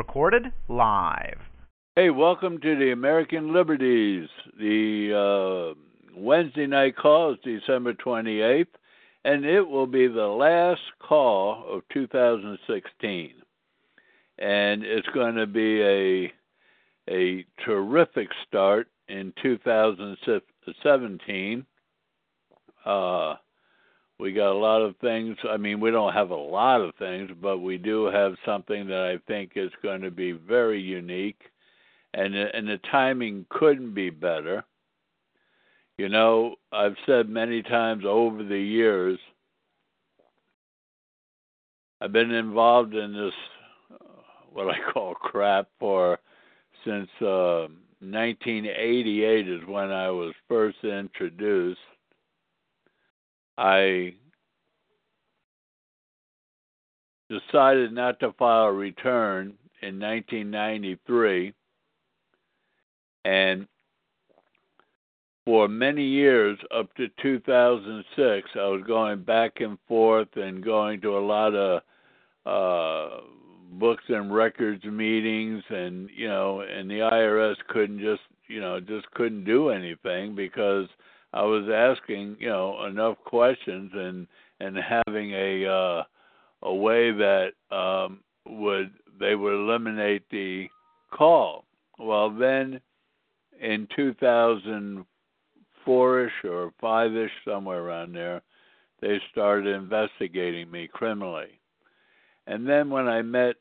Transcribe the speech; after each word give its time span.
Recorded 0.00 0.46
live. 0.66 1.38
Hey, 1.94 2.08
welcome 2.08 2.58
to 2.62 2.74
the 2.74 2.92
American 2.92 3.52
Liberties. 3.52 4.30
The 4.58 5.12
uh, 5.12 5.74
Wednesday 6.16 6.66
night 6.66 6.96
call 6.96 7.34
is 7.34 7.38
December 7.44 7.92
28th, 7.92 8.68
and 9.26 9.44
it 9.44 9.60
will 9.60 9.86
be 9.86 10.08
the 10.08 10.26
last 10.26 10.80
call 11.06 11.66
of 11.68 11.82
2016. 11.92 13.34
And 14.38 14.84
it's 14.84 15.08
going 15.08 15.34
to 15.34 15.46
be 15.46 15.82
a 15.82 16.32
a 17.10 17.44
terrific 17.62 18.30
start 18.48 18.88
in 19.08 19.34
2017. 19.42 21.66
Uh, 22.86 23.34
we 24.20 24.32
got 24.32 24.52
a 24.52 24.58
lot 24.58 24.82
of 24.82 24.96
things. 24.98 25.36
I 25.48 25.56
mean, 25.56 25.80
we 25.80 25.90
don't 25.90 26.12
have 26.12 26.30
a 26.30 26.36
lot 26.36 26.80
of 26.80 26.94
things, 26.96 27.30
but 27.40 27.58
we 27.58 27.78
do 27.78 28.04
have 28.06 28.34
something 28.44 28.86
that 28.88 29.02
I 29.02 29.18
think 29.26 29.52
is 29.56 29.70
going 29.82 30.02
to 30.02 30.10
be 30.10 30.32
very 30.32 30.80
unique, 30.80 31.40
and 32.14 32.34
and 32.34 32.68
the 32.68 32.78
timing 32.90 33.46
couldn't 33.48 33.94
be 33.94 34.10
better. 34.10 34.64
You 35.96 36.08
know, 36.08 36.56
I've 36.72 36.96
said 37.06 37.28
many 37.28 37.62
times 37.62 38.04
over 38.06 38.42
the 38.42 38.58
years, 38.58 39.18
I've 42.00 42.12
been 42.12 42.30
involved 42.30 42.94
in 42.94 43.12
this 43.12 43.34
what 44.52 44.68
I 44.68 44.92
call 44.92 45.14
crap 45.14 45.68
for 45.78 46.18
since 46.84 47.08
uh, 47.20 47.68
1988 48.00 49.48
is 49.48 49.60
when 49.66 49.90
I 49.90 50.10
was 50.10 50.34
first 50.48 50.78
introduced 50.82 51.78
I 53.60 54.14
decided 57.28 57.92
not 57.92 58.18
to 58.20 58.32
file 58.32 58.68
a 58.68 58.72
return 58.72 59.52
in 59.82 60.00
1993, 60.00 61.52
and 63.26 63.68
for 65.44 65.68
many 65.68 66.04
years 66.04 66.58
up 66.74 66.94
to 66.94 67.08
2006, 67.20 68.48
I 68.54 68.58
was 68.60 68.82
going 68.86 69.24
back 69.24 69.60
and 69.60 69.76
forth 69.86 70.34
and 70.36 70.64
going 70.64 71.02
to 71.02 71.18
a 71.18 71.20
lot 71.20 71.54
of 71.54 71.82
uh, 72.46 73.20
books 73.72 74.04
and 74.08 74.32
records 74.32 74.84
meetings, 74.84 75.62
and 75.68 76.08
you 76.16 76.28
know, 76.28 76.62
and 76.62 76.90
the 76.90 77.00
IRS 77.00 77.56
couldn't 77.68 78.00
just 78.00 78.22
you 78.48 78.60
know 78.62 78.80
just 78.80 79.10
couldn't 79.10 79.44
do 79.44 79.68
anything 79.68 80.34
because 80.34 80.88
I 81.32 81.42
was 81.42 81.68
asking, 81.72 82.36
you 82.40 82.48
know, 82.48 82.86
enough 82.86 83.16
questions 83.24 83.90
and 83.94 84.26
and 84.60 84.76
having 84.76 85.32
a 85.32 85.66
uh, 85.66 86.02
a 86.62 86.74
way 86.74 87.12
that 87.12 87.52
um, 87.70 88.20
would 88.46 88.90
they 89.18 89.34
would 89.34 89.54
eliminate 89.54 90.28
the 90.30 90.68
call. 91.12 91.64
Well, 91.98 92.30
then 92.30 92.80
in 93.60 93.86
2004ish 93.96 95.04
or 96.44 96.72
five-ish, 96.80 97.30
somewhere 97.44 97.80
around 97.80 98.14
there, 98.14 98.40
they 99.00 99.20
started 99.30 99.66
investigating 99.66 100.70
me 100.70 100.88
criminally. 100.90 101.60
And 102.46 102.66
then 102.66 102.88
when 102.90 103.06
I 103.06 103.20
met 103.22 103.56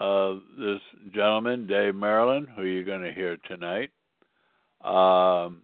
uh, 0.00 0.34
this 0.58 0.80
gentleman, 1.14 1.66
Dave 1.66 1.94
Myrland, 1.94 2.48
who 2.54 2.64
you're 2.64 2.84
going 2.84 3.02
to 3.02 3.12
hear 3.12 3.36
tonight, 3.48 3.90
um, 4.84 5.62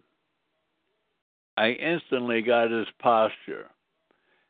I 1.57 1.69
instantly 1.69 2.41
got 2.41 2.71
his 2.71 2.87
posture 2.99 3.67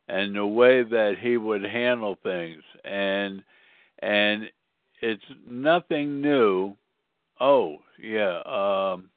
and 0.07 0.35
the 0.35 0.45
way 0.45 0.83
that 0.83 1.15
he 1.19 1.37
would 1.37 1.63
handle 1.63 2.17
things 2.23 2.61
and 2.83 3.43
and 3.99 4.49
it's 5.01 5.23
nothing 5.47 6.21
new. 6.21 6.75
Oh, 7.39 7.77
yeah, 8.01 8.37
um 8.45 9.09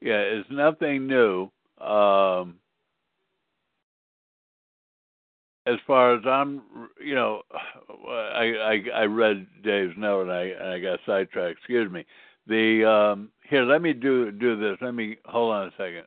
yeah, 0.00 0.20
it's 0.20 0.50
nothing 0.50 1.06
new. 1.06 1.50
Um 1.80 2.56
as 5.66 5.76
far 5.86 6.14
as 6.14 6.22
I'm, 6.26 6.62
you 7.02 7.14
know, 7.14 7.42
I 8.08 8.82
I, 8.94 9.00
I 9.02 9.04
read 9.04 9.46
Dave's 9.62 9.94
note 9.96 10.22
and 10.22 10.32
I 10.32 10.42
and 10.42 10.68
I 10.68 10.78
got 10.80 11.00
sidetracked. 11.06 11.58
Excuse 11.58 11.90
me. 11.90 12.04
The 12.46 12.84
um, 12.84 13.30
here, 13.48 13.64
let 13.64 13.80
me 13.80 13.94
do 13.94 14.30
do 14.30 14.58
this. 14.60 14.76
Let 14.82 14.94
me 14.94 15.16
hold 15.24 15.54
on 15.54 15.68
a 15.68 15.70
second. 15.78 16.04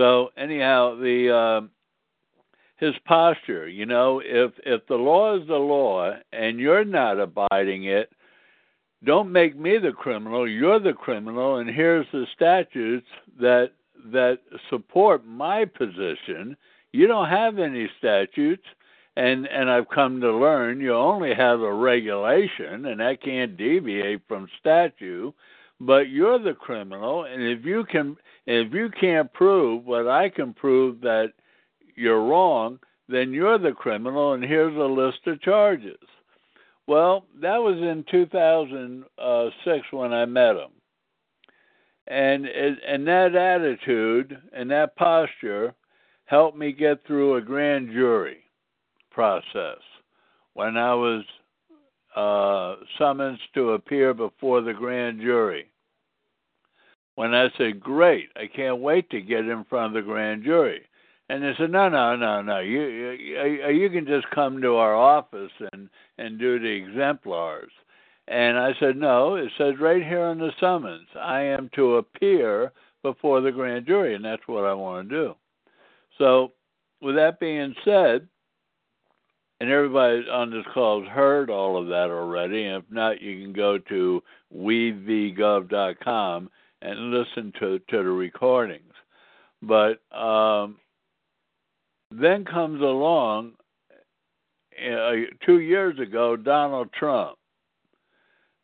So 0.00 0.30
anyhow, 0.38 0.94
the 0.94 1.30
uh, 1.30 1.66
his 2.78 2.94
posture, 3.04 3.68
you 3.68 3.84
know, 3.84 4.22
if 4.24 4.50
if 4.64 4.86
the 4.86 4.94
law 4.94 5.36
is 5.38 5.46
the 5.46 5.56
law 5.56 6.14
and 6.32 6.58
you're 6.58 6.86
not 6.86 7.20
abiding 7.20 7.84
it, 7.84 8.10
don't 9.04 9.30
make 9.30 9.58
me 9.58 9.76
the 9.76 9.92
criminal. 9.92 10.48
You're 10.48 10.80
the 10.80 10.94
criminal, 10.94 11.56
and 11.56 11.68
here's 11.68 12.06
the 12.12 12.24
statutes 12.34 13.08
that 13.38 13.72
that 14.10 14.38
support 14.70 15.26
my 15.26 15.66
position. 15.66 16.56
You 16.92 17.06
don't 17.06 17.28
have 17.28 17.58
any 17.58 17.86
statutes, 17.98 18.64
and 19.16 19.46
and 19.48 19.68
I've 19.68 19.90
come 19.90 20.18
to 20.22 20.32
learn 20.34 20.80
you 20.80 20.94
only 20.94 21.34
have 21.34 21.60
a 21.60 21.74
regulation, 21.74 22.86
and 22.86 23.00
that 23.00 23.22
can't 23.22 23.54
deviate 23.54 24.22
from 24.26 24.48
statute. 24.60 25.34
But 25.78 26.08
you're 26.08 26.38
the 26.38 26.54
criminal, 26.54 27.24
and 27.24 27.42
if 27.42 27.66
you 27.66 27.84
can 27.84 28.16
if 28.46 28.72
you 28.72 28.90
can't 29.00 29.32
prove 29.32 29.84
what 29.84 30.08
I 30.08 30.28
can 30.28 30.54
prove 30.54 31.00
that 31.02 31.32
you're 31.94 32.24
wrong, 32.24 32.78
then 33.08 33.32
you're 33.32 33.58
the 33.58 33.72
criminal, 33.72 34.32
and 34.32 34.44
here's 34.44 34.76
a 34.76 34.80
list 34.80 35.26
of 35.26 35.40
charges. 35.42 35.98
Well, 36.86 37.26
that 37.40 37.58
was 37.58 37.76
in 37.76 38.04
2006 38.10 39.86
when 39.92 40.12
I 40.12 40.24
met 40.24 40.56
him. 40.56 40.70
And 42.06 42.46
and 42.46 43.06
that 43.06 43.36
attitude 43.36 44.36
and 44.52 44.68
that 44.72 44.96
posture 44.96 45.74
helped 46.24 46.58
me 46.58 46.72
get 46.72 47.06
through 47.06 47.36
a 47.36 47.40
grand 47.40 47.92
jury 47.92 48.38
process 49.12 49.78
when 50.54 50.76
I 50.76 50.94
was 50.94 51.24
uh, 52.16 52.84
summoned 52.98 53.38
to 53.54 53.72
appear 53.72 54.12
before 54.12 54.60
the 54.60 54.72
grand 54.72 55.20
jury 55.20 55.70
when 57.14 57.34
I 57.34 57.50
said, 57.56 57.80
"Great, 57.80 58.30
I 58.36 58.46
can't 58.46 58.78
wait 58.78 59.10
to 59.10 59.20
get 59.20 59.46
in 59.46 59.64
front 59.64 59.94
of 59.96 60.02
the 60.04 60.08
grand 60.08 60.44
jury," 60.44 60.86
and 61.28 61.42
they 61.42 61.54
said, 61.56 61.70
"No, 61.70 61.88
no, 61.88 62.16
no, 62.16 62.42
no. 62.42 62.60
You 62.60 62.82
you, 62.82 63.68
you 63.68 63.90
can 63.90 64.06
just 64.06 64.28
come 64.30 64.60
to 64.62 64.76
our 64.76 64.94
office 64.94 65.52
and 65.72 65.88
and 66.18 66.38
do 66.38 66.58
the 66.58 66.68
exemplars." 66.68 67.72
And 68.28 68.58
I 68.58 68.74
said, 68.78 68.96
"No, 68.96 69.36
it 69.36 69.50
says 69.58 69.78
right 69.78 70.02
here 70.02 70.22
on 70.22 70.38
the 70.38 70.52
summons, 70.60 71.08
I 71.16 71.42
am 71.42 71.68
to 71.74 71.96
appear 71.96 72.72
before 73.02 73.40
the 73.40 73.52
grand 73.52 73.86
jury, 73.86 74.14
and 74.14 74.24
that's 74.24 74.46
what 74.46 74.64
I 74.64 74.74
want 74.74 75.08
to 75.08 75.14
do." 75.14 75.34
So, 76.18 76.52
with 77.00 77.16
that 77.16 77.40
being 77.40 77.74
said, 77.84 78.28
and 79.60 79.70
everybody 79.70 80.26
on 80.30 80.50
this 80.50 80.64
call 80.72 81.00
has 81.02 81.10
heard 81.10 81.50
all 81.50 81.76
of 81.76 81.88
that 81.88 82.10
already. 82.10 82.64
And 82.64 82.82
if 82.82 82.90
not, 82.90 83.20
you 83.20 83.42
can 83.42 83.52
go 83.52 83.78
to 83.78 84.22
wevgov.com 84.54 86.50
and 86.82 87.10
listen 87.10 87.52
to, 87.60 87.78
to 87.78 87.98
the 87.98 88.04
recordings. 88.04 88.92
But 89.62 90.00
um, 90.16 90.76
then 92.10 92.44
comes 92.44 92.80
along 92.80 93.52
uh, 94.80 95.12
two 95.44 95.60
years 95.60 95.98
ago 95.98 96.36
Donald 96.36 96.90
Trump. 96.92 97.36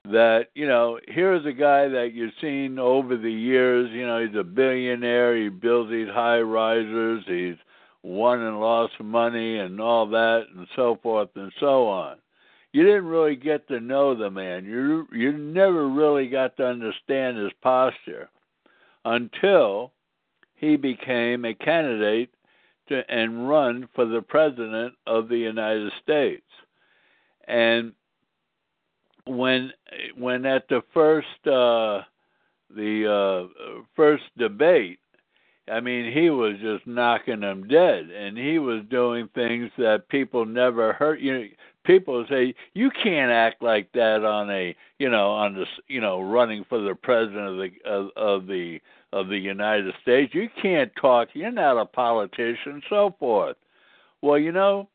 that 0.04 0.46
you 0.54 0.66
know 0.66 0.98
here's 1.08 1.44
a 1.44 1.52
guy 1.52 1.88
that 1.88 2.12
you've 2.14 2.32
seen 2.40 2.78
over 2.78 3.16
the 3.16 3.30
years 3.30 3.90
you 3.92 4.06
know 4.06 4.24
he's 4.24 4.36
a 4.38 4.44
billionaire 4.44 5.36
he 5.36 5.48
builds 5.48 5.90
these 5.90 6.08
high 6.08 6.40
risers 6.40 7.24
he's 7.26 7.56
won 8.02 8.40
and 8.40 8.60
lost 8.60 8.92
money 9.00 9.58
and 9.58 9.80
all 9.80 10.06
that 10.06 10.44
and 10.56 10.66
so 10.76 10.96
forth 11.02 11.28
and 11.34 11.52
so 11.58 11.86
on 11.88 12.16
you 12.76 12.82
didn't 12.82 13.06
really 13.06 13.36
get 13.36 13.66
to 13.68 13.80
know 13.80 14.14
the 14.14 14.30
man. 14.30 14.66
You 14.66 15.08
you 15.10 15.32
never 15.32 15.88
really 15.88 16.28
got 16.28 16.58
to 16.58 16.66
understand 16.66 17.38
his 17.38 17.52
posture 17.62 18.28
until 19.06 19.92
he 20.56 20.76
became 20.76 21.46
a 21.46 21.54
candidate 21.54 22.28
to 22.90 23.02
and 23.10 23.48
run 23.48 23.88
for 23.94 24.04
the 24.04 24.20
president 24.20 24.92
of 25.06 25.30
the 25.30 25.38
United 25.38 25.90
States. 26.02 26.44
And 27.48 27.92
when 29.26 29.72
when 30.14 30.44
at 30.44 30.68
the 30.68 30.82
first 30.92 31.46
uh 31.46 32.02
the 32.76 33.48
uh 33.56 33.82
first 33.94 34.24
debate 34.36 34.98
I 35.72 35.80
mean 35.80 36.12
he 36.12 36.28
was 36.28 36.56
just 36.60 36.86
knocking 36.86 37.40
them 37.40 37.68
dead. 37.68 38.10
And 38.10 38.36
he 38.36 38.58
was 38.58 38.82
doing 38.90 39.30
things 39.34 39.70
that 39.78 40.10
people 40.10 40.44
never 40.44 40.92
heard 40.92 41.22
you 41.22 41.32
know 41.38 41.46
people 41.86 42.24
say 42.28 42.54
you 42.74 42.90
can't 43.02 43.30
act 43.30 43.62
like 43.62 43.90
that 43.92 44.24
on 44.24 44.50
a 44.50 44.74
you 44.98 45.08
know 45.08 45.30
on 45.30 45.54
the 45.54 45.64
you 45.88 46.00
know 46.00 46.20
running 46.20 46.64
for 46.68 46.80
the 46.80 46.94
president 46.94 47.48
of 47.48 47.56
the 47.56 47.70
of, 47.90 48.10
of 48.16 48.46
the 48.46 48.80
of 49.12 49.28
the 49.28 49.38
United 49.38 49.94
States 50.02 50.34
you 50.34 50.48
can't 50.60 50.90
talk 51.00 51.28
you're 51.32 51.50
not 51.50 51.80
a 51.80 51.86
politician 51.86 52.82
so 52.90 53.14
forth 53.18 53.56
well 54.22 54.38
you 54.38 54.52
know 54.52 54.88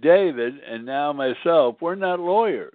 David 0.00 0.54
and 0.68 0.84
now 0.84 1.12
myself 1.12 1.76
we're 1.80 1.94
not 1.94 2.18
lawyers 2.18 2.72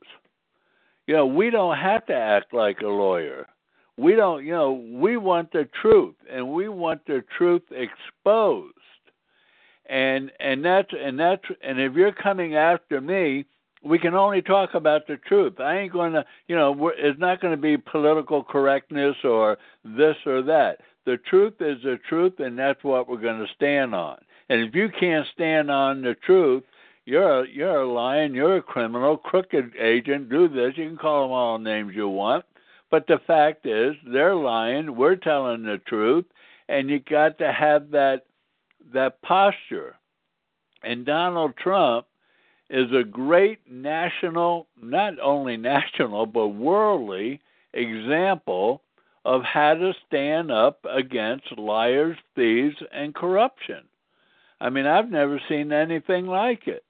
you 1.08 1.16
know, 1.16 1.26
we 1.26 1.50
don't 1.50 1.78
have 1.78 2.06
to 2.08 2.14
act 2.14 2.54
like 2.54 2.80
a 2.82 2.88
lawyer. 2.88 3.48
We 3.98 4.16
don't, 4.16 4.46
you 4.46 4.54
know, 4.54 4.74
we 4.92 5.18
want 5.18 5.52
the 5.52 5.68
truth 5.82 6.16
and 6.32 6.54
we 6.54 6.70
want 6.70 7.06
the 7.06 7.24
truth 7.38 7.62
exposed. 7.72 8.74
And 9.88 10.32
and 10.40 10.64
that's 10.64 10.90
and 10.98 11.20
that's 11.20 11.44
and 11.62 11.80
if 11.80 11.94
you're 11.94 12.14
coming 12.14 12.56
after 12.56 13.02
me, 13.02 13.46
we 13.84 14.00
can 14.00 14.16
only 14.16 14.42
talk 14.42 14.74
about 14.74 15.08
the 15.08 15.18
truth. 15.18 15.60
I 15.60 15.80
ain't 15.80 15.92
going 15.92 16.14
to, 16.14 16.26
you 16.48 16.56
know, 16.56 16.92
it's 16.98 17.20
not 17.20 17.42
going 17.42 17.54
to 17.54 17.62
be 17.62 17.78
political 17.78 18.44
correctness 18.44 19.16
or 19.24 19.58
this 19.84 20.16
or 20.26 20.42
that. 20.44 20.78
The 21.06 21.18
truth 21.30 21.56
is 21.60 21.84
the 21.84 22.00
truth, 22.08 22.40
and 22.40 22.58
that's 22.58 22.84
what 22.84 23.10
we're 23.10 23.18
going 23.18 23.46
to 23.46 23.54
stand 23.54 23.94
on. 23.94 24.20
And 24.50 24.62
if 24.62 24.74
you 24.74 24.90
can't 24.98 25.28
stand 25.34 25.70
on 25.70 26.02
the 26.02 26.16
truth, 26.26 26.64
you're 27.06 27.44
a, 27.44 27.48
you're 27.50 27.82
a 27.82 27.92
lion, 27.92 28.34
you're 28.34 28.58
a 28.58 28.62
criminal, 28.62 29.18
crooked 29.18 29.74
agent, 29.78 30.30
do 30.30 30.48
this. 30.48 30.74
You 30.78 30.88
can 30.88 30.98
call 30.98 31.24
them 31.24 31.32
all 31.32 31.60
names 31.60 31.94
you 31.94 32.08
want. 32.08 32.46
But 32.90 33.08
the 33.08 33.20
fact 33.28 33.66
is, 33.66 33.96
they're 34.06 34.36
lying. 34.36 34.96
We're 34.96 35.18
telling 35.18 35.64
the 35.64 35.80
truth, 35.88 36.26
and 36.70 36.90
you 36.90 37.00
got 37.00 37.38
to 37.40 37.52
have 37.52 37.92
that 37.92 38.26
that 38.94 39.22
posture. 39.22 39.95
And 40.84 41.06
Donald 41.06 41.56
Trump 41.57 42.06
is 42.69 42.92
a 42.92 43.04
great 43.04 43.60
national, 43.69 44.68
not 44.81 45.19
only 45.19 45.57
national 45.75 46.25
but 46.25 46.50
worldly 46.50 47.40
example 47.74 48.81
of 49.25 49.42
how 49.44 49.74
to 49.74 49.94
stand 50.06 50.51
up 50.51 50.86
against 50.90 51.57
liars, 51.57 52.18
thieves, 52.36 52.75
and 52.92 53.16
corruption. 53.16 53.84
I 54.60 54.69
mean, 54.69 54.86
I've 54.86 55.10
never 55.10 55.42
seen 55.48 55.72
anything 55.72 56.25
like 56.25 56.68
it 56.68 56.84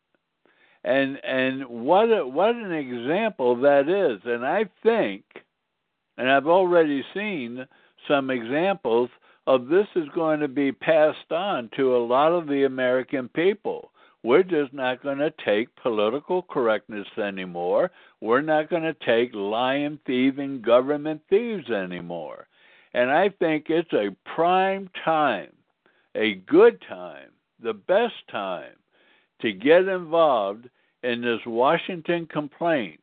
and 0.83 1.23
and 1.23 1.65
what 1.67 2.05
a, 2.11 2.25
what 2.27 2.55
an 2.55 2.71
example 2.71 3.55
that 3.61 3.87
is 3.87 4.21
and 4.25 4.45
i 4.45 4.65
think 4.81 5.23
and 6.17 6.29
i've 6.29 6.47
already 6.47 7.03
seen 7.13 7.65
some 8.07 8.29
examples 8.29 9.09
of 9.47 9.67
this 9.67 9.87
is 9.95 10.07
going 10.15 10.39
to 10.39 10.47
be 10.47 10.71
passed 10.71 11.31
on 11.31 11.69
to 11.75 11.95
a 11.95 12.05
lot 12.05 12.31
of 12.31 12.47
the 12.47 12.63
american 12.63 13.29
people. 13.29 13.91
We're 14.23 14.43
just 14.43 14.73
not 14.73 15.03
going 15.03 15.17
to 15.17 15.33
take 15.43 15.75
political 15.75 16.43
correctness 16.43 17.07
anymore. 17.17 17.91
We're 18.21 18.39
not 18.41 18.69
going 18.69 18.83
to 18.83 18.95
take 19.05 19.31
lying 19.33 19.99
thieving 20.05 20.61
government 20.61 21.21
thieves 21.29 21.69
anymore. 21.69 22.47
And 22.93 23.11
i 23.11 23.29
think 23.29 23.65
it's 23.69 23.93
a 23.93 24.15
prime 24.35 24.89
time 25.03 25.51
a 26.15 26.35
good 26.35 26.81
time 26.87 27.29
the 27.61 27.73
best 27.73 28.13
time 28.31 28.75
to 29.41 29.51
get 29.51 29.87
involved 29.87 30.69
in 31.03 31.21
this 31.21 31.39
Washington 31.45 32.25
complaint 32.27 32.99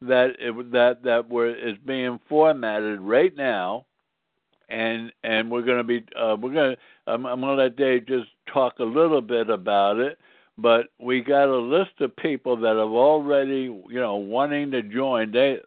that 0.00 0.30
it, 0.38 0.72
that 0.72 1.02
that 1.02 1.26
is 1.58 1.78
being 1.84 2.18
formatted 2.28 3.00
right 3.00 3.34
now, 3.36 3.86
and 4.68 5.12
and 5.24 5.50
we're 5.50 5.62
going 5.62 5.78
to 5.78 5.84
be 5.84 6.04
uh, 6.16 6.36
we're 6.40 6.52
going 6.52 6.76
to 6.76 7.12
I'm, 7.12 7.26
I'm 7.26 7.40
going 7.40 7.56
to 7.56 7.62
let 7.62 7.76
Dave 7.76 8.06
just 8.06 8.28
talk 8.52 8.78
a 8.78 8.84
little 8.84 9.20
bit 9.20 9.50
about 9.50 9.98
it. 9.98 10.18
But 10.58 10.88
we 11.00 11.22
got 11.22 11.48
a 11.48 11.56
list 11.56 12.00
of 12.00 12.14
people 12.16 12.56
that 12.58 12.76
have 12.76 12.90
already 12.90 13.62
you 13.62 14.00
know 14.00 14.16
wanting 14.16 14.70
to 14.72 14.82
join. 14.82 15.32
They 15.32 15.58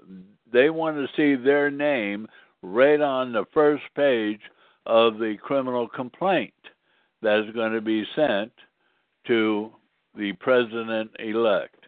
they 0.52 0.70
want 0.70 0.98
to 0.98 1.08
see 1.16 1.42
their 1.42 1.70
name 1.72 2.28
right 2.62 3.02
on 3.02 3.32
the 3.32 3.46
first 3.54 3.84
page 3.96 4.42
of 4.86 5.18
the 5.18 5.36
criminal 5.42 5.88
complaint 5.88 6.54
that 7.22 7.40
is 7.40 7.54
going 7.56 7.74
to 7.74 7.82
be 7.82 8.06
sent 8.16 8.52
to 9.28 9.72
the 10.16 10.34
president 10.34 11.12
elect. 11.20 11.86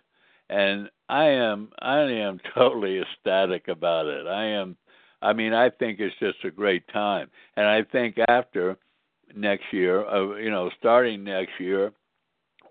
And 0.50 0.90
I 1.10 1.26
am 1.26 1.70
I 1.80 2.00
am 2.00 2.40
totally 2.56 3.00
ecstatic 3.00 3.68
about 3.68 4.08
it. 4.08 4.28
I 4.28 4.46
am 4.46 4.76
I 5.22 5.34
mean 5.34 5.54
I 5.54 5.70
think 5.70 6.00
it's 6.00 6.16
just 6.20 6.44
a 6.44 6.52
great 6.52 6.88
time. 6.90 7.30
And 7.56 7.66
I 7.66 7.84
think 7.84 8.18
after 8.28 8.78
next 9.36 9.66
year, 9.72 10.06
uh, 10.06 10.36
you 10.36 10.52
know, 10.52 10.70
starting 10.80 11.24
next 11.24 11.60
year, 11.60 11.92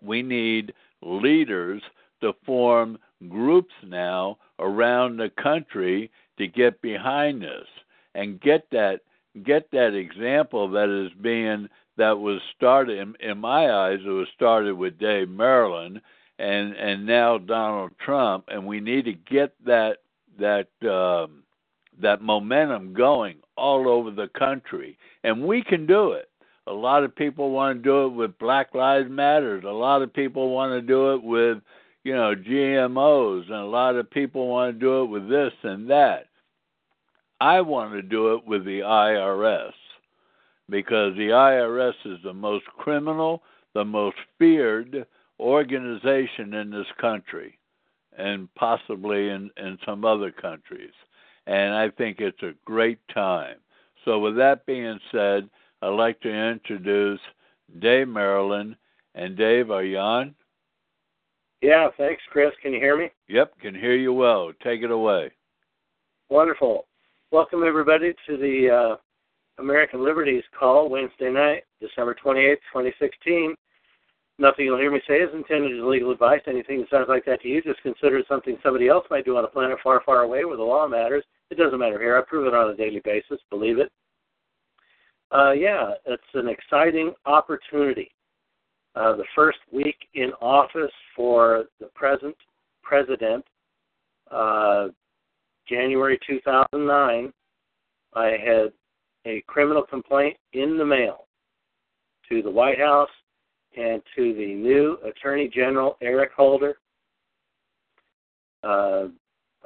we 0.02 0.22
need 0.22 0.72
leaders 1.02 1.82
to 2.20 2.32
form 2.44 2.98
groups 3.28 3.74
now 3.84 4.38
around 4.58 5.16
the 5.16 5.30
country 5.42 6.10
to 6.38 6.46
get 6.46 6.80
behind 6.82 7.42
this 7.42 7.66
and 8.14 8.40
get 8.40 8.68
that 8.70 9.00
get 9.44 9.70
that 9.70 9.94
example 9.94 10.68
that 10.70 10.88
is 10.88 11.12
being 11.22 11.68
that 11.98 12.18
was 12.18 12.40
started 12.56 12.98
in, 12.98 13.14
in 13.20 13.38
my 13.38 13.70
eyes 13.70 13.98
it 14.04 14.08
was 14.08 14.28
started 14.34 14.74
with 14.74 14.98
Dave 14.98 15.28
Myrland 15.28 16.00
and 16.38 16.74
and 16.74 17.06
now 17.06 17.38
Donald 17.38 17.92
Trump 18.04 18.44
and 18.48 18.66
we 18.66 18.80
need 18.80 19.04
to 19.04 19.12
get 19.12 19.54
that 19.64 19.98
that 20.38 20.68
um 20.88 21.42
that 22.00 22.22
momentum 22.22 22.92
going 22.92 23.36
all 23.56 23.88
over 23.88 24.10
the 24.10 24.28
country 24.38 24.98
and 25.24 25.42
we 25.42 25.62
can 25.62 25.86
do 25.86 26.12
it. 26.12 26.28
A 26.66 26.72
lot 26.72 27.04
of 27.04 27.14
people 27.14 27.50
want 27.50 27.78
to 27.78 27.82
do 27.82 28.06
it 28.06 28.10
with 28.10 28.38
black 28.38 28.74
lives 28.74 29.08
matters. 29.08 29.64
A 29.64 29.70
lot 29.70 30.02
of 30.02 30.12
people 30.12 30.50
want 30.50 30.72
to 30.72 30.82
do 30.82 31.14
it 31.14 31.22
with 31.22 31.58
you 32.04 32.14
know 32.14 32.34
GMOs 32.34 33.44
and 33.44 33.54
a 33.54 33.64
lot 33.64 33.96
of 33.96 34.10
people 34.10 34.48
want 34.48 34.74
to 34.74 34.80
do 34.80 35.02
it 35.02 35.06
with 35.06 35.28
this 35.28 35.52
and 35.62 35.88
that. 35.90 36.26
I 37.40 37.60
want 37.60 37.92
to 37.92 38.02
do 38.02 38.34
it 38.34 38.46
with 38.46 38.64
the 38.64 38.80
IRS 38.80 39.72
because 40.68 41.14
the 41.16 41.28
IRS 41.28 41.94
is 42.04 42.18
the 42.24 42.32
most 42.32 42.64
criminal, 42.66 43.42
the 43.74 43.84
most 43.84 44.16
feared 44.38 45.06
organization 45.38 46.54
in 46.54 46.70
this 46.70 46.86
country 47.00 47.58
and 48.16 48.52
possibly 48.54 49.28
in, 49.28 49.50
in 49.58 49.78
some 49.84 50.04
other 50.04 50.30
countries. 50.30 50.92
And 51.46 51.74
I 51.74 51.90
think 51.90 52.20
it's 52.20 52.42
a 52.42 52.54
great 52.64 52.98
time. 53.12 53.56
So, 54.04 54.18
with 54.18 54.36
that 54.36 54.66
being 54.66 54.98
said, 55.12 55.48
I'd 55.82 55.88
like 55.88 56.20
to 56.20 56.28
introduce 56.28 57.20
Dave 57.80 58.06
Myrland. 58.06 58.76
And 59.14 59.36
Dave, 59.36 59.70
are 59.70 59.84
you 59.84 59.98
on? 59.98 60.34
Yeah, 61.62 61.88
thanks, 61.96 62.22
Chris. 62.30 62.52
Can 62.62 62.72
you 62.72 62.80
hear 62.80 62.98
me? 62.98 63.10
Yep, 63.28 63.58
can 63.60 63.74
hear 63.74 63.96
you 63.96 64.12
well. 64.12 64.52
Take 64.62 64.82
it 64.82 64.90
away. 64.90 65.30
Wonderful. 66.28 66.86
Welcome, 67.30 67.64
everybody, 67.66 68.12
to 68.26 68.36
the 68.36 68.70
uh, 68.70 68.96
American 69.60 70.04
Liberties 70.04 70.44
call 70.58 70.88
Wednesday 70.88 71.30
night, 71.30 71.64
December 71.80 72.14
28th, 72.14 72.56
2016. 72.72 73.54
Nothing 74.38 74.66
you'll 74.66 74.78
hear 74.78 74.92
me 74.92 75.00
say 75.08 75.14
is 75.14 75.34
intended 75.34 75.78
as 75.78 75.84
legal 75.84 76.10
advice. 76.10 76.42
Anything 76.46 76.80
that 76.80 76.90
sounds 76.90 77.08
like 77.08 77.24
that 77.24 77.40
to 77.40 77.48
you, 77.48 77.62
just 77.62 77.82
consider 77.82 78.18
it 78.18 78.26
something 78.28 78.58
somebody 78.62 78.88
else 78.88 79.06
might 79.10 79.24
do 79.24 79.36
on 79.38 79.44
a 79.44 79.48
planet 79.48 79.78
far, 79.82 80.02
far 80.04 80.22
away 80.22 80.44
where 80.44 80.58
the 80.58 80.62
law 80.62 80.86
matters. 80.86 81.24
It 81.50 81.58
doesn't 81.58 81.78
matter 81.78 81.98
here. 82.00 82.18
I 82.18 82.22
prove 82.22 82.46
it 82.46 82.54
on 82.54 82.70
a 82.70 82.76
daily 82.76 83.00
basis. 83.04 83.38
Believe 83.50 83.78
it. 83.78 83.90
Uh, 85.32 85.52
yeah, 85.52 85.92
it's 86.06 86.22
an 86.34 86.48
exciting 86.48 87.12
opportunity. 87.24 88.10
Uh, 88.94 89.16
the 89.16 89.24
first 89.34 89.58
week 89.72 89.96
in 90.14 90.32
office 90.40 90.92
for 91.14 91.64
the 91.80 91.86
present 91.94 92.34
president, 92.82 93.44
uh, 94.30 94.88
January 95.68 96.18
2009, 96.26 97.32
I 98.14 98.24
had 98.24 98.72
a 99.26 99.42
criminal 99.46 99.82
complaint 99.82 100.36
in 100.52 100.78
the 100.78 100.84
mail 100.84 101.26
to 102.28 102.42
the 102.42 102.50
White 102.50 102.78
House 102.78 103.10
and 103.76 104.00
to 104.16 104.32
the 104.32 104.54
new 104.54 104.98
Attorney 105.04 105.50
General 105.52 105.98
Eric 106.00 106.30
Holder. 106.34 106.78
Uh, 108.62 109.08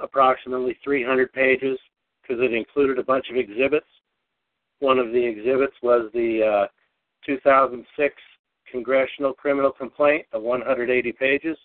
approximately 0.03 0.77
300 0.83 1.33
pages 1.33 1.79
because 2.23 2.43
it 2.43 2.53
included 2.53 2.99
a 2.99 3.05
bunch 3.05 3.27
of 3.31 3.37
exhibits. 3.37 3.87
One 4.79 4.99
of 4.99 5.13
the 5.13 5.25
exhibits 5.25 5.75
was 5.83 6.11
the 6.13 6.65
uh, 6.65 6.67
2006 7.27 8.15
Congressional 8.71 9.33
Criminal 9.33 9.73
Complaint 9.73 10.27
of 10.33 10.43
180 10.43 11.13
pages. 11.13 11.57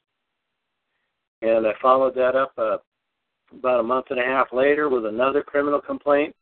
And 1.41 1.67
I 1.67 1.73
followed 1.81 2.15
that 2.15 2.35
up 2.35 2.53
uh, 2.57 2.77
about 3.53 3.79
a 3.79 3.83
month 3.83 4.07
and 4.09 4.19
a 4.19 4.23
half 4.23 4.47
later 4.51 4.89
with 4.89 5.05
another 5.05 5.43
criminal 5.43 5.79
complaint 5.79 6.35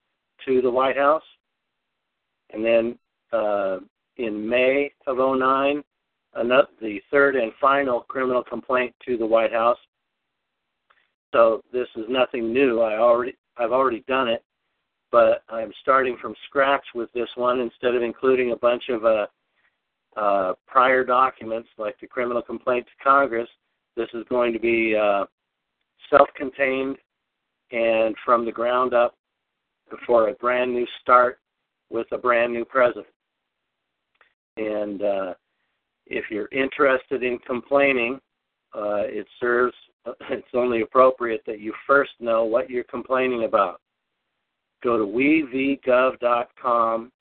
to 0.45 0.61
the 0.61 0.69
White 0.69 0.97
House. 0.97 1.23
And 2.53 2.63
then 2.63 2.97
uh, 3.31 3.79
in 4.17 4.47
May 4.47 4.91
of 5.07 5.17
09, 5.17 5.83
another, 6.35 6.67
the 6.81 6.99
third 7.11 7.35
and 7.35 7.51
final 7.59 8.01
criminal 8.01 8.43
complaint 8.43 8.93
to 9.05 9.17
the 9.17 9.25
White 9.25 9.51
House. 9.51 9.77
So 11.33 11.63
this 11.73 11.87
is 11.95 12.05
nothing 12.07 12.53
new. 12.53 12.79
I 12.79 12.97
already 12.99 13.35
I've 13.57 13.71
already 13.71 14.03
done 14.07 14.29
it, 14.29 14.43
but 15.11 15.43
I'm 15.49 15.73
starting 15.81 16.15
from 16.21 16.35
scratch 16.47 16.85
with 16.95 17.11
this 17.13 17.29
one 17.35 17.59
instead 17.59 17.95
of 17.95 18.01
including 18.01 18.51
a 18.51 18.55
bunch 18.55 18.83
of 18.89 19.03
uh, 19.03 19.25
uh, 20.15 20.53
prior 20.67 21.03
documents 21.03 21.69
like 21.77 21.99
the 21.99 22.07
criminal 22.07 22.41
complaint 22.41 22.85
to 22.85 23.03
Congress. 23.03 23.49
This 23.97 24.09
is 24.13 24.23
going 24.29 24.53
to 24.53 24.59
be 24.59 24.95
uh, 24.95 25.25
self-contained 26.09 26.97
and 27.71 28.15
from 28.23 28.45
the 28.45 28.51
ground 28.51 28.93
up 28.93 29.15
for 30.05 30.29
a 30.29 30.33
brand 30.33 30.73
new 30.73 30.87
start 31.01 31.39
with 31.89 32.07
a 32.11 32.17
brand 32.17 32.53
new 32.53 32.65
president. 32.65 33.07
And 34.57 35.01
uh, 35.01 35.33
if 36.05 36.25
you're 36.29 36.49
interested 36.51 37.23
in 37.23 37.39
complaining, 37.39 38.19
uh, 38.75 39.05
it 39.05 39.27
serves. 39.39 39.75
It's 40.29 40.47
only 40.53 40.81
appropriate 40.81 41.43
that 41.45 41.59
you 41.59 41.73
first 41.87 42.11
know 42.19 42.43
what 42.43 42.69
you're 42.69 42.83
complaining 42.83 43.45
about. 43.45 43.79
Go 44.83 44.97
to 44.97 45.05
wevgov.com 45.05 47.11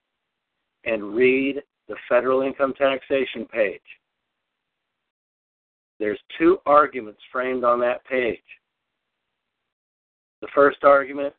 and 0.85 1.15
read 1.15 1.63
the 1.89 1.95
federal 2.09 2.43
income 2.43 2.75
taxation 2.77 3.47
page. 3.47 3.81
There's 6.01 6.19
two 6.39 6.59
arguments 6.67 7.21
framed 7.31 7.63
on 7.63 7.79
that 7.81 8.05
page. 8.05 8.43
The 10.41 10.49
first 10.53 10.83
argument 10.83 11.35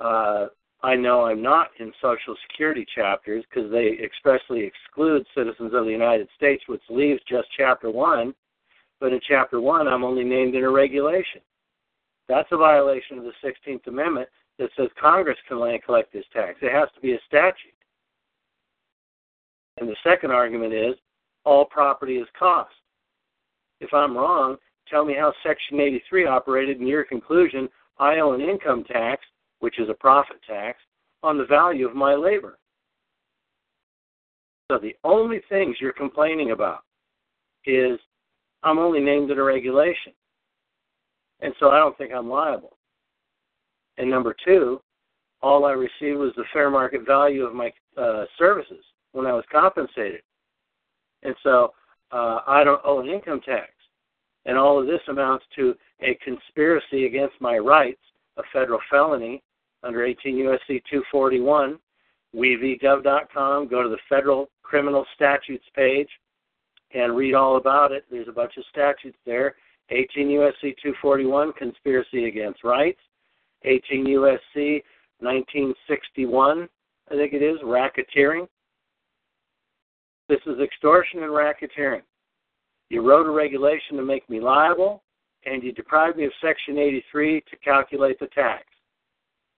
uh, 0.00 0.46
I 0.82 0.94
know 0.94 1.24
I'm 1.24 1.42
not 1.42 1.68
in 1.80 1.92
Social 2.02 2.36
Security 2.48 2.86
chapters 2.94 3.44
because 3.48 3.70
they 3.70 3.98
expressly 4.02 4.62
exclude 4.62 5.26
citizens 5.34 5.72
of 5.74 5.84
the 5.84 5.90
United 5.90 6.28
States, 6.36 6.62
which 6.66 6.82
leaves 6.90 7.20
just 7.28 7.48
Chapter 7.56 7.90
1. 7.90 8.34
But 9.00 9.12
in 9.12 9.20
Chapter 9.26 9.60
1, 9.60 9.88
I'm 9.88 10.04
only 10.04 10.24
named 10.24 10.54
in 10.54 10.64
a 10.64 10.70
regulation. 10.70 11.40
That's 12.28 12.48
a 12.50 12.56
violation 12.56 13.18
of 13.18 13.24
the 13.24 13.32
16th 13.44 13.86
Amendment 13.86 14.28
that 14.58 14.70
says 14.76 14.88
Congress 15.00 15.36
can 15.46 15.58
only 15.58 15.80
collect 15.84 16.12
this 16.12 16.24
tax. 16.32 16.58
It 16.62 16.72
has 16.72 16.88
to 16.94 17.00
be 17.00 17.12
a 17.12 17.18
statute. 17.26 17.74
And 19.78 19.88
the 19.88 19.96
second 20.02 20.30
argument 20.30 20.72
is 20.72 20.94
all 21.44 21.66
property 21.66 22.16
is 22.16 22.26
cost. 22.38 22.74
If 23.80 23.92
I'm 23.92 24.16
wrong, 24.16 24.56
tell 24.88 25.04
me 25.04 25.14
how 25.14 25.32
Section 25.46 25.78
83 25.80 26.26
operated 26.26 26.80
in 26.80 26.86
your 26.86 27.04
conclusion 27.04 27.68
I 27.98 28.18
owe 28.18 28.32
an 28.32 28.40
income 28.40 28.84
tax 28.84 29.22
which 29.60 29.78
is 29.78 29.88
a 29.88 29.94
profit 29.94 30.36
tax, 30.46 30.78
on 31.22 31.38
the 31.38 31.46
value 31.46 31.88
of 31.88 31.94
my 31.94 32.14
labor. 32.14 32.58
So 34.70 34.78
the 34.78 34.94
only 35.04 35.40
things 35.48 35.76
you're 35.80 35.92
complaining 35.92 36.50
about 36.50 36.80
is 37.64 37.98
I'm 38.66 38.80
only 38.80 38.98
named 38.98 39.30
in 39.30 39.38
a 39.38 39.42
regulation. 39.44 40.12
And 41.40 41.54
so 41.60 41.70
I 41.70 41.78
don't 41.78 41.96
think 41.96 42.12
I'm 42.12 42.28
liable. 42.28 42.76
And 43.96 44.10
number 44.10 44.34
two, 44.44 44.80
all 45.40 45.64
I 45.64 45.70
received 45.70 46.18
was 46.18 46.32
the 46.36 46.44
fair 46.52 46.68
market 46.68 47.06
value 47.06 47.44
of 47.44 47.54
my 47.54 47.72
uh, 47.96 48.24
services 48.36 48.84
when 49.12 49.24
I 49.24 49.32
was 49.32 49.44
compensated. 49.52 50.22
And 51.22 51.36
so 51.44 51.74
uh, 52.10 52.40
I 52.44 52.64
don't 52.64 52.80
owe 52.84 52.98
an 52.98 53.08
income 53.08 53.40
tax. 53.40 53.70
And 54.46 54.58
all 54.58 54.80
of 54.80 54.88
this 54.88 55.00
amounts 55.08 55.44
to 55.54 55.76
a 56.00 56.18
conspiracy 56.24 57.06
against 57.06 57.40
my 57.40 57.58
rights, 57.58 58.02
a 58.36 58.42
federal 58.52 58.80
felony, 58.90 59.44
under 59.84 60.04
18 60.04 60.36
U.S.C. 60.38 60.82
241. 60.90 61.78
WeVGov.com. 62.34 63.68
Go 63.68 63.84
to 63.84 63.88
the 63.88 63.98
federal 64.08 64.50
criminal 64.64 65.06
statutes 65.14 65.64
page 65.76 66.08
and 66.94 67.16
read 67.16 67.34
all 67.34 67.56
about 67.56 67.92
it. 67.92 68.04
There's 68.10 68.28
a 68.28 68.32
bunch 68.32 68.56
of 68.56 68.64
statutes 68.70 69.18
there. 69.26 69.56
18 69.90 70.30
U.S.C. 70.30 70.74
241, 70.82 71.52
conspiracy 71.52 72.26
against 72.26 72.64
rights. 72.64 72.98
18 73.64 74.06
U.S.C. 74.06 74.82
1961, 75.20 76.68
I 77.10 77.14
think 77.14 77.32
it 77.32 77.42
is, 77.42 77.58
racketeering. 77.64 78.46
This 80.28 80.40
is 80.46 80.60
extortion 80.60 81.22
and 81.22 81.32
racketeering. 81.32 82.02
You 82.90 83.08
wrote 83.08 83.26
a 83.26 83.30
regulation 83.30 83.96
to 83.96 84.02
make 84.02 84.28
me 84.28 84.40
liable, 84.40 85.02
and 85.44 85.62
you 85.62 85.72
deprived 85.72 86.16
me 86.16 86.24
of 86.24 86.32
Section 86.42 86.78
83 86.78 87.42
to 87.50 87.56
calculate 87.64 88.18
the 88.18 88.26
tax 88.28 88.64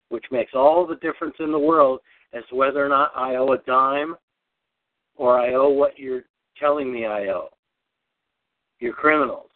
which 0.09 0.25
makes 0.31 0.53
all 0.55 0.87
the 0.87 0.97
difference 0.97 1.35
in 1.39 1.53
the 1.53 1.59
world 1.59 2.01
as 2.33 2.43
to 2.49 2.57
whether 2.57 2.85
or 2.85 2.89
not 2.89 3.13
I 3.15 3.37
owe 3.37 3.53
a 3.53 3.59
dime 3.59 4.17
or 5.17 5.39
I 5.39 5.55
owe 5.55 5.69
what 5.69 5.99
you're 5.99 6.25
telling 6.59 6.93
me 6.93 7.07
I 7.07 7.29
owe. 7.29 7.49
You're 8.81 8.93
criminals. 8.93 9.51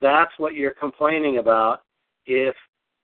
That's 0.00 0.32
what 0.38 0.54
you're 0.54 0.74
complaining 0.74 1.38
about 1.38 1.82
if 2.26 2.54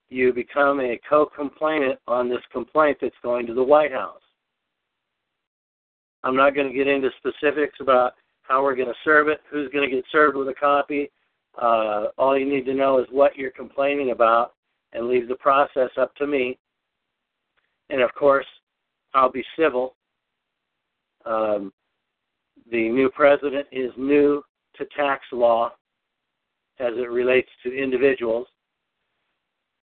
you 0.09 0.33
become 0.33 0.81
a 0.81 0.99
co 1.09 1.27
complainant 1.27 1.99
on 2.07 2.29
this 2.29 2.43
complaint 2.53 2.99
that's 3.01 3.15
going 3.23 3.47
to 3.47 3.55
the 3.55 3.63
White 3.63 3.93
House. 3.93 4.21
I'm 6.25 6.37
not 6.37 6.55
going 6.55 6.69
to 6.69 6.75
get 6.77 6.89
into 6.89 7.11
specifics 7.19 7.79
about 7.81 8.15
how 8.43 8.63
we're 8.63 8.75
going 8.75 8.89
to 8.89 8.95
serve 9.05 9.29
it, 9.29 9.41
who's 9.51 9.71
going 9.71 9.89
to 9.89 9.95
get 9.95 10.05
served 10.11 10.37
with 10.37 10.49
a 10.49 10.55
copy. 10.55 11.11
Uh, 11.61 12.07
all 12.17 12.39
you 12.39 12.49
need 12.49 12.65
to 12.65 12.75
know 12.75 12.99
is 12.99 13.07
what 13.11 13.37
you're 13.37 13.51
complaining 13.51 14.11
about 14.11 14.55
and 14.93 15.09
leave 15.09 15.29
the 15.29 15.37
process 15.37 15.91
up 15.99 16.15
to 16.17 16.27
me. 16.27 16.59
And 17.91 18.01
of 18.01 18.13
course, 18.15 18.47
I'll 19.15 19.31
be 19.31 19.45
civil. 19.59 19.95
Um, 21.25 21.73
the 22.71 22.89
new 22.89 23.11
president 23.11 23.67
is 23.73 23.93
new 23.97 24.43
to 24.77 24.85
tax 24.97 25.25
law 25.33 25.73
as 26.79 26.93
it 26.97 27.11
relates 27.11 27.49
to 27.63 27.77
individuals. 27.77 28.47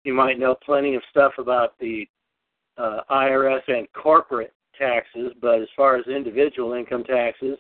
You 0.03 0.13
might 0.13 0.39
know 0.39 0.55
plenty 0.55 0.95
of 0.95 1.03
stuff 1.09 1.33
about 1.37 1.77
the 1.79 2.07
uh, 2.77 3.01
IRS 3.09 3.61
and 3.67 3.87
corporate 3.93 4.53
taxes, 4.77 5.31
but 5.41 5.61
as 5.61 5.67
far 5.75 5.95
as 5.95 6.07
individual 6.07 6.73
income 6.73 7.03
taxes, 7.03 7.57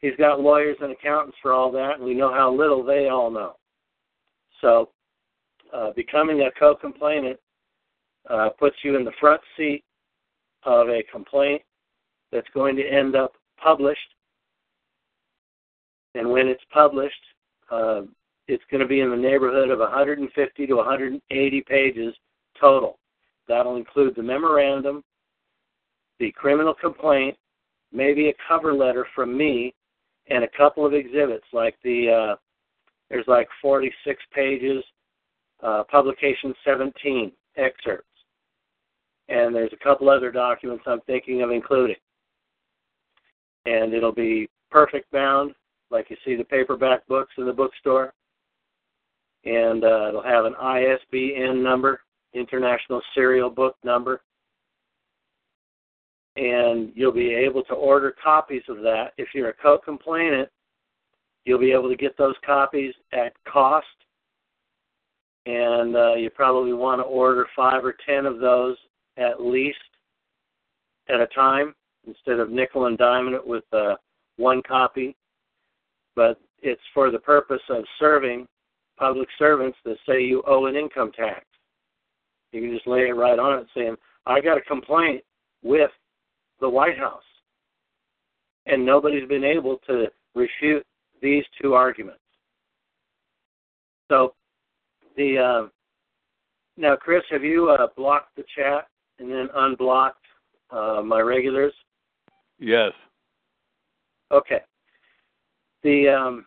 he's 0.00 0.16
got 0.16 0.40
lawyers 0.40 0.76
and 0.80 0.92
accountants 0.92 1.36
for 1.42 1.52
all 1.52 1.70
that, 1.72 1.96
and 1.96 2.04
we 2.04 2.14
know 2.14 2.32
how 2.32 2.52
little 2.52 2.82
they 2.82 3.08
all 3.08 3.30
know. 3.30 3.56
So 4.60 4.90
uh, 5.72 5.90
becoming 5.94 6.42
a 6.42 6.50
co-complainant 6.58 7.38
uh, 8.28 8.50
puts 8.58 8.76
you 8.82 8.96
in 8.96 9.04
the 9.04 9.12
front 9.20 9.40
seat 9.56 9.84
of 10.64 10.88
a 10.88 11.02
complaint 11.10 11.62
that's 12.32 12.48
going 12.54 12.76
to 12.76 12.86
end 12.86 13.16
up 13.16 13.32
published. 13.62 14.00
And 16.14 16.30
when 16.30 16.48
it's 16.48 16.62
published, 16.72 17.14
uh, 17.70 18.02
it's 18.46 18.64
going 18.70 18.80
to 18.80 18.88
be 18.88 19.00
in 19.00 19.10
the 19.10 19.16
neighborhood 19.16 19.70
of 19.70 19.78
150 19.78 20.66
to 20.66 20.74
180 20.74 21.64
pages 21.68 22.14
total. 22.60 22.98
That'll 23.46 23.76
include 23.76 24.14
the 24.16 24.22
memorandum, 24.22 25.02
the 26.18 26.32
criminal 26.32 26.74
complaint, 26.74 27.36
maybe 27.92 28.28
a 28.28 28.34
cover 28.46 28.72
letter 28.74 29.06
from 29.14 29.36
me, 29.36 29.74
and 30.28 30.44
a 30.44 30.48
couple 30.56 30.84
of 30.84 30.92
exhibits 30.92 31.46
like 31.52 31.76
the 31.82 32.10
uh, 32.10 32.36
there's 33.10 33.26
like 33.26 33.48
46 33.62 34.22
pages 34.34 34.84
uh, 35.62 35.82
publication 35.90 36.54
17 36.64 37.32
excerpts. 37.56 38.04
And 39.28 39.54
there's 39.54 39.72
a 39.72 39.84
couple 39.84 40.08
other 40.08 40.30
documents 40.30 40.84
I'm 40.86 41.00
thinking 41.02 41.42
of 41.42 41.50
including. 41.50 41.96
And 43.66 43.92
it'll 43.92 44.12
be 44.12 44.48
perfect 44.70 45.10
bound, 45.10 45.52
like 45.90 46.10
you 46.10 46.16
see 46.24 46.36
the 46.36 46.44
paperback 46.44 47.06
books 47.06 47.32
in 47.38 47.46
the 47.46 47.52
bookstore. 47.52 48.12
And 49.44 49.84
uh, 49.84 50.08
it'll 50.08 50.22
have 50.22 50.44
an 50.44 50.54
ISBN 50.54 51.62
number, 51.62 52.00
International 52.34 53.00
Serial 53.14 53.50
Book 53.50 53.76
Number. 53.84 54.20
And 56.36 56.92
you'll 56.94 57.12
be 57.12 57.34
able 57.34 57.62
to 57.64 57.74
order 57.74 58.14
copies 58.22 58.62
of 58.68 58.78
that. 58.78 59.12
If 59.16 59.28
you're 59.34 59.50
a 59.50 59.54
co 59.54 59.78
complainant, 59.78 60.48
you'll 61.44 61.58
be 61.58 61.72
able 61.72 61.88
to 61.88 61.96
get 61.96 62.16
those 62.16 62.34
copies 62.44 62.94
at 63.12 63.32
cost 63.44 63.86
and 65.48 65.96
uh, 65.96 66.14
you 66.14 66.28
probably 66.28 66.74
want 66.74 67.00
to 67.00 67.04
order 67.04 67.46
five 67.56 67.82
or 67.82 67.96
ten 68.06 68.26
of 68.26 68.38
those 68.38 68.76
at 69.16 69.40
least 69.40 69.78
at 71.08 71.20
a 71.20 71.26
time 71.28 71.74
instead 72.06 72.38
of 72.38 72.50
nickel 72.50 72.84
and 72.84 72.98
diming 72.98 73.34
it 73.34 73.46
with 73.46 73.64
uh, 73.72 73.94
one 74.36 74.62
copy. 74.68 75.16
But 76.18 76.40
it's 76.62 76.82
for 76.92 77.12
the 77.12 77.18
purpose 77.20 77.62
of 77.70 77.84
serving 78.00 78.48
public 78.98 79.28
servants 79.38 79.78
that 79.84 79.98
say 80.04 80.20
you 80.20 80.42
owe 80.48 80.66
an 80.66 80.74
income 80.74 81.12
tax. 81.12 81.44
You 82.50 82.60
can 82.60 82.74
just 82.74 82.88
lay 82.88 83.02
it 83.02 83.12
right 83.12 83.38
on 83.38 83.60
it 83.60 83.68
saying, 83.72 83.94
I 84.26 84.40
got 84.40 84.58
a 84.58 84.62
complaint 84.62 85.22
with 85.62 85.92
the 86.60 86.68
White 86.68 86.98
House. 86.98 87.22
And 88.66 88.84
nobody's 88.84 89.28
been 89.28 89.44
able 89.44 89.78
to 89.86 90.06
refute 90.34 90.84
these 91.22 91.44
two 91.62 91.74
arguments. 91.74 92.18
So, 94.10 94.34
the 95.16 95.38
uh, 95.38 95.68
now, 96.76 96.96
Chris, 96.96 97.22
have 97.30 97.44
you 97.44 97.70
uh, 97.70 97.86
blocked 97.96 98.34
the 98.34 98.44
chat 98.56 98.88
and 99.20 99.30
then 99.30 99.48
unblocked 99.54 100.24
uh, 100.72 101.00
my 101.04 101.20
regulars? 101.20 101.74
Yes. 102.58 102.90
Okay. 104.32 104.62
The 105.82 106.08
um, 106.08 106.46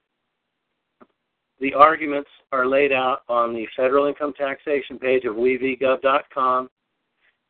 the 1.60 1.74
arguments 1.76 2.30
are 2.52 2.66
laid 2.66 2.92
out 2.92 3.20
on 3.30 3.54
the 3.54 3.68
federal 3.78 4.08
income 4.08 4.34
taxation 4.34 4.98
page 4.98 5.26
of 5.26 5.36
wevgov.com. 5.36 6.70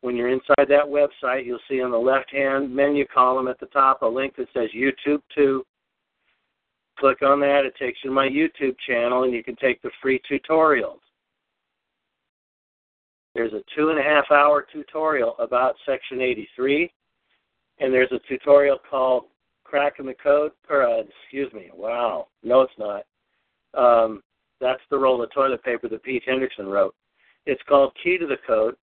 When 0.02 0.16
you're 0.16 0.28
inside 0.28 0.68
that 0.68 0.84
website, 0.84 1.46
you'll 1.46 1.60
see 1.68 1.80
on 1.80 1.90
the 1.90 1.96
left-hand 1.96 2.74
menu 2.74 3.06
column 3.06 3.48
at 3.48 3.58
the 3.58 3.66
top 3.66 4.02
a 4.02 4.06
link 4.06 4.36
that 4.36 4.48
says 4.52 4.68
YouTube 4.76 5.22
2. 5.34 5.64
Click 6.98 7.22
on 7.22 7.40
that. 7.40 7.64
It 7.64 7.74
takes 7.78 8.00
you 8.04 8.10
to 8.10 8.14
my 8.14 8.28
YouTube 8.28 8.76
channel, 8.86 9.22
and 9.24 9.32
you 9.32 9.42
can 9.42 9.56
take 9.56 9.80
the 9.80 9.90
free 10.02 10.20
tutorials. 10.30 10.98
There's 13.34 13.54
a 13.54 13.62
two 13.74 13.88
and 13.88 13.98
a 13.98 14.02
half 14.02 14.30
hour 14.30 14.66
tutorial 14.70 15.36
about 15.38 15.76
Section 15.86 16.20
83, 16.20 16.92
and 17.78 17.92
there's 17.92 18.12
a 18.12 18.20
tutorial 18.28 18.78
called 18.90 19.24
Cracking 19.72 20.04
the 20.04 20.14
Code, 20.22 20.52
or 20.68 20.82
uh, 20.82 21.02
excuse 21.22 21.50
me, 21.54 21.70
wow, 21.74 22.26
no, 22.42 22.60
it's 22.60 22.74
not. 22.78 23.06
Um, 23.72 24.22
that's 24.60 24.82
the 24.90 24.98
roll 24.98 25.22
of 25.22 25.32
toilet 25.32 25.64
paper 25.64 25.88
that 25.88 26.02
Pete 26.02 26.24
Hendrickson 26.28 26.70
wrote. 26.70 26.94
It's 27.46 27.62
called 27.66 27.96
Key 28.04 28.18
to 28.18 28.26
the 28.26 28.36
Code, 28.46 28.74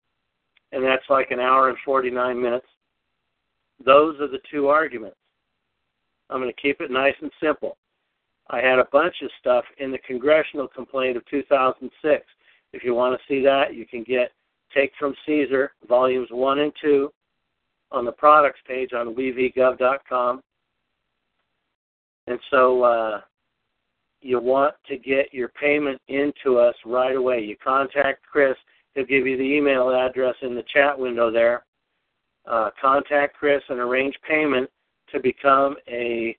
and 0.72 0.84
that's 0.84 1.04
like 1.08 1.30
an 1.30 1.40
hour 1.40 1.70
and 1.70 1.78
49 1.86 2.42
minutes. 2.42 2.66
Those 3.86 4.20
are 4.20 4.28
the 4.28 4.40
two 4.52 4.70
arguments. 4.70 5.16
I'm 6.32 6.42
going 6.42 6.52
to 6.52 6.60
keep 6.60 6.82
it 6.82 6.90
nice 6.90 7.14
and 7.22 7.30
simple. 7.40 7.78
I 8.50 8.58
had 8.58 8.80
a 8.80 8.88
bunch 8.92 9.14
of 9.22 9.30
stuff 9.40 9.66
in 9.78 9.92
the 9.92 10.00
congressional 10.00 10.68
complaint 10.68 11.18
of 11.18 11.26
2006. 11.28 12.26
If 12.74 12.84
you 12.84 12.96
want 12.96 13.16
to 13.16 13.32
see 13.32 13.44
that, 13.44 13.76
you 13.76 13.86
can 13.86 14.02
get 14.02 14.32
Take 14.76 14.92
from 15.00 15.14
Caesar, 15.28 15.74
volumes 15.88 16.30
1 16.32 16.60
and 16.60 16.74
2, 16.82 17.12
on 17.92 18.06
the 18.06 18.12
products 18.12 18.60
page 18.68 18.94
on 18.94 19.14
wevgov.com. 19.14 20.42
And 22.30 22.40
so 22.50 22.84
uh, 22.84 23.22
you 24.22 24.40
want 24.40 24.76
to 24.88 24.98
get 24.98 25.34
your 25.34 25.50
payment 25.50 26.02
into 26.08 26.58
us 26.58 26.76
right 26.86 27.16
away. 27.16 27.42
You 27.42 27.58
contact 27.62 28.24
Chris. 28.32 28.56
He'll 28.96 29.06
give 29.06 29.28
you 29.28 29.38
the 29.38 29.44
email 29.44 29.90
address 29.90 30.36
in 30.42 30.56
the 30.56 30.64
chat 30.74 30.98
window 30.98 31.30
there. 31.32 31.66
Uh, 32.50 32.70
contact 32.82 33.36
Chris 33.36 33.62
and 33.68 33.80
arrange 33.80 34.16
payment 34.28 34.70
to 35.12 35.20
become 35.20 35.76
a 35.90 36.38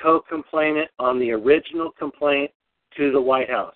co-complainant 0.00 0.88
on 1.00 1.18
the 1.18 1.32
original 1.32 1.90
complaint 1.98 2.50
to 2.96 3.10
the 3.10 3.20
White 3.20 3.50
House 3.50 3.74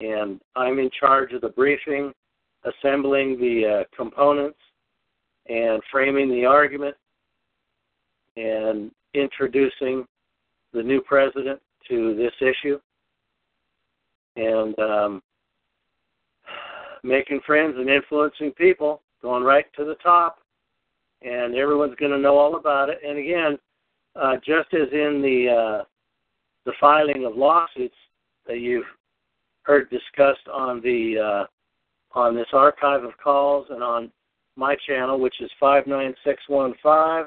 and 0.00 0.40
I'm 0.56 0.78
in 0.78 0.90
charge 0.98 1.32
of 1.32 1.42
the 1.42 1.50
briefing, 1.50 2.12
assembling 2.64 3.38
the 3.38 3.80
uh, 3.80 3.96
components, 3.96 4.58
and 5.48 5.82
framing 5.90 6.30
the 6.30 6.44
argument, 6.44 6.96
and 8.36 8.90
introducing 9.14 10.06
the 10.72 10.82
new 10.82 11.00
president 11.00 11.60
to 11.88 12.14
this 12.14 12.32
issue, 12.40 12.78
and 14.36 14.78
um, 14.78 15.22
making 17.02 17.40
friends 17.46 17.74
and 17.76 17.88
influencing 17.88 18.52
people, 18.52 19.02
going 19.22 19.42
right 19.42 19.66
to 19.76 19.84
the 19.84 19.96
top, 19.96 20.38
and 21.22 21.54
everyone's 21.54 21.96
going 21.96 22.12
to 22.12 22.18
know 22.18 22.38
all 22.38 22.56
about 22.56 22.88
it. 22.88 23.00
And 23.06 23.18
again, 23.18 23.58
uh, 24.16 24.36
just 24.36 24.72
as 24.74 24.88
in 24.92 25.20
the 25.22 25.80
uh, 25.80 25.84
the 26.66 26.72
filing 26.80 27.24
of 27.24 27.36
lawsuits 27.36 27.94
that 28.46 28.58
you've 28.58 28.84
heard 29.62 29.90
discussed 29.90 30.46
on 30.52 30.80
the 30.80 31.16
uh, 31.18 32.18
on 32.18 32.34
this 32.34 32.48
archive 32.52 33.04
of 33.04 33.16
calls 33.22 33.66
and 33.70 33.82
on 33.82 34.10
my 34.56 34.76
channel, 34.86 35.18
which 35.18 35.40
is 35.40 35.50
five 35.58 35.86
nine 35.86 36.14
six 36.24 36.42
one 36.48 36.74
five. 36.82 37.26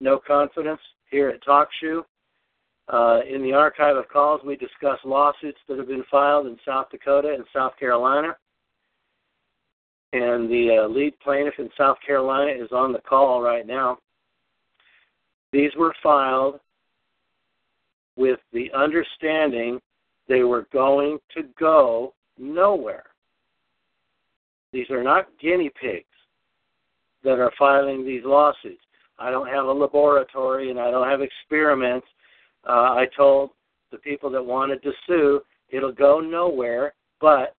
No 0.00 0.18
confidence 0.18 0.80
here 1.10 1.28
at 1.28 1.42
TalkShoe. 1.44 2.02
Uh, 2.88 3.20
in 3.28 3.42
the 3.42 3.52
archive 3.52 3.96
of 3.96 4.08
calls, 4.08 4.40
we 4.44 4.56
discuss 4.56 4.98
lawsuits 5.04 5.58
that 5.68 5.78
have 5.78 5.88
been 5.88 6.04
filed 6.10 6.46
in 6.46 6.56
South 6.64 6.86
Dakota 6.90 7.34
and 7.34 7.44
South 7.52 7.72
Carolina. 7.78 8.36
And 10.12 10.48
the 10.48 10.84
uh, 10.84 10.88
lead 10.88 11.18
plaintiff 11.20 11.54
in 11.58 11.68
South 11.76 11.96
Carolina 12.06 12.52
is 12.52 12.70
on 12.70 12.92
the 12.92 13.00
call 13.00 13.42
right 13.42 13.66
now. 13.66 13.98
These 15.52 15.72
were 15.76 15.94
filed 16.02 16.60
with 18.16 18.38
the 18.52 18.70
understanding 18.72 19.80
they 20.28 20.42
were 20.42 20.66
going 20.72 21.18
to 21.34 21.44
go 21.58 22.14
nowhere. 22.38 23.04
These 24.72 24.90
are 24.90 25.02
not 25.02 25.28
guinea 25.40 25.70
pigs 25.80 26.04
that 27.24 27.38
are 27.38 27.52
filing 27.58 28.04
these 28.04 28.22
lawsuits. 28.24 28.82
I 29.18 29.30
don't 29.30 29.48
have 29.48 29.66
a 29.66 29.72
laboratory 29.72 30.70
and 30.70 30.78
I 30.78 30.90
don't 30.90 31.08
have 31.08 31.22
experiments. 31.22 32.06
Uh, 32.68 32.92
I 32.94 33.06
told 33.16 33.50
the 33.90 33.98
people 33.98 34.30
that 34.30 34.44
wanted 34.44 34.82
to 34.82 34.92
sue, 35.06 35.40
it'll 35.70 35.92
go 35.92 36.20
nowhere, 36.20 36.94
but 37.20 37.54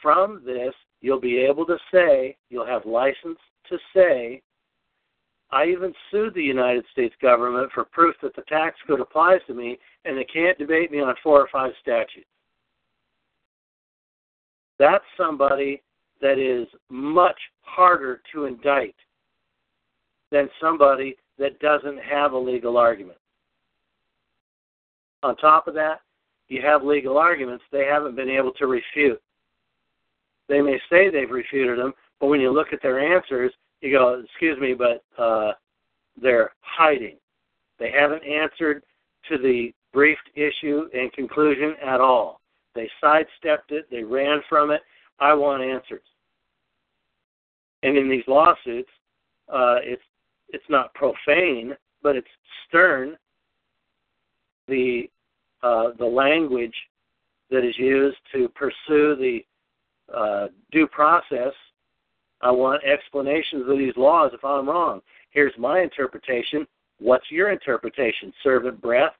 from 0.00 0.42
this, 0.44 0.74
you'll 1.00 1.20
be 1.20 1.38
able 1.38 1.66
to 1.66 1.76
say, 1.92 2.36
you'll 2.48 2.66
have 2.66 2.86
license 2.86 3.38
to 3.68 3.78
say, 3.94 4.42
I 5.50 5.66
even 5.66 5.92
sued 6.10 6.34
the 6.34 6.42
United 6.42 6.84
States 6.92 7.14
government 7.20 7.70
for 7.72 7.84
proof 7.84 8.16
that 8.22 8.34
the 8.34 8.42
tax 8.42 8.76
code 8.86 9.00
applies 9.00 9.40
to 9.46 9.54
me, 9.54 9.78
and 10.04 10.16
they 10.16 10.24
can't 10.24 10.58
debate 10.58 10.90
me 10.90 11.00
on 11.00 11.14
four 11.22 11.40
or 11.40 11.48
five 11.52 11.72
statutes. 11.80 12.26
That's 14.78 15.04
somebody 15.16 15.82
that 16.22 16.38
is 16.38 16.66
much 16.88 17.38
harder 17.60 18.22
to 18.32 18.46
indict 18.46 18.94
than 20.32 20.48
somebody 20.60 21.16
that 21.38 21.60
doesn't 21.60 21.98
have 21.98 22.32
a 22.32 22.38
legal 22.38 22.76
argument. 22.76 23.18
On 25.22 25.36
top 25.36 25.68
of 25.68 25.74
that, 25.74 26.00
you 26.48 26.60
have 26.62 26.82
legal 26.82 27.18
arguments 27.18 27.62
they 27.70 27.84
haven't 27.84 28.16
been 28.16 28.30
able 28.30 28.52
to 28.54 28.66
refute. 28.66 29.20
They 30.48 30.60
may 30.60 30.80
say 30.90 31.08
they've 31.08 31.30
refuted 31.30 31.78
them, 31.78 31.92
but 32.18 32.26
when 32.26 32.40
you 32.40 32.50
look 32.50 32.72
at 32.72 32.82
their 32.82 32.98
answers, 33.14 33.52
you 33.80 33.96
go, 33.96 34.22
excuse 34.24 34.58
me, 34.58 34.74
but 34.74 35.04
uh, 35.22 35.52
they're 36.20 36.50
hiding. 36.60 37.16
They 37.78 37.90
haven't 37.90 38.24
answered 38.24 38.82
to 39.28 39.38
the 39.38 39.72
briefed 39.92 40.30
issue 40.34 40.88
and 40.94 41.12
conclusion 41.12 41.74
at 41.84 42.00
all. 42.00 42.40
They 42.74 42.88
sidestepped 43.00 43.70
it. 43.70 43.86
They 43.90 44.02
ran 44.02 44.40
from 44.48 44.70
it. 44.70 44.80
I 45.20 45.34
want 45.34 45.62
answers. 45.62 46.02
And 47.82 47.96
in 47.96 48.08
these 48.08 48.24
lawsuits, 48.26 48.90
uh, 49.52 49.76
it's 49.82 50.02
it's 50.52 50.64
not 50.68 50.94
profane, 50.94 51.74
but 52.02 52.16
it's 52.16 52.28
stern. 52.68 53.16
The 54.68 55.10
uh, 55.62 55.90
the 55.98 56.04
language 56.06 56.74
that 57.50 57.64
is 57.64 57.76
used 57.78 58.16
to 58.32 58.48
pursue 58.48 59.16
the 59.16 59.40
uh, 60.12 60.48
due 60.70 60.86
process 60.86 61.52
I 62.42 62.50
want 62.50 62.82
explanations 62.84 63.68
of 63.68 63.78
these 63.78 63.96
laws 63.96 64.32
if 64.34 64.44
I'm 64.44 64.68
wrong. 64.68 65.00
Here's 65.30 65.56
my 65.58 65.80
interpretation. 65.80 66.66
What's 66.98 67.30
your 67.30 67.50
interpretation? 67.50 68.32
Servant 68.42 68.80
breath. 68.82 69.14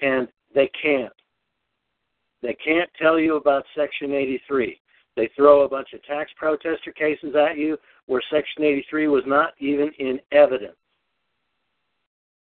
And 0.00 0.28
they 0.54 0.70
can't. 0.80 1.12
They 2.42 2.54
can't 2.64 2.88
tell 3.00 3.18
you 3.18 3.36
about 3.36 3.64
Section 3.76 4.12
83. 4.12 4.80
They 5.16 5.30
throw 5.34 5.62
a 5.62 5.68
bunch 5.68 5.88
of 5.94 6.04
tax 6.04 6.30
protester 6.36 6.92
cases 6.92 7.34
at 7.34 7.56
you 7.56 7.76
where 8.06 8.22
Section 8.30 8.64
83 8.64 9.08
was 9.08 9.24
not 9.26 9.54
even 9.58 9.90
in 9.98 10.20
evidence. 10.32 10.76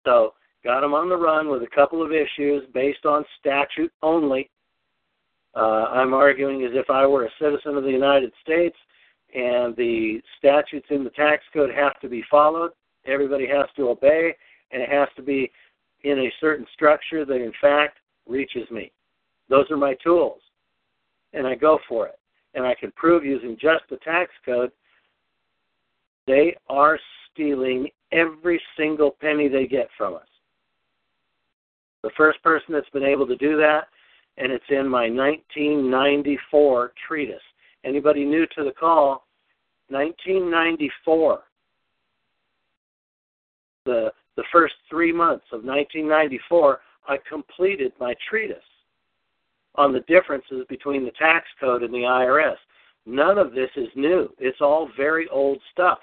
So, 0.05 0.35
got 0.65 0.81
them 0.81 0.95
on 0.95 1.09
the 1.09 1.17
run 1.17 1.49
with 1.49 1.63
a 1.63 1.75
couple 1.75 2.03
of 2.03 2.13
issues 2.13 2.63
based 2.73 3.05
on 3.05 3.25
statute 3.39 3.93
only. 4.03 4.51
Uh, 5.55 5.87
I'm 5.91 6.15
arguing 6.15 6.65
as 6.65 6.71
if 6.75 6.89
I 6.91 7.07
were 7.07 7.25
a 7.25 7.31
citizen 7.41 7.77
of 7.77 7.85
the 7.85 7.91
United 7.91 8.33
States 8.43 8.77
and 9.35 9.77
the 9.77 10.21
statutes 10.39 10.87
in 10.91 11.05
the 11.05 11.11
tax 11.11 11.43
code 11.53 11.71
have 11.75 11.99
to 12.01 12.09
be 12.09 12.25
followed. 12.31 12.71
Everybody 13.07 13.47
has 13.47 13.67
to 13.77 13.89
obey, 13.89 14.35
and 14.71 14.83
it 14.83 14.89
has 14.89 15.09
to 15.17 15.23
be 15.23 15.51
in 16.03 16.19
a 16.19 16.33
certain 16.41 16.67
structure 16.75 17.25
that, 17.25 17.43
in 17.43 17.53
fact, 17.61 17.99
reaches 18.29 18.71
me. 18.71 18.93
Those 19.49 19.71
are 19.71 19.77
my 19.77 19.95
tools, 20.03 20.41
and 21.33 21.47
I 21.47 21.55
go 21.55 21.79
for 21.89 22.07
it. 22.07 22.19
And 22.55 22.65
I 22.65 22.75
can 22.75 22.93
prove 22.93 23.25
using 23.25 23.57
just 23.61 23.85
the 23.89 23.97
tax 23.99 24.31
code 24.45 24.73
they 26.27 26.57
are 26.69 26.99
stealing 27.33 27.89
every 28.13 28.61
single 28.77 29.17
penny 29.21 29.49
they 29.49 29.67
get 29.67 29.89
from 29.97 30.15
us. 30.15 30.27
The 32.03 32.11
first 32.17 32.43
person 32.43 32.73
that's 32.73 32.89
been 32.91 33.05
able 33.05 33.27
to 33.27 33.37
do 33.37 33.57
that, 33.59 33.89
and 34.39 34.51
it's 34.51 34.65
in 34.71 34.89
my 34.89 35.09
1994 35.11 36.93
treatise. 37.07 37.37
Anybody 37.85 38.25
new 38.25 38.47
to 38.57 38.65
the 38.65 38.73
call? 38.73 39.27
1994. 39.89 41.41
The 43.87 44.13
the 44.37 44.45
first 44.53 44.75
three 44.89 45.13
months 45.13 45.45
of 45.53 45.65
1994, 45.65 46.81
I 47.07 47.19
completed 47.29 47.93
my 48.01 48.15
treatise 48.29 48.57
on 49.75 49.93
the 49.93 50.01
differences 50.01 50.65
between 50.69 51.05
the 51.05 51.11
tax 51.13 51.47
code 51.61 51.83
and 51.83 51.93
the 51.93 51.99
IRS. 51.99 52.57
None 53.05 53.37
of 53.37 53.53
this 53.53 53.71
is 53.77 53.89
new. 53.95 54.33
It's 54.39 54.61
all 54.61 54.89
very 54.97 55.29
old 55.29 55.59
stuff. 55.73 55.99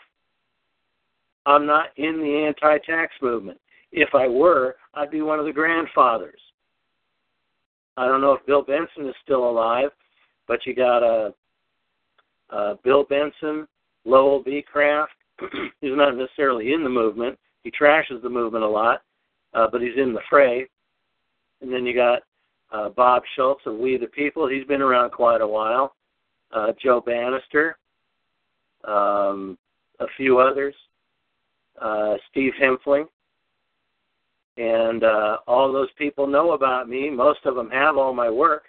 I'm 1.47 1.65
not 1.65 1.87
in 1.95 2.19
the 2.19 2.45
anti 2.45 2.77
tax 2.79 3.13
movement. 3.21 3.57
If 3.93 4.13
I 4.13 4.27
were, 4.27 4.75
I'd 4.93 5.09
be 5.09 5.21
one 5.21 5.39
of 5.39 5.45
the 5.45 5.53
grandfathers. 5.53 6.39
I 7.95 8.05
don't 8.05 8.19
know 8.19 8.33
if 8.33 8.45
Bill 8.45 8.61
Benson 8.61 9.07
is 9.07 9.15
still 9.23 9.49
alive, 9.49 9.89
but 10.47 10.65
you 10.65 10.75
got 10.75 11.03
a 11.03 11.33
uh, 12.51 12.55
uh, 12.55 12.75
Bill 12.83 13.05
Benson, 13.05 13.65
Lowell 14.05 14.43
Becraft. 14.43 15.07
he's 15.39 15.69
not 15.95 16.17
necessarily 16.17 16.73
in 16.73 16.83
the 16.83 16.89
movement. 16.89 17.39
He 17.63 17.71
trashes 17.71 18.21
the 18.21 18.29
movement 18.29 18.63
a 18.63 18.69
lot, 18.69 19.01
uh, 19.53 19.67
but 19.71 19.81
he's 19.81 19.97
in 19.97 20.13
the 20.13 20.21
fray. 20.29 20.67
And 21.61 21.71
then 21.71 21.85
you 21.85 21.95
got 21.95 22.23
uh, 22.71 22.89
Bob 22.89 23.23
Schultz 23.35 23.61
of 23.65 23.77
We 23.77 23.97
the 23.97 24.07
People. 24.07 24.47
He's 24.47 24.65
been 24.65 24.81
around 24.81 25.11
quite 25.11 25.41
a 25.41 25.47
while. 25.47 25.95
Uh, 26.51 26.73
Joe 26.81 27.01
Bannister, 27.01 27.77
um, 28.85 29.57
a 29.99 30.05
few 30.15 30.39
others. 30.39 30.75
Uh, 31.81 32.15
Steve 32.31 32.53
Hempfling. 32.61 33.05
And 34.57 35.03
uh, 35.03 35.37
all 35.47 35.71
those 35.71 35.91
people 35.97 36.25
know 36.25 36.53
about 36.53 36.89
me. 36.89 37.09
Most 37.09 37.39
of 37.45 37.55
them 37.55 37.69
have 37.69 37.97
all 37.97 38.13
my 38.13 38.29
work, 38.29 38.63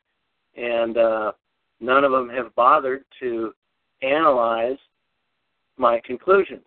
and 0.54 0.98
uh, 0.98 1.32
none 1.80 2.04
of 2.04 2.12
them 2.12 2.28
have 2.28 2.54
bothered 2.54 3.04
to 3.20 3.54
analyze 4.02 4.76
my 5.78 6.00
conclusions. 6.04 6.66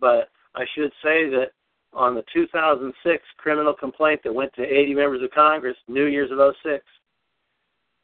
But 0.00 0.30
I 0.56 0.64
should 0.74 0.90
say 1.04 1.30
that 1.30 1.50
on 1.92 2.14
the 2.14 2.24
2006 2.32 3.22
criminal 3.38 3.74
complaint 3.74 4.22
that 4.24 4.34
went 4.34 4.52
to 4.54 4.62
80 4.62 4.94
members 4.94 5.22
of 5.22 5.30
Congress, 5.30 5.76
New 5.86 6.06
Year's 6.06 6.30
of 6.32 6.38
06, 6.64 6.84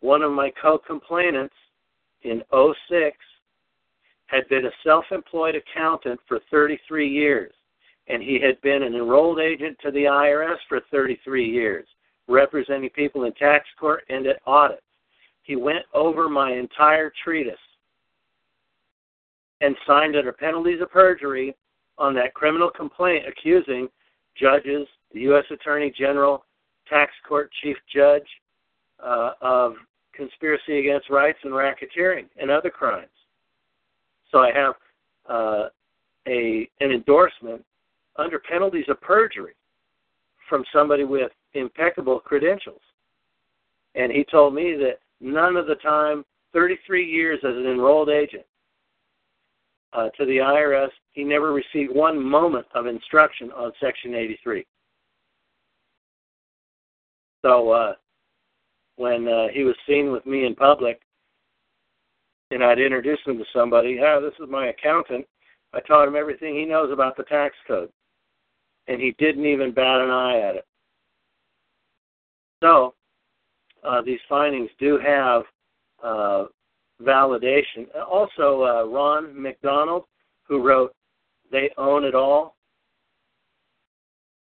one 0.00 0.22
of 0.22 0.30
my 0.30 0.52
co-complainants 0.60 1.54
in 2.22 2.42
06 2.52 3.16
had 4.26 4.48
been 4.48 4.66
a 4.66 4.70
self-employed 4.84 5.54
accountant 5.54 6.20
for 6.26 6.40
33 6.50 7.08
years, 7.08 7.52
and 8.08 8.22
he 8.22 8.40
had 8.40 8.60
been 8.60 8.82
an 8.82 8.94
enrolled 8.94 9.40
agent 9.40 9.76
to 9.82 9.90
the 9.90 10.04
IRS 10.04 10.58
for 10.68 10.80
33 10.90 11.48
years, 11.48 11.86
representing 12.28 12.90
people 12.90 13.24
in 13.24 13.32
tax 13.34 13.66
court 13.78 14.04
and 14.08 14.26
at 14.26 14.40
audits. 14.46 14.82
He 15.42 15.56
went 15.56 15.84
over 15.94 16.28
my 16.28 16.52
entire 16.52 17.12
treatise 17.22 17.54
and 19.60 19.76
signed 19.86 20.16
under 20.16 20.32
penalties 20.32 20.80
of 20.82 20.90
perjury 20.90 21.56
on 21.98 22.14
that 22.14 22.34
criminal 22.34 22.70
complaint 22.70 23.24
accusing 23.26 23.88
judges, 24.38 24.86
the 25.14 25.20
U.S. 25.20 25.44
Attorney 25.50 25.92
General, 25.96 26.44
tax 26.88 27.12
court 27.26 27.50
chief 27.62 27.76
judge 27.92 28.26
uh, 29.04 29.32
of 29.40 29.74
conspiracy 30.14 30.80
against 30.80 31.10
rights 31.10 31.38
and 31.44 31.52
racketeering 31.52 32.26
and 32.40 32.50
other 32.50 32.70
crimes. 32.70 33.08
So 34.30 34.38
I 34.38 34.52
have 34.52 34.74
uh, 35.28 35.68
a 36.26 36.68
an 36.80 36.90
endorsement 36.90 37.64
under 38.16 38.38
penalties 38.38 38.86
of 38.88 39.00
perjury 39.00 39.54
from 40.48 40.64
somebody 40.72 41.04
with 41.04 41.32
impeccable 41.54 42.20
credentials. 42.20 42.80
And 43.94 44.12
he 44.12 44.24
told 44.30 44.54
me 44.54 44.74
that 44.76 44.98
none 45.20 45.56
of 45.56 45.66
the 45.66 45.76
time, 45.76 46.24
33 46.52 47.04
years 47.04 47.38
as 47.42 47.56
an 47.56 47.66
enrolled 47.66 48.08
agent, 48.08 48.44
uh, 49.96 50.10
to 50.10 50.24
the 50.26 50.36
IRS. 50.36 50.90
He 51.12 51.24
never 51.24 51.52
received 51.52 51.94
one 51.94 52.22
moment 52.22 52.66
of 52.74 52.86
instruction 52.86 53.50
on 53.52 53.72
Section 53.80 54.14
83. 54.14 54.66
So 57.42 57.70
uh, 57.70 57.92
when 58.96 59.26
uh, 59.28 59.46
he 59.52 59.64
was 59.64 59.76
seen 59.88 60.12
with 60.12 60.26
me 60.26 60.44
in 60.44 60.54
public, 60.54 61.00
and 62.50 62.62
I'd 62.62 62.78
introduce 62.78 63.18
him 63.24 63.38
to 63.38 63.44
somebody, 63.52 63.98
ah, 64.02 64.20
this 64.20 64.34
is 64.40 64.48
my 64.48 64.68
accountant. 64.68 65.26
I 65.72 65.80
taught 65.80 66.08
him 66.08 66.16
everything 66.16 66.54
he 66.54 66.64
knows 66.64 66.92
about 66.92 67.16
the 67.16 67.24
tax 67.24 67.54
code, 67.66 67.90
and 68.88 69.00
he 69.00 69.14
didn't 69.18 69.46
even 69.46 69.72
bat 69.72 70.00
an 70.00 70.10
eye 70.10 70.40
at 70.40 70.56
it. 70.56 70.66
So 72.62 72.94
uh, 73.84 74.00
these 74.02 74.20
findings 74.28 74.70
do 74.78 74.98
have 74.98 75.42
uh, 76.02 76.44
validation. 77.02 77.86
Also, 78.08 78.62
uh, 78.64 78.84
Ron 78.86 79.40
McDonald, 79.40 80.04
who 80.48 80.66
wrote 80.66 80.94
They 81.50 81.70
Own 81.76 82.04
It 82.04 82.14
All 82.14 82.56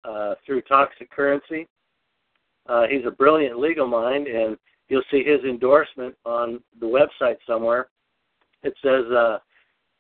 uh, 0.05 0.35
through 0.45 0.63
Toxic 0.63 1.11
Currency. 1.11 1.69
Uh, 2.69 2.87
he's 2.91 3.07
a 3.07 3.11
brilliant 3.11 3.59
legal 3.59 3.87
mind, 3.87 4.27
and 4.27 4.57
you'll 4.91 5.03
see 5.11 5.23
his 5.25 5.41
endorsement 5.45 6.15
on 6.27 6.61
the 6.81 6.87
website 6.87 7.37
somewhere. 7.47 7.89
It 8.63 8.75
says, 8.83 9.05
uh, 9.11 9.39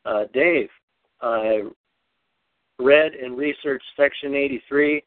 uh, 0.04 0.24
Dave, 0.34 0.68
I 1.22 1.62
read 2.78 3.14
and 3.14 3.38
researched 3.38 3.84
Section 3.96 4.34
83, 4.34 5.02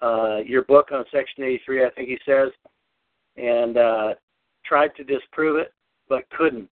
uh, 0.00 0.36
your 0.46 0.62
book 0.62 0.90
on 0.92 1.04
Section 1.12 1.44
83, 1.44 1.84
I 1.84 1.90
think 1.90 2.08
he 2.08 2.18
says, 2.24 2.50
and 3.36 3.76
uh, 3.76 4.14
tried 4.64 4.94
to 4.96 5.04
disprove 5.04 5.56
it, 5.58 5.72
but 6.08 6.28
couldn't. 6.30 6.70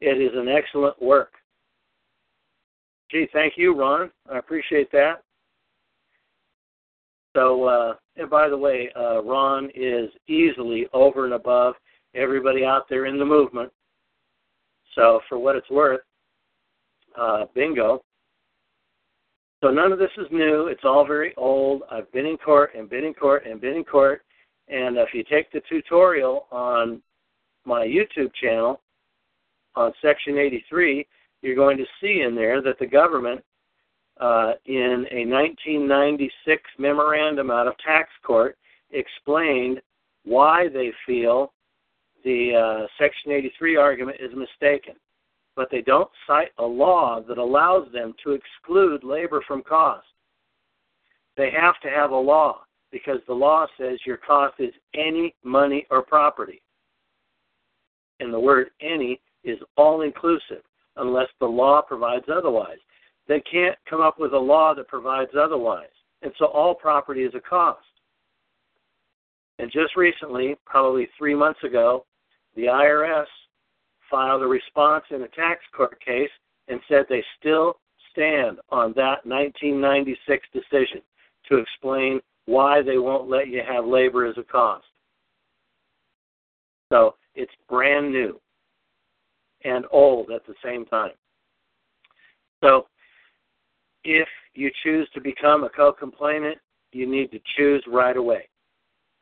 It 0.00 0.20
is 0.20 0.32
an 0.34 0.48
excellent 0.48 1.00
work. 1.00 1.32
Gee, 3.10 3.28
thank 3.32 3.54
you, 3.56 3.78
Ron. 3.78 4.10
I 4.30 4.38
appreciate 4.38 4.90
that. 4.92 5.22
So, 7.34 7.64
uh, 7.64 7.94
and 8.16 8.30
by 8.30 8.48
the 8.48 8.56
way, 8.56 8.90
uh, 8.96 9.22
Ron 9.22 9.70
is 9.74 10.10
easily 10.28 10.86
over 10.92 11.24
and 11.24 11.34
above 11.34 11.74
everybody 12.14 12.64
out 12.64 12.88
there 12.88 13.06
in 13.06 13.18
the 13.18 13.24
movement. 13.24 13.72
So, 14.94 15.20
for 15.28 15.38
what 15.38 15.56
it's 15.56 15.68
worth, 15.70 16.00
uh, 17.18 17.46
bingo. 17.54 18.02
So, 19.62 19.70
none 19.70 19.92
of 19.92 19.98
this 19.98 20.10
is 20.16 20.26
new. 20.30 20.68
It's 20.68 20.84
all 20.84 21.04
very 21.06 21.34
old. 21.36 21.82
I've 21.90 22.10
been 22.12 22.26
in 22.26 22.36
court 22.36 22.70
and 22.76 22.88
been 22.88 23.04
in 23.04 23.14
court 23.14 23.46
and 23.46 23.60
been 23.60 23.76
in 23.76 23.84
court. 23.84 24.22
And 24.68 24.96
if 24.96 25.08
you 25.12 25.24
take 25.24 25.50
the 25.50 25.60
tutorial 25.68 26.46
on 26.52 27.02
my 27.64 27.84
YouTube 27.84 28.32
channel, 28.40 28.80
on 29.76 29.92
Section 30.00 30.38
83, 30.38 31.06
you're 31.42 31.56
going 31.56 31.76
to 31.76 31.84
see 32.00 32.22
in 32.26 32.34
there 32.34 32.62
that 32.62 32.78
the 32.78 32.86
government, 32.86 33.42
uh, 34.20 34.52
in 34.66 35.06
a 35.10 35.26
1996 35.26 36.62
memorandum 36.78 37.50
out 37.50 37.66
of 37.66 37.76
tax 37.78 38.10
court, 38.24 38.56
explained 38.90 39.80
why 40.24 40.68
they 40.68 40.92
feel 41.06 41.52
the 42.24 42.54
uh, 42.54 42.86
Section 42.98 43.32
83 43.32 43.76
argument 43.76 44.16
is 44.20 44.30
mistaken. 44.34 44.94
But 45.56 45.68
they 45.70 45.82
don't 45.82 46.10
cite 46.26 46.50
a 46.58 46.64
law 46.64 47.20
that 47.28 47.38
allows 47.38 47.86
them 47.92 48.14
to 48.24 48.32
exclude 48.32 49.04
labor 49.04 49.42
from 49.46 49.62
cost. 49.62 50.06
They 51.36 51.50
have 51.50 51.78
to 51.82 51.90
have 51.90 52.10
a 52.10 52.16
law 52.16 52.64
because 52.90 53.18
the 53.26 53.34
law 53.34 53.66
says 53.78 53.98
your 54.06 54.16
cost 54.16 54.54
is 54.58 54.72
any 54.94 55.34
money 55.44 55.86
or 55.90 56.02
property. 56.02 56.62
And 58.20 58.32
the 58.32 58.40
word 58.40 58.70
any 58.80 59.20
is 59.42 59.58
all 59.76 60.02
inclusive 60.02 60.62
unless 60.96 61.28
the 61.40 61.46
law 61.46 61.82
provides 61.82 62.26
otherwise. 62.32 62.78
They 63.28 63.40
can't 63.40 63.76
come 63.88 64.00
up 64.00 64.18
with 64.18 64.32
a 64.32 64.38
law 64.38 64.74
that 64.74 64.88
provides 64.88 65.30
otherwise. 65.38 65.86
And 66.22 66.32
so 66.38 66.46
all 66.46 66.74
property 66.74 67.22
is 67.22 67.34
a 67.34 67.40
cost. 67.40 67.80
And 69.58 69.70
just 69.70 69.96
recently, 69.96 70.56
probably 70.66 71.08
three 71.16 71.34
months 71.34 71.62
ago, 71.62 72.04
the 72.56 72.64
IRS 72.64 73.26
filed 74.10 74.42
a 74.42 74.46
response 74.46 75.04
in 75.10 75.22
a 75.22 75.28
tax 75.28 75.60
court 75.74 75.98
case 76.04 76.30
and 76.68 76.80
said 76.88 77.04
they 77.08 77.24
still 77.38 77.76
stand 78.10 78.58
on 78.70 78.92
that 78.96 79.24
1996 79.24 80.46
decision 80.52 81.00
to 81.48 81.58
explain 81.58 82.20
why 82.46 82.82
they 82.82 82.98
won't 82.98 83.28
let 83.28 83.48
you 83.48 83.62
have 83.66 83.84
labor 83.84 84.26
as 84.26 84.36
a 84.38 84.42
cost. 84.42 84.84
So 86.92 87.14
it's 87.34 87.52
brand 87.68 88.12
new 88.12 88.40
and 89.64 89.84
old 89.90 90.30
at 90.30 90.46
the 90.46 90.54
same 90.62 90.84
time. 90.86 91.12
So, 92.62 92.86
if 94.04 94.28
you 94.54 94.70
choose 94.82 95.08
to 95.14 95.20
become 95.20 95.64
a 95.64 95.68
co 95.68 95.92
complainant, 95.92 96.58
you 96.92 97.10
need 97.10 97.30
to 97.32 97.40
choose 97.56 97.84
right 97.88 98.16
away 98.16 98.48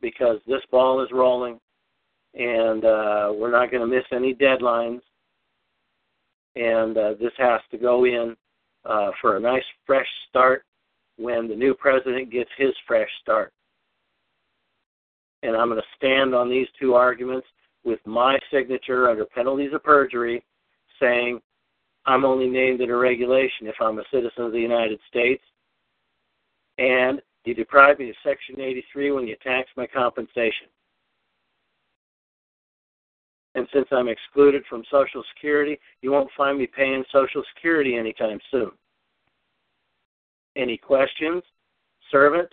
because 0.01 0.38
this 0.47 0.61
ball 0.71 1.03
is 1.03 1.09
rolling 1.12 1.59
and 2.35 2.85
uh, 2.85 3.33
we're 3.35 3.51
not 3.51 3.71
going 3.71 3.81
to 3.81 3.87
miss 3.87 4.05
any 4.12 4.35
deadlines. 4.35 5.01
And 6.57 6.97
uh, 6.99 7.14
this 7.21 7.33
has 7.38 7.61
to 7.71 7.79
go 7.79 8.05
in 8.05 8.37
uh, 8.85 9.11
for 9.21 9.37
a 9.37 9.40
nice 9.40 9.62
fresh 9.87 10.07
start 10.29 10.64
when 11.16 11.49
the 11.49 11.55
new 11.55 11.75
president 11.75 12.31
gets 12.31 12.51
his 12.59 12.73
fresh 12.87 13.09
start. 13.23 13.53
and 15.42 15.57
I'm 15.57 15.68
going 15.68 15.81
to 15.81 15.97
stand 15.97 16.35
on 16.35 16.51
these 16.51 16.66
two 16.79 16.95
arguments 16.95 17.47
with 17.85 18.01
my 18.07 18.38
signature 18.53 19.11
under 19.11 19.25
penalties 19.25 19.73
of 19.75 19.83
perjury, 19.83 20.45
saying 21.01 21.40
I'm 22.07 22.25
only 22.25 22.49
named 22.49 22.81
in 22.81 22.91
a 22.91 22.97
regulation 22.97 23.67
if 23.67 23.77
I'm 23.81 23.99
a 23.99 24.05
citizen 24.12 24.45
of 24.45 24.53
the 24.53 24.61
United 24.61 24.99
States, 25.09 25.43
and 26.79 27.21
you 27.45 27.55
deprive 27.55 27.99
me 27.99 28.11
of 28.11 28.17
Section 28.25 28.61
83 28.61 29.12
when 29.12 29.27
you 29.27 29.37
tax 29.43 29.69
my 29.77 29.87
compensation. 29.87 30.67
And 33.55 33.69
since 33.73 33.87
I'm 33.93 34.09
excluded 34.09 34.62
from 34.69 34.83
Social 34.91 35.23
Security, 35.35 35.79
you 36.01 36.11
won't 36.11 36.31
find 36.37 36.59
me 36.59 36.67
paying 36.67 37.05
Social 37.12 37.43
Security 37.55 37.97
anytime 37.97 38.41
soon. 38.51 38.71
Any 40.57 40.77
questions? 40.77 41.43
Servant? 42.11 42.49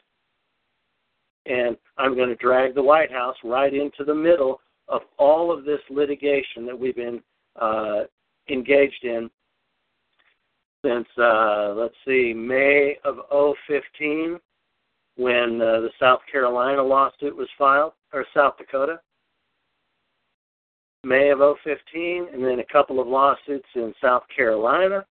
And 1.46 1.78
I'm 1.98 2.16
going 2.16 2.30
to 2.30 2.36
drag 2.36 2.76
the 2.76 2.84
White 2.84 3.12
House 3.12 3.36
right 3.44 3.74
into 3.74 4.04
the 4.06 4.14
middle 4.14 4.60
of 4.88 5.02
all 5.18 5.52
of 5.52 5.64
this 5.64 5.80
litigation 5.90 6.66
that 6.66 6.78
we've 6.78 6.96
been 6.96 7.22
uh, 7.60 8.02
engaged 8.50 9.04
in 9.04 9.30
since, 10.84 11.08
uh, 11.18 11.74
let's 11.76 11.96
see, 12.06 12.34
May 12.34 12.98
of 13.04 13.18
015 13.68 14.40
when 15.18 15.62
uh, 15.62 15.82
the 15.82 15.90
South 16.00 16.22
Carolina 16.32 16.82
lawsuit 16.82 17.36
was 17.36 17.50
filed, 17.58 17.92
or 18.14 18.26
South 18.34 18.58
Dakota. 18.58 19.02
May 21.04 21.30
of 21.30 21.40
015, 21.40 22.28
and 22.34 22.44
then 22.44 22.60
a 22.60 22.72
couple 22.72 23.02
of 23.02 23.08
lawsuits 23.08 23.68
in 23.76 23.94
South 24.02 24.24
Carolina, 24.34 25.06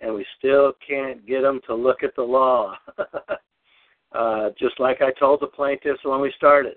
and 0.00 0.12
we 0.12 0.26
still 0.38 0.72
can't 0.86 1.24
get 1.26 1.42
them 1.42 1.60
to 1.66 1.74
look 1.74 2.02
at 2.02 2.14
the 2.16 2.22
law. 2.22 2.74
uh, 4.12 4.50
just 4.58 4.80
like 4.80 5.00
I 5.00 5.12
told 5.12 5.40
the 5.40 5.46
plaintiffs 5.46 6.04
when 6.04 6.20
we 6.20 6.32
started, 6.36 6.74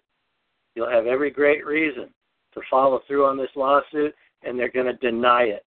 you'll 0.76 0.90
have 0.90 1.08
every 1.08 1.32
great 1.32 1.66
reason 1.66 2.10
to 2.54 2.62
follow 2.70 3.02
through 3.08 3.26
on 3.26 3.38
this 3.38 3.50
lawsuit, 3.56 4.14
and 4.44 4.60
they're 4.60 4.70
going 4.70 4.86
to 4.86 4.94
deny 4.94 5.44
it. 5.44 5.66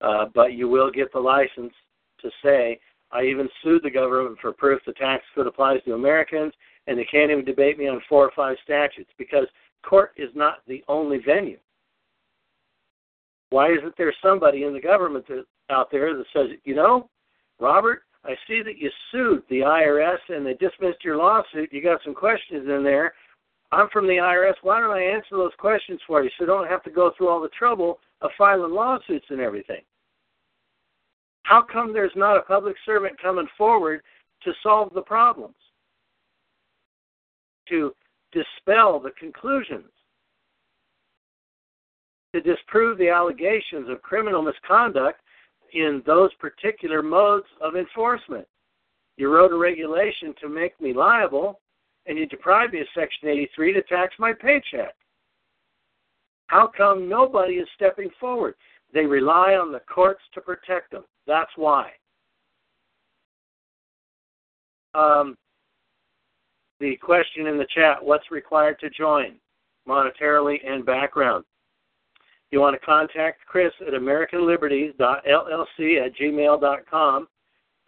Uh, 0.00 0.26
but 0.34 0.52
you 0.52 0.68
will 0.68 0.90
get 0.90 1.12
the 1.12 1.18
license 1.18 1.72
to 2.20 2.30
say, 2.42 2.78
I 3.10 3.22
even 3.22 3.48
sued 3.62 3.82
the 3.82 3.90
government 3.90 4.38
for 4.40 4.52
proof 4.52 4.80
the 4.86 4.92
tax 4.92 5.24
code 5.34 5.46
applies 5.46 5.82
to 5.84 5.94
Americans, 5.94 6.52
and 6.86 6.98
they 6.98 7.04
can't 7.04 7.30
even 7.30 7.44
debate 7.44 7.78
me 7.78 7.88
on 7.88 8.02
four 8.08 8.24
or 8.24 8.32
five 8.36 8.56
statutes 8.62 9.10
because 9.18 9.46
court 9.82 10.12
is 10.16 10.30
not 10.34 10.58
the 10.66 10.84
only 10.88 11.18
venue. 11.18 11.58
Why 13.50 13.72
isn't 13.72 13.96
there 13.96 14.14
somebody 14.22 14.64
in 14.64 14.74
the 14.74 14.80
government 14.80 15.26
that, 15.28 15.44
out 15.70 15.90
there 15.90 16.14
that 16.14 16.26
says, 16.32 16.48
you 16.64 16.74
know, 16.74 17.08
Robert, 17.60 18.02
I 18.24 18.34
see 18.46 18.62
that 18.62 18.78
you 18.78 18.90
sued 19.10 19.42
the 19.48 19.60
IRS 19.60 20.18
and 20.28 20.44
they 20.44 20.54
dismissed 20.54 21.04
your 21.04 21.16
lawsuit. 21.16 21.72
You 21.72 21.82
got 21.82 22.00
some 22.04 22.14
questions 22.14 22.68
in 22.68 22.82
there. 22.82 23.14
I'm 23.70 23.88
from 23.90 24.06
the 24.06 24.14
IRS. 24.14 24.54
Why 24.62 24.80
don't 24.80 24.96
I 24.96 25.02
answer 25.02 25.36
those 25.36 25.52
questions 25.58 26.00
for 26.06 26.22
you 26.22 26.30
so 26.30 26.44
you 26.44 26.46
don't 26.46 26.68
have 26.68 26.82
to 26.84 26.90
go 26.90 27.12
through 27.16 27.28
all 27.28 27.40
the 27.40 27.48
trouble 27.48 28.00
of 28.22 28.30
filing 28.38 28.72
lawsuits 28.72 29.26
and 29.28 29.40
everything? 29.40 29.82
How 31.42 31.62
come 31.62 31.92
there's 31.92 32.12
not 32.16 32.36
a 32.36 32.42
public 32.42 32.76
servant 32.84 33.20
coming 33.20 33.48
forward 33.56 34.02
to 34.42 34.52
solve 34.62 34.92
the 34.94 35.02
problems? 35.02 35.54
To 37.68 37.92
dispel 38.32 39.00
the 39.00 39.12
conclusions, 39.18 39.90
to 42.34 42.40
disprove 42.40 42.98
the 42.98 43.08
allegations 43.08 43.88
of 43.88 44.02
criminal 44.02 44.42
misconduct 44.42 45.20
in 45.72 46.02
those 46.06 46.32
particular 46.34 47.02
modes 47.02 47.46
of 47.60 47.76
enforcement. 47.76 48.46
You 49.16 49.32
wrote 49.32 49.52
a 49.52 49.56
regulation 49.56 50.34
to 50.40 50.48
make 50.48 50.80
me 50.80 50.92
liable, 50.92 51.60
and 52.08 52.18
you 52.18 52.26
deprive 52.26 52.72
me 52.72 52.80
of 52.80 52.86
Section 52.94 53.28
83 53.28 53.74
to 53.74 53.82
tax 53.82 54.14
my 54.18 54.32
paycheck. 54.32 54.94
How 56.48 56.70
come 56.74 57.08
nobody 57.08 57.54
is 57.54 57.68
stepping 57.76 58.10
forward? 58.18 58.54
They 58.92 59.04
rely 59.04 59.54
on 59.54 59.70
the 59.70 59.80
courts 59.80 60.22
to 60.34 60.40
protect 60.40 60.90
them. 60.90 61.04
That's 61.26 61.50
why. 61.56 61.90
Um, 64.94 65.36
the 66.80 66.96
question 66.96 67.46
in 67.46 67.58
the 67.58 67.66
chat 67.74 68.02
what's 68.02 68.30
required 68.30 68.80
to 68.80 68.88
join 68.90 69.34
monetarily 69.86 70.56
and 70.66 70.86
background 70.86 71.44
you 72.50 72.60
want 72.60 72.78
to 72.78 72.86
contact 72.86 73.44
chris 73.46 73.72
at 73.86 73.94
americanliberties.llc 73.94 76.06
at 76.06 76.16
gmail.com 76.16 77.28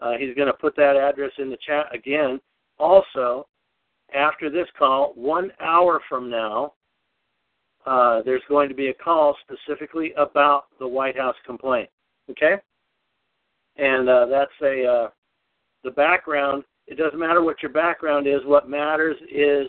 uh, 0.00 0.12
he's 0.18 0.35
going 0.35 0.46
to 0.46 0.54
put 0.54 0.74
that 0.76 0.96
address 0.96 1.33
in 1.38 1.50
the 1.50 1.59
chat 1.66 1.87
again 1.94 2.40
also 2.78 3.46
after 4.14 4.51
this 4.51 4.66
call 4.79 5.12
one 5.14 5.51
hour 5.61 6.01
from 6.09 6.31
now 6.31 6.73
uh, 7.87 8.20
there's 8.23 8.42
going 8.49 8.68
to 8.68 8.75
be 8.75 8.88
a 8.88 8.94
call 8.94 9.37
specifically 9.42 10.12
about 10.16 10.64
the 10.79 10.87
white 10.87 11.16
house 11.16 11.37
complaint 11.46 11.88
okay 12.31 12.55
and 13.77 14.09
uh, 14.09 14.27
that's 14.27 14.51
a 14.62 14.85
uh, 14.85 15.09
the 15.85 15.90
background 15.90 16.64
it 16.90 16.99
doesn't 16.99 17.18
matter 17.18 17.42
what 17.42 17.62
your 17.62 17.70
background 17.70 18.27
is. 18.27 18.40
What 18.44 18.68
matters 18.68 19.16
is 19.33 19.68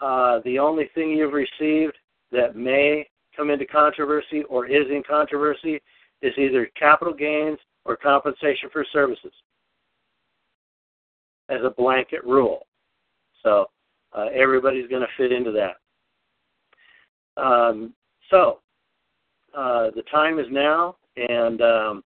uh, 0.00 0.40
the 0.44 0.58
only 0.58 0.90
thing 0.94 1.10
you've 1.10 1.34
received 1.34 1.96
that 2.32 2.56
may 2.56 3.06
come 3.36 3.50
into 3.50 3.66
controversy 3.66 4.42
or 4.48 4.66
is 4.66 4.86
in 4.90 5.02
controversy 5.06 5.80
is 6.22 6.32
either 6.38 6.70
capital 6.74 7.12
gains 7.12 7.58
or 7.84 7.94
compensation 7.94 8.70
for 8.72 8.86
services 8.90 9.32
as 11.50 11.60
a 11.62 11.70
blanket 11.70 12.24
rule. 12.24 12.66
So 13.46 13.66
uh, 14.12 14.26
everybody's 14.34 14.88
going 14.88 15.02
to 15.02 15.08
fit 15.16 15.30
into 15.30 15.52
that. 15.52 15.76
Um, 17.40 17.94
so 18.28 18.58
uh, 19.56 19.90
the 19.94 20.02
time 20.10 20.40
is 20.40 20.46
now, 20.50 20.96
and 21.16 21.62
um, 21.62 22.04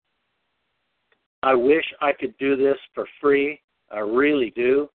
I 1.44 1.54
wish 1.54 1.84
I 2.00 2.12
could 2.12 2.36
do 2.38 2.56
this 2.56 2.76
for 2.92 3.06
free 3.20 3.60
I 3.90 4.00
really 4.00 4.52
do. 4.54 4.88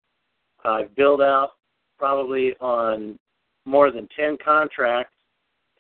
I've 0.64 0.96
billed 0.96 1.22
out 1.22 1.52
probably 1.98 2.54
on 2.60 3.18
more 3.66 3.92
than 3.92 4.08
10 4.16 4.38
contracts 4.44 5.14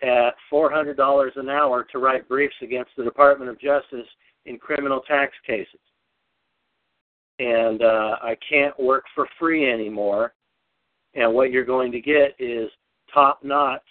at 0.01 0.31
$400 0.51 1.37
an 1.37 1.49
hour 1.49 1.85
to 1.91 1.99
write 1.99 2.27
briefs 2.27 2.55
against 2.61 2.91
the 2.97 3.03
Department 3.03 3.51
of 3.51 3.59
Justice 3.59 4.07
in 4.45 4.57
criminal 4.57 5.01
tax 5.07 5.33
cases. 5.45 5.79
And 7.39 7.83
uh, 7.83 8.15
I 8.21 8.35
can't 8.49 8.77
work 8.79 9.03
for 9.13 9.27
free 9.39 9.71
anymore. 9.71 10.33
And 11.15 11.33
what 11.33 11.51
you're 11.51 11.65
going 11.65 11.91
to 11.91 12.01
get 12.01 12.35
is 12.39 12.69
top 13.13 13.43
notch, 13.43 13.81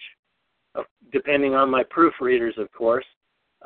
depending 1.12 1.54
on 1.54 1.70
my 1.70 1.84
proofreaders, 1.84 2.58
of 2.58 2.70
course. 2.72 3.04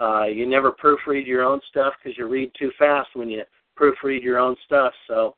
Uh, 0.00 0.24
you 0.24 0.46
never 0.46 0.72
proofread 0.72 1.26
your 1.26 1.42
own 1.42 1.60
stuff 1.70 1.94
because 2.02 2.18
you 2.18 2.26
read 2.26 2.50
too 2.58 2.70
fast 2.78 3.08
when 3.14 3.30
you 3.30 3.42
proofread 3.78 4.22
your 4.22 4.38
own 4.38 4.54
stuff. 4.66 4.92
So 5.08 5.36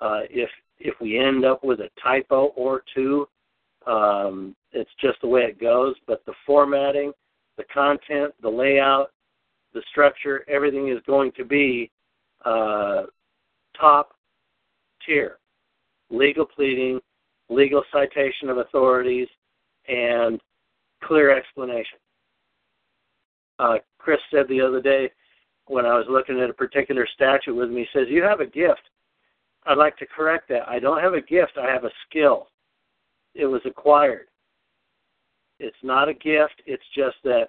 uh, 0.00 0.20
if 0.30 0.50
if 0.78 0.94
we 1.00 1.18
end 1.18 1.44
up 1.44 1.64
with 1.64 1.80
a 1.80 1.88
typo 2.02 2.46
or 2.56 2.82
two, 2.94 3.26
um, 3.86 4.54
it's 4.72 4.90
just 5.00 5.20
the 5.22 5.28
way 5.28 5.42
it 5.42 5.60
goes. 5.60 5.94
But 6.06 6.24
the 6.26 6.34
formatting, 6.44 7.12
the 7.56 7.64
content, 7.72 8.34
the 8.42 8.48
layout, 8.48 9.12
the 9.72 9.82
structure, 9.90 10.44
everything 10.48 10.88
is 10.88 10.98
going 11.06 11.32
to 11.36 11.44
be 11.44 11.90
uh, 12.44 13.04
top 13.78 14.10
tier. 15.06 15.38
Legal 16.10 16.44
pleading, 16.44 17.00
legal 17.48 17.82
citation 17.92 18.48
of 18.48 18.58
authorities, 18.58 19.28
and 19.88 20.40
clear 21.02 21.36
explanation. 21.36 21.98
Uh, 23.58 23.76
Chris 23.98 24.20
said 24.30 24.46
the 24.48 24.60
other 24.60 24.80
day 24.80 25.10
when 25.66 25.86
I 25.86 25.94
was 25.94 26.06
looking 26.08 26.40
at 26.40 26.50
a 26.50 26.54
particular 26.54 27.06
statute 27.14 27.54
with 27.54 27.70
me, 27.70 27.86
he 27.92 27.98
says, 27.98 28.08
You 28.08 28.22
have 28.22 28.40
a 28.40 28.46
gift. 28.46 28.82
I'd 29.66 29.78
like 29.78 29.96
to 29.98 30.06
correct 30.06 30.48
that. 30.48 30.68
I 30.68 30.78
don't 30.78 31.00
have 31.00 31.14
a 31.14 31.20
gift, 31.20 31.52
I 31.60 31.70
have 31.70 31.84
a 31.84 31.90
skill. 32.08 32.48
It 33.34 33.46
was 33.46 33.62
acquired. 33.64 34.26
It's 35.58 35.76
not 35.82 36.08
a 36.08 36.14
gift, 36.14 36.62
it's 36.66 36.84
just 36.94 37.16
that 37.24 37.48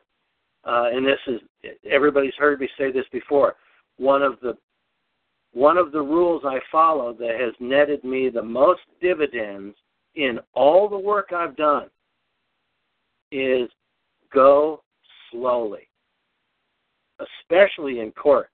uh, 0.65 0.89
and 0.91 1.05
this 1.05 1.19
is 1.27 1.39
everybody's 1.89 2.33
heard 2.37 2.59
me 2.59 2.67
say 2.77 2.91
this 2.91 3.05
before. 3.11 3.55
One 3.97 4.23
of 4.23 4.39
the 4.41 4.57
one 5.53 5.77
of 5.77 5.91
the 5.91 6.01
rules 6.01 6.41
I 6.43 6.59
follow 6.71 7.13
that 7.13 7.39
has 7.39 7.53
netted 7.59 8.03
me 8.03 8.29
the 8.29 8.43
most 8.43 8.81
dividends 9.01 9.75
in 10.15 10.39
all 10.53 10.89
the 10.89 10.97
work 10.97 11.31
I've 11.33 11.55
done 11.55 11.87
is 13.31 13.69
go 14.33 14.81
slowly, 15.31 15.87
especially 17.19 17.99
in 17.99 18.11
court. 18.11 18.49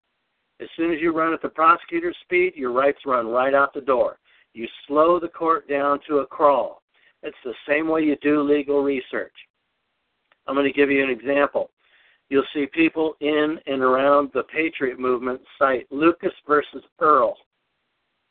As 0.60 0.68
soon 0.78 0.94
as 0.94 1.00
you 1.02 1.12
run 1.12 1.34
at 1.34 1.42
the 1.42 1.50
prosecutor's 1.50 2.16
speed, 2.24 2.54
your 2.56 2.72
rights 2.72 3.00
run 3.06 3.28
right 3.28 3.54
out 3.54 3.74
the 3.74 3.82
door. 3.82 4.18
You 4.54 4.68
slow 4.88 5.20
the 5.20 5.28
court 5.28 5.68
down 5.68 6.00
to 6.08 6.20
a 6.20 6.28
crawl. 6.28 6.82
It's 7.24 7.38
the 7.44 7.54
same 7.68 7.88
way 7.88 8.02
you 8.02 8.16
do 8.22 8.42
legal 8.42 8.84
research. 8.84 9.34
I'm 10.48 10.56
going 10.56 10.68
to 10.68 10.74
give 10.74 10.92
you 10.92 11.04
an 11.04 11.10
example. 11.10 11.70
You'll 12.30 12.44
see 12.54 12.66
people 12.66 13.16
in 13.20 13.60
and 13.68 13.82
around 13.82 14.32
the 14.34 14.44
Patriot 14.44 15.00
movement 15.00 15.42
cite 15.60 15.88
Lucas 15.92 16.34
versus 16.48 16.84
Earl. 17.00 17.36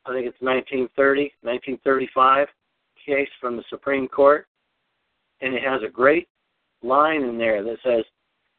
I 0.06 0.12
think 0.12 0.26
it's 0.26 0.40
1930, 0.40 1.32
1935 1.42 2.48
case 3.10 3.28
from 3.40 3.56
the 3.56 3.64
Supreme 3.68 4.06
Court, 4.06 4.46
and 5.40 5.54
it 5.54 5.62
has 5.62 5.80
a 5.86 5.90
great 5.90 6.28
line 6.82 7.22
in 7.22 7.36
there 7.36 7.62
that 7.64 7.76
says 7.84 8.04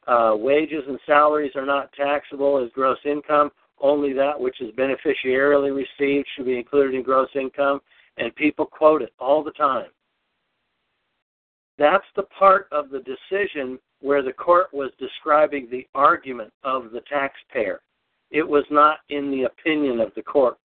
uh, 0.08 0.36
wages 0.36 0.84
and 0.88 1.00
salaries 1.06 1.54
are 1.56 1.66
not 1.66 1.94
taxable 1.94 2.64
as 2.64 2.72
gross 2.74 2.98
income. 3.06 3.50
Only 3.80 4.14
that 4.14 4.40
which 4.40 4.60
is 4.62 4.72
beneficiarily 4.76 5.72
received 5.72 6.28
should 6.36 6.46
be 6.46 6.58
included 6.58 6.96
in 6.96 7.04
gross 7.04 7.30
income, 7.34 7.80
and 8.18 8.36
people 8.36 8.66
quote 8.66 9.02
it 9.02 9.14
all 9.20 9.44
the 9.44 9.52
time. 9.52 9.90
That's 11.78 12.06
the 12.16 12.24
part 12.38 12.68
of 12.72 12.90
the 12.90 13.00
decision 13.00 13.80
where 14.02 14.22
the 14.22 14.34
court 14.34 14.68
was 14.74 14.92
describing 15.00 15.68
the 15.70 15.88
argument 15.96 16.52
of 16.64 16.92
the 16.92 17.02
taxpayer. 17.10 17.82
It 18.30 18.48
was 18.48 18.66
not 18.70 19.00
in 19.10 19.32
the 19.32 19.44
opinion 19.44 20.00
of 20.00 20.12
the 20.16 20.22
court. 20.22 20.58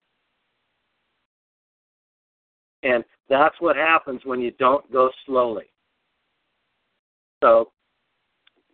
And 2.83 3.05
that's 3.29 3.57
what 3.61 3.77
happens 3.77 4.21
when 4.25 4.41
you 4.41 4.53
don't 4.53 4.91
go 4.93 5.11
slowly. 5.25 5.65
So, 7.43 7.71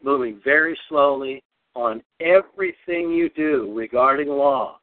moving 0.03 0.41
very 0.45 0.79
slowly 0.89 1.43
on 1.75 2.03
everything 2.21 3.11
you 3.11 3.31
do 3.31 3.73
regarding 3.75 4.29
law. 4.29 4.79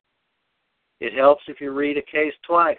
It 0.99 1.13
helps 1.13 1.43
if 1.47 1.61
you 1.61 1.71
read 1.71 1.97
a 1.97 2.01
case 2.01 2.33
twice 2.45 2.77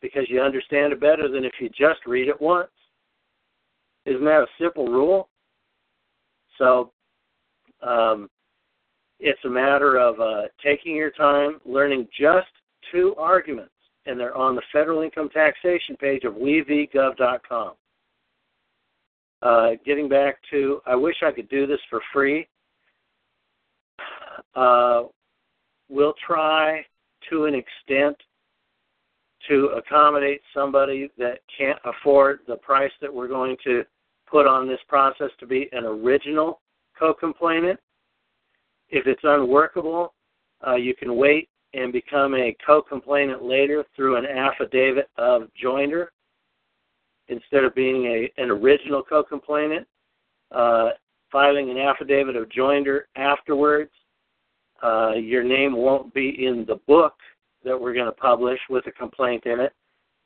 because 0.00 0.24
you 0.28 0.40
understand 0.40 0.92
it 0.92 1.00
better 1.00 1.28
than 1.28 1.44
if 1.44 1.52
you 1.60 1.68
just 1.68 2.06
read 2.06 2.28
it 2.28 2.40
once. 2.40 2.70
Isn't 4.06 4.24
that 4.24 4.42
a 4.42 4.46
simple 4.58 4.86
rule? 4.86 5.28
So, 6.56 6.92
um, 7.82 8.28
it's 9.20 9.44
a 9.44 9.48
matter 9.48 9.96
of 9.96 10.20
uh, 10.20 10.42
taking 10.64 10.94
your 10.94 11.10
time, 11.10 11.60
learning 11.64 12.08
just 12.18 12.48
two 12.92 13.14
arguments, 13.18 13.72
and 14.08 14.18
they're 14.18 14.36
on 14.36 14.56
the 14.56 14.62
federal 14.72 15.02
income 15.02 15.28
taxation 15.28 15.96
page 15.96 16.24
of 16.24 16.34
wevgov.com. 16.34 17.72
Uh, 19.40 19.70
getting 19.84 20.08
back 20.08 20.38
to, 20.50 20.80
I 20.86 20.96
wish 20.96 21.16
I 21.24 21.30
could 21.30 21.48
do 21.48 21.66
this 21.66 21.78
for 21.88 22.00
free. 22.12 22.48
Uh, 24.56 25.04
we'll 25.88 26.14
try 26.26 26.84
to 27.30 27.44
an 27.44 27.54
extent 27.54 28.16
to 29.48 29.66
accommodate 29.76 30.40
somebody 30.52 31.10
that 31.18 31.40
can't 31.56 31.78
afford 31.84 32.40
the 32.48 32.56
price 32.56 32.90
that 33.00 33.12
we're 33.12 33.28
going 33.28 33.56
to 33.64 33.84
put 34.28 34.46
on 34.46 34.66
this 34.66 34.80
process 34.88 35.30
to 35.38 35.46
be 35.46 35.68
an 35.72 35.84
original 35.84 36.60
co-complainant. 36.98 37.78
If 38.90 39.06
it's 39.06 39.20
unworkable, 39.22 40.14
uh, 40.66 40.74
you 40.74 40.94
can 40.94 41.16
wait 41.16 41.48
and 41.74 41.92
become 41.92 42.34
a 42.34 42.56
co-complainant 42.64 43.42
later 43.42 43.84
through 43.94 44.16
an 44.16 44.26
affidavit 44.26 45.08
of 45.16 45.48
joinder 45.62 46.06
instead 47.28 47.64
of 47.64 47.74
being 47.74 48.06
a, 48.06 48.32
an 48.42 48.50
original 48.50 49.02
co-complainant. 49.02 49.86
Uh, 50.50 50.90
filing 51.30 51.70
an 51.70 51.78
affidavit 51.78 52.36
of 52.36 52.48
joinder 52.48 53.02
afterwards. 53.16 53.90
Uh, 54.82 55.12
your 55.12 55.42
name 55.42 55.76
won't 55.76 56.12
be 56.14 56.46
in 56.46 56.64
the 56.66 56.80
book 56.86 57.14
that 57.64 57.78
we're 57.78 57.92
going 57.92 58.06
to 58.06 58.12
publish 58.12 58.60
with 58.70 58.86
a 58.86 58.92
complaint 58.92 59.44
in 59.44 59.60
it, 59.60 59.72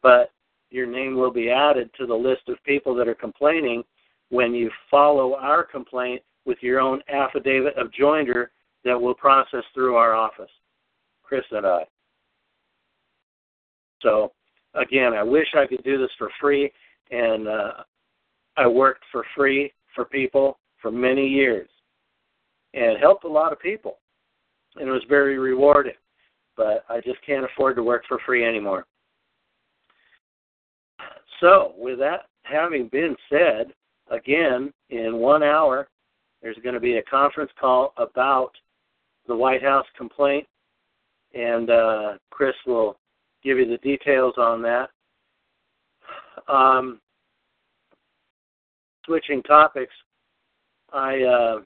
but 0.03 0.31
your 0.71 0.87
name 0.87 1.17
will 1.17 1.31
be 1.31 1.51
added 1.51 1.91
to 1.99 2.07
the 2.07 2.15
list 2.15 2.43
of 2.49 2.63
people 2.65 2.95
that 2.95 3.09
are 3.09 3.15
complaining 3.15 3.83
when 4.29 4.55
you 4.55 4.71
follow 4.91 5.35
our 5.37 5.65
complaint 5.65 6.23
with 6.45 6.59
your 6.61 6.81
own 6.81 7.01
affidavit 7.09 7.77
of 7.77 7.91
joinder 7.91 8.47
that 8.85 9.01
we'll 9.01 9.15
process 9.15 9.65
through 9.75 9.97
our 9.97 10.15
office, 10.15 10.51
Chris 11.33 11.45
and 11.51 11.67
I. 11.67 11.85
So, 14.03 14.33
again, 14.75 15.15
I 15.15 15.23
wish 15.23 15.47
I 15.55 15.67
could 15.67 15.83
do 15.83 15.97
this 15.97 16.11
for 16.19 16.29
free, 16.39 16.71
and 17.11 17.49
uh, 17.49 17.73
I 18.59 18.67
worked 18.67 19.05
for 19.11 19.25
free 19.35 19.73
for 19.95 20.05
people 20.05 20.59
for 20.83 20.93
many 20.93 21.27
years 21.27 21.71
and 22.75 22.99
helped 22.99 23.25
a 23.25 23.29
lot 23.29 23.51
of 23.51 23.59
people, 23.59 23.97
and 24.77 24.87
it 24.87 24.93
was 24.93 25.05
very 25.09 25.39
rewarding. 25.39 25.95
But 26.55 26.85
I 26.91 27.01
just 27.01 27.25
can't 27.25 27.47
afford 27.47 27.77
to 27.77 27.83
work 27.83 28.03
for 28.07 28.19
free 28.27 28.45
anymore. 28.45 28.85
So, 31.41 31.73
with 31.79 31.99
that 32.01 32.27
having 32.43 32.89
been 32.89 33.17
said, 33.31 33.73
again, 34.11 34.71
in 34.91 35.17
one 35.17 35.43
hour, 35.43 35.89
there's 36.43 36.59
going 36.63 36.75
to 36.75 36.81
be 36.81 36.99
a 36.99 37.03
conference 37.05 37.53
call 37.59 37.95
about 37.97 38.51
the 39.27 39.35
White 39.35 39.63
House 39.63 39.87
complaint, 39.97 40.47
and 41.35 41.71
uh, 41.71 42.13
Chris 42.31 42.55
will 42.67 42.97
give 43.43 43.59
you 43.59 43.67
the 43.67 43.79
details 43.79 44.35
on 44.37 44.63
that. 44.63 44.91
Um, 46.49 47.01
switching 49.05 49.43
topics, 49.43 49.93
I 50.93 51.23
uh, 51.23 51.61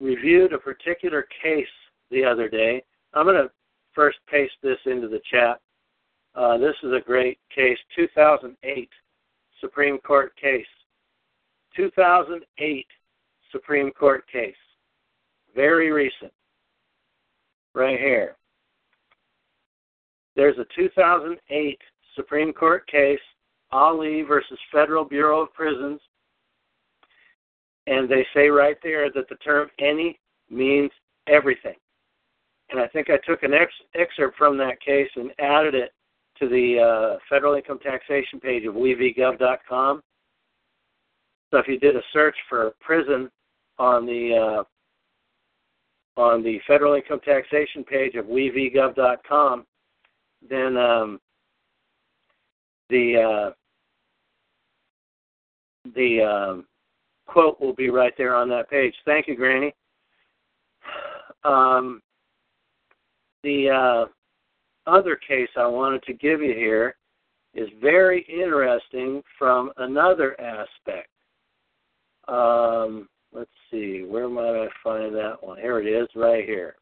reviewed 0.00 0.52
a 0.52 0.58
particular 0.58 1.26
case 1.42 1.66
the 2.10 2.24
other 2.24 2.48
day. 2.48 2.82
I'm 3.14 3.26
going 3.26 3.36
to 3.36 3.50
first 3.94 4.18
paste 4.30 4.54
this 4.62 4.78
into 4.86 5.08
the 5.08 5.20
chat. 5.30 5.60
Uh, 6.34 6.58
this 6.58 6.74
is 6.82 6.92
a 6.92 7.00
great 7.04 7.38
case, 7.54 7.78
2008 7.94 8.88
Supreme 9.60 9.98
Court 9.98 10.34
case. 10.36 10.66
2008 11.76 12.86
Supreme 13.52 13.90
Court 13.92 14.24
case. 14.30 14.54
Very 15.54 15.92
recent. 15.92 16.32
Right 17.74 17.98
here. 17.98 18.36
There's 20.36 20.58
a 20.58 20.66
2008 20.76 21.78
Supreme 22.14 22.52
Court 22.52 22.86
case, 22.86 23.18
Ali 23.72 24.22
versus 24.22 24.58
Federal 24.72 25.04
Bureau 25.04 25.42
of 25.42 25.52
Prisons, 25.52 26.00
and 27.86 28.08
they 28.08 28.26
say 28.34 28.48
right 28.48 28.76
there 28.82 29.10
that 29.10 29.28
the 29.28 29.36
term 29.36 29.68
any 29.78 30.18
means 30.50 30.90
everything. 31.26 31.74
And 32.70 32.80
I 32.80 32.86
think 32.88 33.10
I 33.10 33.18
took 33.26 33.42
an 33.42 33.52
ex- 33.52 33.72
excerpt 33.94 34.36
from 34.36 34.56
that 34.58 34.80
case 34.80 35.10
and 35.16 35.30
added 35.38 35.74
it 35.74 35.92
to 36.38 36.48
the 36.48 36.80
uh, 36.80 37.18
federal 37.28 37.54
income 37.54 37.78
taxation 37.78 38.40
page 38.40 38.64
of 38.64 38.74
wevgov.com. 38.74 40.02
So 41.50 41.58
if 41.58 41.68
you 41.68 41.78
did 41.78 41.96
a 41.96 42.02
search 42.12 42.36
for 42.48 42.74
prison 42.80 43.30
on 43.78 44.06
the 44.06 44.60
uh, 44.60 44.64
on 46.16 46.42
the 46.42 46.60
federal 46.66 46.94
income 46.94 47.20
taxation 47.24 47.84
page 47.84 48.14
of 48.14 48.26
wevgov.com, 48.26 49.66
then 50.48 50.76
um, 50.76 51.20
the 52.90 53.16
uh, 53.16 53.50
the 55.94 56.20
um, 56.22 56.66
quote 57.26 57.60
will 57.60 57.74
be 57.74 57.90
right 57.90 58.12
there 58.16 58.34
on 58.34 58.48
that 58.50 58.70
page. 58.70 58.94
Thank 59.04 59.28
you, 59.28 59.36
Granny. 59.36 59.74
Um, 61.44 62.00
the 63.42 63.68
uh, 63.68 64.90
other 64.90 65.16
case 65.16 65.48
I 65.56 65.66
wanted 65.66 66.02
to 66.04 66.14
give 66.14 66.40
you 66.40 66.54
here 66.54 66.96
is 67.54 67.68
very 67.80 68.22
interesting 68.28 69.22
from 69.38 69.70
another 69.76 70.38
aspect. 70.40 71.08
Um, 72.26 73.08
let's 73.34 73.50
see, 73.70 74.04
where 74.06 74.28
might 74.28 74.64
I 74.64 74.68
find 74.82 75.14
that 75.14 75.36
one? 75.40 75.58
Here 75.58 75.80
it 75.80 75.86
is, 75.86 76.08
right 76.14 76.44
here. 76.44 76.76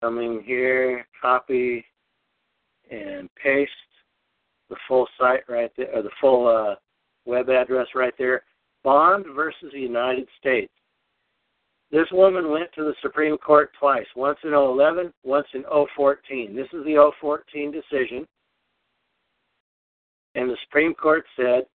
Coming 0.00 0.42
here, 0.44 1.06
copy 1.20 1.84
and 2.90 3.28
paste 3.42 3.70
the 4.70 4.76
full 4.86 5.08
site 5.18 5.48
right 5.48 5.70
there, 5.76 5.94
or 5.94 6.02
the 6.02 6.10
full 6.20 6.46
uh, 6.46 6.76
web 7.26 7.48
address 7.48 7.88
right 7.94 8.14
there. 8.18 8.44
Bond 8.82 9.24
versus 9.34 9.70
the 9.72 9.80
United 9.80 10.28
States. 10.38 10.72
This 11.90 12.06
woman 12.12 12.50
went 12.50 12.72
to 12.74 12.82
the 12.82 12.94
Supreme 13.02 13.38
Court 13.38 13.70
twice, 13.78 14.06
once 14.14 14.38
in 14.44 14.52
011, 14.52 15.12
once 15.22 15.46
in 15.54 15.64
014. 15.96 16.54
This 16.54 16.66
is 16.72 16.84
the 16.84 17.12
014 17.20 17.72
decision. 17.72 18.26
And 20.34 20.50
the 20.50 20.56
Supreme 20.64 20.92
Court 20.94 21.24
said, 21.36 21.66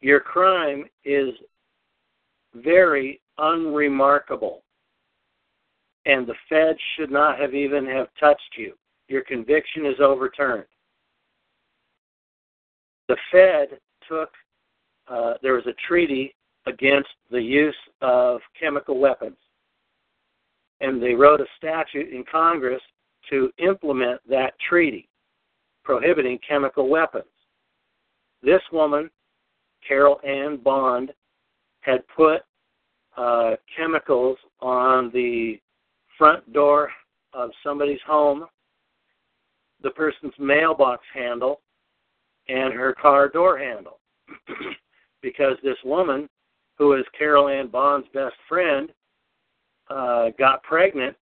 Your 0.00 0.20
crime 0.20 0.84
is 1.04 1.30
very 2.54 3.20
unremarkable. 3.38 4.62
And 6.06 6.26
the 6.26 6.34
Fed 6.48 6.76
should 6.96 7.10
not 7.10 7.38
have 7.38 7.54
even 7.54 7.86
have 7.86 8.08
touched 8.18 8.56
you. 8.56 8.74
Your 9.08 9.22
conviction 9.22 9.86
is 9.86 10.00
overturned. 10.00 10.64
The 13.08 13.16
Fed 13.32 13.78
took, 14.08 14.30
uh, 15.08 15.34
there 15.42 15.54
was 15.54 15.66
a 15.66 15.74
treaty 15.86 16.34
against 16.66 17.08
the 17.30 17.40
use 17.40 17.76
of 18.00 18.40
chemical 18.58 18.98
weapons. 18.98 19.36
And 20.80 21.02
they 21.02 21.14
wrote 21.14 21.40
a 21.40 21.46
statute 21.56 22.12
in 22.12 22.24
Congress 22.30 22.82
to 23.30 23.50
implement 23.58 24.20
that 24.28 24.54
treaty 24.68 25.08
prohibiting 25.84 26.38
chemical 26.46 26.88
weapons. 26.88 27.24
This 28.42 28.60
woman, 28.70 29.10
Carol 29.86 30.20
Ann 30.26 30.58
Bond, 30.58 31.12
had 31.80 32.02
put 32.14 32.42
uh, 33.16 33.52
chemicals 33.76 34.36
on 34.60 35.10
the 35.12 35.58
front 36.16 36.52
door 36.52 36.90
of 37.32 37.50
somebody's 37.62 38.00
home 38.06 38.46
the 39.82 39.90
person's 39.90 40.34
mailbox 40.38 41.04
handle 41.14 41.60
and 42.48 42.72
her 42.72 42.94
car 42.94 43.28
door 43.28 43.58
handle. 43.58 44.00
because 45.22 45.56
this 45.62 45.76
woman, 45.84 46.28
who 46.76 46.94
is 46.94 47.04
Carol 47.16 47.48
Ann 47.48 47.68
Bond's 47.68 48.08
best 48.14 48.34
friend, 48.48 48.90
uh, 49.90 50.30
got 50.38 50.62
pregnant, 50.62 51.16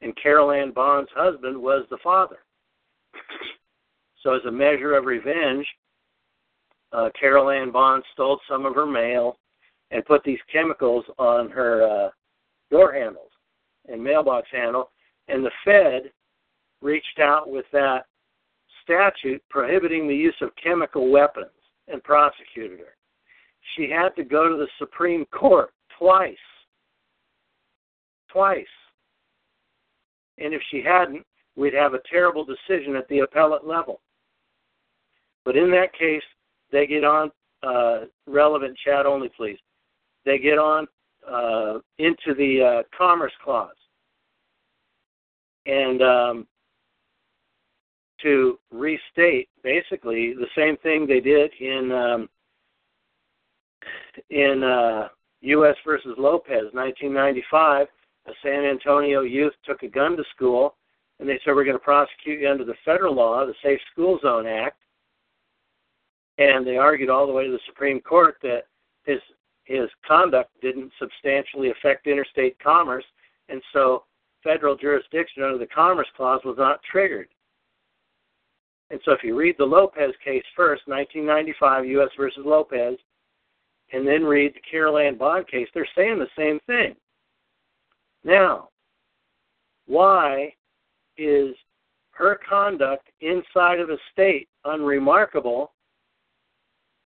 and 0.00 0.16
Carol 0.20 0.52
Ann 0.52 0.72
Bond's 0.72 1.10
husband 1.14 1.60
was 1.60 1.84
the 1.90 1.98
father. 2.02 2.38
So, 4.22 4.32
as 4.32 4.40
a 4.46 4.50
measure 4.50 4.94
of 4.94 5.04
revenge, 5.04 5.66
uh, 6.94 7.10
Carol 7.18 7.50
Ann 7.50 7.70
Bond 7.70 8.04
stole 8.12 8.40
some 8.48 8.64
of 8.64 8.74
her 8.74 8.86
mail 8.86 9.38
and 9.90 10.04
put 10.04 10.22
these 10.24 10.38
chemicals 10.50 11.04
on 11.18 11.50
her 11.50 11.82
uh, 11.82 12.10
door 12.70 12.92
handles 12.92 13.30
and 13.88 14.02
mailbox 14.02 14.48
handle. 14.50 14.90
And 15.28 15.44
the 15.44 15.50
Fed 15.64 16.12
reached 16.80 17.18
out 17.18 17.50
with 17.50 17.64
that 17.72 18.06
statute 18.82 19.42
prohibiting 19.50 20.06
the 20.06 20.14
use 20.14 20.36
of 20.40 20.50
chemical 20.62 21.10
weapons 21.10 21.50
and 21.88 22.02
prosecuted 22.02 22.78
her. 22.78 22.96
She 23.76 23.90
had 23.90 24.10
to 24.16 24.24
go 24.24 24.48
to 24.48 24.56
the 24.56 24.68
Supreme 24.78 25.24
Court 25.26 25.70
twice. 25.98 26.36
Twice. 28.30 28.66
And 30.38 30.52
if 30.52 30.60
she 30.70 30.82
hadn't, 30.82 31.24
we'd 31.56 31.74
have 31.74 31.94
a 31.94 32.00
terrible 32.10 32.44
decision 32.44 32.96
at 32.96 33.08
the 33.08 33.20
appellate 33.20 33.66
level. 33.66 34.00
But 35.44 35.56
in 35.56 35.70
that 35.70 35.92
case, 35.92 36.22
they 36.72 36.86
get 36.86 37.04
on 37.04 37.30
uh, 37.62 38.06
relevant 38.26 38.76
chat 38.84 39.06
only, 39.06 39.30
please. 39.36 39.58
They 40.24 40.38
get 40.38 40.58
on 40.58 40.86
uh, 41.30 41.78
into 41.98 42.34
the 42.36 42.62
uh, 42.62 42.82
Commerce 42.96 43.32
Clause, 43.42 43.70
and 45.66 46.02
um, 46.02 46.46
to 48.22 48.58
restate 48.70 49.48
basically 49.62 50.34
the 50.34 50.46
same 50.56 50.76
thing 50.78 51.06
they 51.06 51.20
did 51.20 51.52
in 51.60 51.92
um, 51.92 52.28
in 54.30 54.62
uh, 54.62 55.08
U.S. 55.42 55.76
versus 55.84 56.14
Lopez, 56.18 56.72
1995. 56.72 57.86
A 58.26 58.32
San 58.42 58.64
Antonio 58.64 59.20
youth 59.20 59.52
took 59.66 59.82
a 59.82 59.88
gun 59.88 60.16
to 60.16 60.24
school, 60.34 60.76
and 61.20 61.28
they 61.28 61.38
said 61.44 61.54
we're 61.54 61.64
going 61.64 61.76
to 61.76 61.82
prosecute 61.82 62.40
you 62.40 62.48
under 62.48 62.64
the 62.64 62.74
federal 62.84 63.14
law, 63.14 63.44
the 63.44 63.54
Safe 63.62 63.80
School 63.92 64.18
Zone 64.22 64.46
Act. 64.46 64.78
And 66.38 66.66
they 66.66 66.76
argued 66.76 67.10
all 67.10 67.26
the 67.26 67.32
way 67.32 67.44
to 67.44 67.52
the 67.52 67.58
Supreme 67.66 68.00
Court 68.00 68.36
that 68.42 68.64
his 69.04 69.20
his 69.64 69.88
conduct 70.06 70.50
didn't 70.60 70.92
substantially 70.98 71.70
affect 71.70 72.06
interstate 72.06 72.58
commerce, 72.58 73.04
and 73.48 73.62
so 73.72 74.04
federal 74.42 74.76
jurisdiction 74.76 75.42
under 75.42 75.58
the 75.58 75.66
Commerce 75.66 76.08
Clause 76.16 76.42
was 76.44 76.56
not 76.58 76.82
triggered. 76.82 77.28
And 78.90 79.00
so 79.04 79.12
if 79.12 79.24
you 79.24 79.34
read 79.34 79.56
the 79.58 79.64
Lopez 79.64 80.12
case 80.22 80.44
first, 80.54 80.82
1995 80.86 81.86
U.S. 81.86 82.10
versus 82.18 82.44
Lopez, 82.44 82.98
and 83.92 84.06
then 84.06 84.22
read 84.24 84.54
the 84.54 84.60
Carol 84.70 84.98
Ann 84.98 85.16
Bond 85.16 85.48
case, 85.48 85.68
they're 85.72 85.88
saying 85.96 86.18
the 86.18 86.28
same 86.36 86.60
thing. 86.66 86.94
Now, 88.22 88.68
why 89.86 90.52
is 91.16 91.54
her 92.12 92.38
conduct 92.48 93.08
inside 93.20 93.80
of 93.80 93.90
a 93.90 93.98
state 94.12 94.48
unremarkable, 94.64 95.72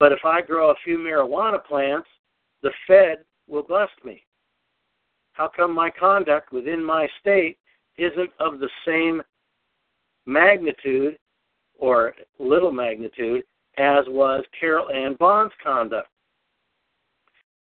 but 0.01 0.13
if 0.13 0.25
I 0.25 0.41
grow 0.41 0.71
a 0.71 0.75
few 0.83 0.99
marijuana 0.99 1.63
plants, 1.63 2.09
the 2.63 2.71
Fed 2.87 3.19
will 3.47 3.63
bust 3.63 3.93
me? 4.03 4.25
How 5.35 5.49
come 5.55 5.75
my 5.75 5.91
conduct 5.91 6.53
within 6.53 6.83
my 6.83 7.07
state 7.21 7.59
isn't 7.99 8.31
of 8.41 8.59
the 8.59 8.71
same 8.87 9.23
magnitude 10.27 11.19
or 11.79 12.15
little 12.39 12.73
magnitude 12.73 13.45
as 13.77 14.05
was 14.09 14.43
Carol 14.59 14.91
Ann 14.91 15.17
Bond's 15.19 15.55
conduct? 15.63 16.09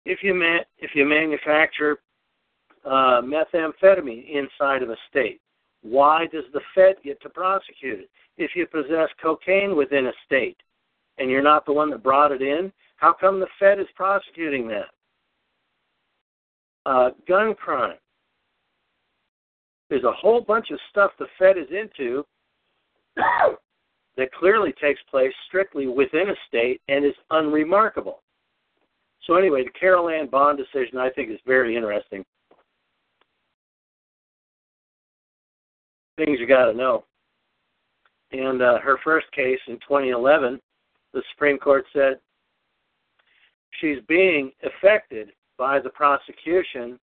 If 0.06 0.22
you 0.22 0.34
ma- 0.34 0.64
if 0.78 0.90
you 0.94 1.04
manufacture 1.04 1.98
uh, 2.84 3.20
methamphetamine 3.22 4.28
inside 4.28 4.82
of 4.82 4.90
a 4.90 4.96
state, 5.10 5.40
why 5.82 6.26
does 6.32 6.44
the 6.52 6.60
Fed 6.74 6.96
get 7.04 7.20
to 7.22 7.28
prosecute 7.28 8.00
it? 8.00 8.10
If 8.36 8.52
you 8.54 8.66
possess 8.66 9.08
cocaine 9.22 9.76
within 9.76 10.06
a 10.06 10.12
state 10.26 10.56
and 11.18 11.30
you're 11.30 11.42
not 11.42 11.64
the 11.66 11.72
one 11.72 11.90
that 11.90 12.02
brought 12.02 12.32
it 12.32 12.42
in, 12.42 12.72
how 12.96 13.12
come 13.12 13.40
the 13.40 13.46
Fed 13.58 13.78
is 13.78 13.86
prosecuting 13.94 14.68
that? 14.68 14.88
Uh, 16.86 17.10
gun 17.26 17.54
crime. 17.54 17.96
There's 19.90 20.04
a 20.04 20.12
whole 20.12 20.40
bunch 20.40 20.70
of 20.70 20.78
stuff 20.90 21.12
the 21.18 21.26
Fed 21.38 21.56
is 21.58 21.68
into 21.70 22.24
that 24.16 24.32
clearly 24.32 24.72
takes 24.80 25.00
place 25.10 25.32
strictly 25.46 25.86
within 25.86 26.30
a 26.30 26.34
state 26.48 26.80
and 26.88 27.04
is 27.04 27.14
unremarkable. 27.30 28.20
So 29.26 29.36
anyway, 29.36 29.64
the 29.64 29.78
Carol 29.78 30.08
Ann 30.08 30.28
Bond 30.28 30.58
decision 30.58 30.98
I 30.98 31.10
think 31.10 31.30
is 31.30 31.38
very 31.46 31.76
interesting. 31.76 32.24
Things 36.16 36.38
you 36.38 36.46
got 36.46 36.66
to 36.66 36.74
know. 36.74 37.04
And 38.32 38.62
uh, 38.62 38.78
her 38.80 38.98
first 39.02 39.30
case 39.32 39.58
in 39.68 39.74
2011, 39.76 40.60
the 41.14 41.22
Supreme 41.32 41.58
Court 41.58 41.86
said 41.92 42.18
she's 43.80 43.98
being 44.08 44.50
affected 44.64 45.30
by 45.56 45.78
the 45.78 45.90
prosecution, 45.90 46.98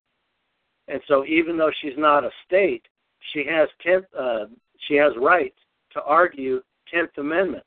and 0.88 1.02
so 1.08 1.26
even 1.26 1.58
though 1.58 1.72
she's 1.82 1.98
not 1.98 2.24
a 2.24 2.30
state, 2.46 2.86
she 3.34 3.46
has 3.46 3.70
tenth, 3.82 4.06
uh, 4.18 4.46
she 4.88 4.96
has 4.96 5.14
rights 5.18 5.58
to 5.94 6.04
argue 6.04 6.62
Tenth 6.92 7.18
Amendment. 7.18 7.64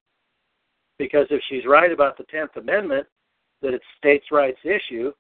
Because 0.99 1.27
if 1.31 1.43
she's 1.49 1.67
right 1.67 1.91
about 1.91 2.17
the 2.17 2.25
Tenth 2.25 2.57
Amendment, 2.57 3.07
that 3.63 3.75
it's 3.75 3.85
states' 3.97 4.31
rights 4.31 4.61
issue, 4.63 5.13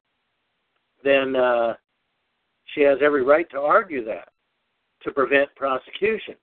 then 1.02 1.34
uh, 1.34 1.74
she 2.66 2.82
has 2.82 2.98
every 3.02 3.22
right 3.22 3.48
to 3.50 3.60
argue 3.60 4.04
that 4.04 4.28
to 5.02 5.10
prevent 5.10 5.54
prosecution. 5.56 6.34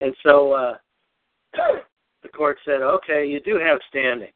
And 0.00 0.14
so 0.22 0.52
uh, 0.52 0.74
the 2.22 2.28
court 2.28 2.58
said, 2.64 2.82
okay, 2.82 3.26
you 3.26 3.40
do 3.40 3.58
have 3.58 3.78
standing, 3.88 4.30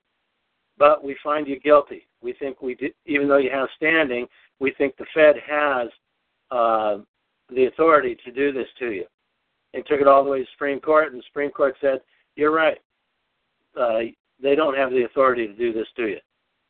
but 0.78 1.04
we 1.04 1.16
find 1.22 1.46
you 1.46 1.60
guilty. 1.60 2.06
We 2.22 2.32
think 2.32 2.62
we 2.62 2.76
even 3.06 3.28
though 3.28 3.38
you 3.38 3.50
have 3.50 3.68
standing, 3.76 4.26
we 4.60 4.72
think 4.72 4.96
the 4.96 5.06
Fed 5.12 5.36
has 5.46 5.88
uh, 6.50 6.98
the 7.54 7.66
authority 7.66 8.16
to 8.24 8.32
do 8.32 8.52
this 8.52 8.68
to 8.78 8.92
you. 8.92 9.04
And 9.74 9.84
took 9.86 10.00
it 10.00 10.06
all 10.06 10.22
the 10.22 10.30
way 10.30 10.38
to 10.38 10.44
the 10.44 10.50
Supreme 10.52 10.78
Court, 10.78 11.10
and 11.10 11.20
the 11.20 11.24
Supreme 11.26 11.50
Court 11.50 11.74
said, 11.80 12.00
you're 12.36 12.52
right. 12.52 12.78
Uh, 13.78 13.98
they 14.40 14.54
don't 14.54 14.76
have 14.76 14.90
the 14.90 15.04
authority 15.04 15.48
to 15.48 15.52
do 15.52 15.72
this 15.72 15.88
to 15.96 16.06
you. 16.06 16.18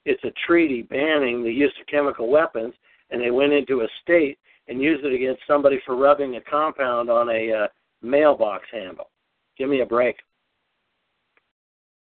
It's 0.06 0.24
a 0.24 0.32
treaty 0.46 0.82
banning 0.82 1.42
the 1.42 1.52
use 1.52 1.72
of 1.80 1.86
chemical 1.86 2.28
weapons, 2.30 2.72
and 3.10 3.20
they 3.20 3.30
went 3.30 3.52
into 3.52 3.82
a 3.82 3.88
state 4.02 4.38
and 4.68 4.80
used 4.80 5.04
it 5.04 5.14
against 5.14 5.42
somebody 5.46 5.80
for 5.84 5.96
rubbing 5.96 6.36
a 6.36 6.40
compound 6.40 7.10
on 7.10 7.28
a 7.28 7.52
uh, 7.52 7.66
mailbox 8.02 8.64
handle. 8.72 9.10
Give 9.58 9.68
me 9.68 9.80
a 9.80 9.86
break. 9.86 10.16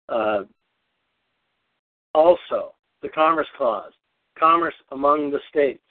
Uh, 0.09 0.43
also, 2.13 2.73
the 3.01 3.09
Commerce 3.09 3.47
Clause, 3.57 3.91
commerce 4.37 4.73
among 4.91 5.31
the 5.31 5.39
states. 5.49 5.83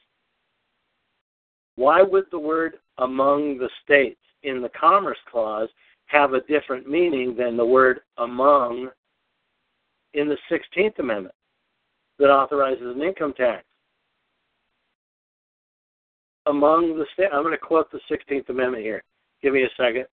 Why 1.77 2.03
would 2.03 2.25
the 2.31 2.39
word 2.39 2.75
among 2.99 3.59
the 3.59 3.69
states 3.85 4.21
in 4.43 4.63
the 4.63 4.71
Commerce 4.71 5.19
Clause 5.31 5.69
have 6.07 6.33
a 6.33 6.41
different 6.43 6.89
meaning 6.89 7.37
than 7.37 7.57
the 7.57 7.67
word 7.67 8.01
among 8.19 8.89
in 10.15 10.29
the 10.29 10.37
16th 10.51 10.99
Amendment 10.99 11.35
that 12.19 12.31
authorizes 12.31 12.95
an 12.95 13.03
income 13.03 13.35
tax. 13.37 13.65
Among 16.47 16.97
the 16.97 17.07
state, 17.13 17.29
I'm 17.33 17.43
going 17.43 17.53
to 17.53 17.59
quote 17.59 17.91
the 17.91 18.01
16th 18.11 18.49
Amendment 18.49 18.85
here. 18.85 19.03
Give 19.43 19.53
me 19.53 19.65
a 19.65 19.69
second. 19.77 20.07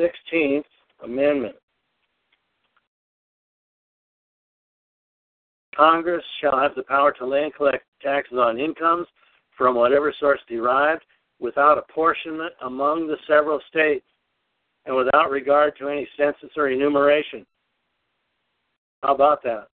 16th 0.00 0.64
Amendment. 1.04 1.54
Congress 5.78 6.24
shall 6.40 6.58
have 6.58 6.74
the 6.74 6.82
power 6.82 7.12
to 7.12 7.24
lay 7.24 7.44
and 7.44 7.54
collect 7.54 7.84
taxes 8.02 8.36
on 8.36 8.58
incomes 8.58 9.06
from 9.56 9.76
whatever 9.76 10.12
source 10.18 10.40
derived 10.48 11.04
without 11.38 11.78
apportionment 11.78 12.52
among 12.62 13.06
the 13.06 13.16
several 13.28 13.60
states 13.68 14.04
and 14.86 14.96
without 14.96 15.30
regard 15.30 15.76
to 15.78 15.88
any 15.88 16.08
census 16.16 16.50
or 16.56 16.68
enumeration. 16.68 17.46
How 19.02 19.14
about 19.14 19.42
that? 19.44 19.68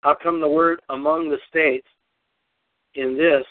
How 0.00 0.14
come 0.14 0.40
the 0.40 0.48
word 0.48 0.80
among 0.88 1.28
the 1.28 1.38
states 1.50 1.86
in 2.94 3.14
this 3.14 3.44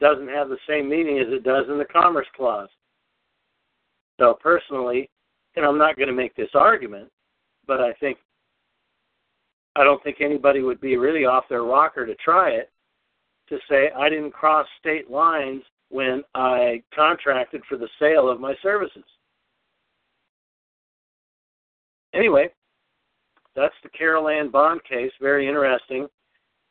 doesn't 0.00 0.28
have 0.28 0.48
the 0.48 0.56
same 0.66 0.88
meaning 0.88 1.18
as 1.18 1.26
it 1.28 1.44
does 1.44 1.66
in 1.68 1.76
the 1.76 1.84
Commerce 1.84 2.26
Clause? 2.34 2.70
So, 4.18 4.38
personally, 4.40 5.10
and 5.56 5.66
I'm 5.66 5.76
not 5.76 5.96
going 5.96 6.08
to 6.08 6.14
make 6.14 6.34
this 6.36 6.50
argument, 6.54 7.10
but 7.66 7.80
I 7.80 7.92
think 7.94 8.18
I 9.76 9.84
don't 9.84 10.02
think 10.02 10.20
anybody 10.20 10.62
would 10.62 10.80
be 10.80 10.96
really 10.96 11.24
off 11.24 11.44
their 11.48 11.64
rocker 11.64 12.06
to 12.06 12.14
try 12.16 12.50
it 12.50 12.70
to 13.48 13.58
say 13.68 13.90
I 13.96 14.08
didn't 14.08 14.30
cross 14.30 14.66
state 14.80 15.10
lines 15.10 15.62
when 15.90 16.22
I 16.34 16.82
contracted 16.94 17.62
for 17.68 17.76
the 17.76 17.88
sale 17.98 18.28
of 18.28 18.40
my 18.40 18.54
services. 18.62 19.04
Anyway, 22.14 22.48
that's 23.56 23.74
the 23.82 23.88
Carol 23.88 24.28
Ann 24.28 24.50
Bond 24.50 24.80
case. 24.84 25.12
Very 25.20 25.48
interesting. 25.48 26.06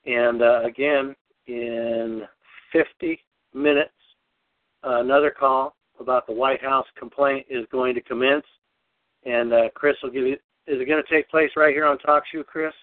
And 0.05 0.41
uh, 0.41 0.61
again, 0.63 1.15
in 1.47 2.23
50 2.71 3.19
minutes, 3.53 3.91
uh, 4.85 5.01
another 5.01 5.31
call 5.31 5.75
about 5.99 6.25
the 6.27 6.33
White 6.33 6.61
House 6.61 6.87
complaint 6.97 7.45
is 7.49 7.65
going 7.71 7.93
to 7.95 8.01
commence. 8.01 8.45
And 9.25 9.53
uh, 9.53 9.69
Chris 9.75 9.95
will 10.01 10.11
give 10.11 10.25
you. 10.25 10.33
Is 10.65 10.79
it 10.79 10.87
going 10.87 11.03
to 11.03 11.13
take 11.13 11.29
place 11.29 11.51
right 11.55 11.73
here 11.73 11.85
on 11.85 11.97
TalkShoe, 11.97 12.45
Chris? 12.45 12.73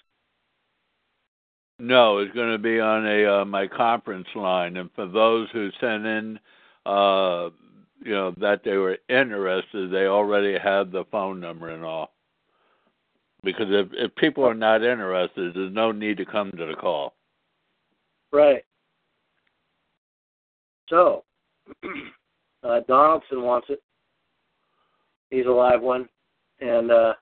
No, 1.81 2.19
it's 2.19 2.35
going 2.35 2.53
to 2.53 2.59
be 2.59 2.79
on 2.79 3.07
a 3.07 3.41
uh, 3.41 3.45
my 3.47 3.67
conference 3.67 4.29
line, 4.35 4.77
and 4.77 4.91
for 4.95 5.07
those 5.07 5.49
who 5.53 5.71
sent 5.81 6.05
in, 6.05 6.39
uh, 6.85 7.49
you 8.05 8.13
know, 8.13 8.35
that 8.39 8.61
they 8.65 8.77
were 8.77 8.99
interested, 9.09 9.91
they 9.91 10.05
already 10.07 10.59
had 10.59 10.93
the 10.93 11.05
phone 11.11 11.41
number 11.41 11.71
and 11.71 11.83
all. 11.83 12.13
Because 13.43 13.69
if 13.71 13.89
if 13.93 14.15
people 14.17 14.47
are 14.47 14.55
not 14.55 14.85
interested, 14.85 15.55
there's 15.55 15.73
no 15.73 15.91
need 15.91 16.19
to 16.19 16.27
come 16.27 16.51
to 16.53 16.67
the 16.67 16.75
call. 16.75 17.15
Right. 18.31 18.63
So, 20.91 21.25
uh, 22.63 22.81
Donaldson 22.87 23.43
wants 23.43 23.69
it. 23.71 23.83
He's 25.31 25.47
a 25.47 25.51
live 25.51 25.81
one, 25.81 26.09
and 26.61 26.91
uh, 26.91 27.15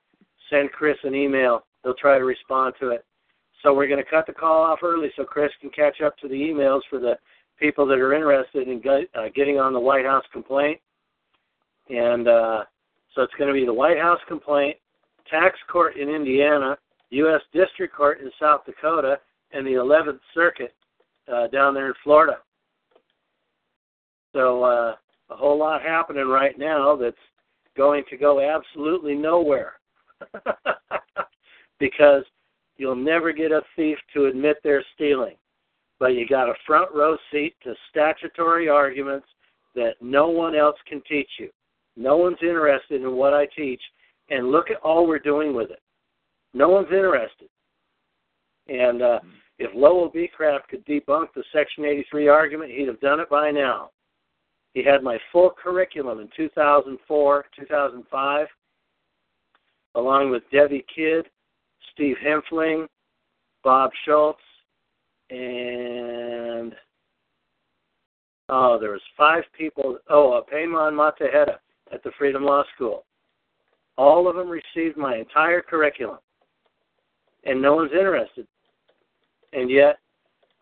send 0.49 0.71
Chris 0.73 0.97
an 1.03 1.15
email. 1.15 1.65
He'll 1.83 1.93
try 1.93 2.17
to 2.17 2.25
respond 2.25 2.73
to 2.81 2.89
it. 2.89 3.05
So 3.63 3.73
we're 3.73 3.87
going 3.87 4.03
to 4.03 4.09
cut 4.09 4.25
the 4.25 4.33
call 4.33 4.63
off 4.63 4.79
early 4.83 5.09
so 5.15 5.23
Chris 5.23 5.51
can 5.59 5.69
catch 5.69 6.01
up 6.01 6.17
to 6.19 6.27
the 6.27 6.35
emails 6.35 6.81
for 6.89 6.99
the 6.99 7.17
people 7.59 7.85
that 7.87 7.99
are 7.99 8.13
interested 8.13 8.67
in 8.67 8.79
get, 8.79 9.09
uh, 9.15 9.27
getting 9.35 9.59
on 9.59 9.73
the 9.73 9.79
White 9.79 10.05
House 10.05 10.23
complaint. 10.31 10.79
And 11.89 12.27
uh, 12.27 12.63
so 13.13 13.21
it's 13.23 13.33
going 13.37 13.49
to 13.49 13.59
be 13.59 13.65
the 13.65 13.73
White 13.73 13.97
House 13.97 14.19
complaint, 14.27 14.77
tax 15.29 15.57
court 15.69 15.97
in 15.97 16.09
Indiana, 16.09 16.77
U.S. 17.09 17.41
District 17.53 17.93
Court 17.93 18.21
in 18.21 18.31
South 18.39 18.61
Dakota, 18.65 19.17
and 19.51 19.65
the 19.65 19.71
11th 19.71 20.19
Circuit 20.33 20.73
uh, 21.31 21.47
down 21.47 21.73
there 21.73 21.87
in 21.87 21.93
Florida. 22.03 22.37
So 24.33 24.63
uh, 24.63 24.95
a 25.29 25.35
whole 25.35 25.57
lot 25.57 25.81
happening 25.81 26.27
right 26.27 26.57
now 26.57 26.95
that's 26.95 27.17
going 27.75 28.03
to 28.09 28.17
go 28.17 28.39
absolutely 28.39 29.15
nowhere 29.15 29.73
because 31.79 32.23
you'll 32.79 32.95
never 32.95 33.31
get 33.31 33.51
a 33.51 33.61
thief 33.75 33.97
to 34.13 34.25
admit 34.25 34.57
they're 34.63 34.83
stealing. 34.95 35.35
But 35.99 36.15
you 36.15 36.25
got 36.25 36.49
a 36.49 36.53
front 36.65 36.89
row 36.95 37.17
seat 37.31 37.55
to 37.63 37.75
statutory 37.89 38.69
arguments 38.69 39.27
that 39.75 39.95
no 40.01 40.29
one 40.29 40.55
else 40.55 40.77
can 40.87 41.01
teach 41.07 41.29
you. 41.37 41.49
No 41.97 42.15
one's 42.15 42.37
interested 42.41 43.01
in 43.01 43.11
what 43.17 43.33
I 43.33 43.45
teach, 43.55 43.81
and 44.29 44.49
look 44.49 44.71
at 44.71 44.77
all 44.77 45.05
we're 45.05 45.19
doing 45.19 45.53
with 45.53 45.69
it. 45.69 45.81
No 46.53 46.69
one's 46.69 46.87
interested. 46.87 47.49
And 48.69 49.01
uh, 49.01 49.19
if 49.57 49.71
Lowell 49.75 50.09
Becraft 50.09 50.69
could 50.69 50.85
debunk 50.85 51.27
the 51.35 51.43
Section 51.51 51.83
83 51.83 52.29
argument, 52.29 52.71
he'd 52.71 52.87
have 52.87 53.01
done 53.01 53.19
it 53.19 53.29
by 53.29 53.51
now. 53.51 53.89
He 54.73 54.83
had 54.83 55.03
my 55.03 55.17
full 55.31 55.51
curriculum 55.61 56.19
in 56.19 56.29
2004, 56.37 57.45
2005, 57.59 58.47
along 59.95 60.31
with 60.31 60.43
Debbie 60.51 60.85
Kidd, 60.95 61.25
Steve 61.99 62.15
Hempfling, 62.25 62.87
Bob 63.61 63.91
Schultz, 64.05 64.39
and 65.29 66.73
oh, 68.47 68.79
there 68.79 68.91
was 68.91 69.01
five 69.17 69.43
people. 69.57 69.97
Oh, 70.09 70.31
uh, 70.31 70.41
Peymon 70.49 70.93
Mottahedeh 70.93 71.57
at 71.91 72.01
the 72.03 72.11
Freedom 72.17 72.45
Law 72.45 72.63
School. 72.73 73.03
All 73.97 74.29
of 74.29 74.37
them 74.37 74.47
received 74.47 74.95
my 74.95 75.17
entire 75.17 75.61
curriculum, 75.61 76.19
and 77.43 77.61
no 77.61 77.75
one's 77.75 77.91
interested. 77.91 78.47
And 79.51 79.69
yet, 79.69 79.97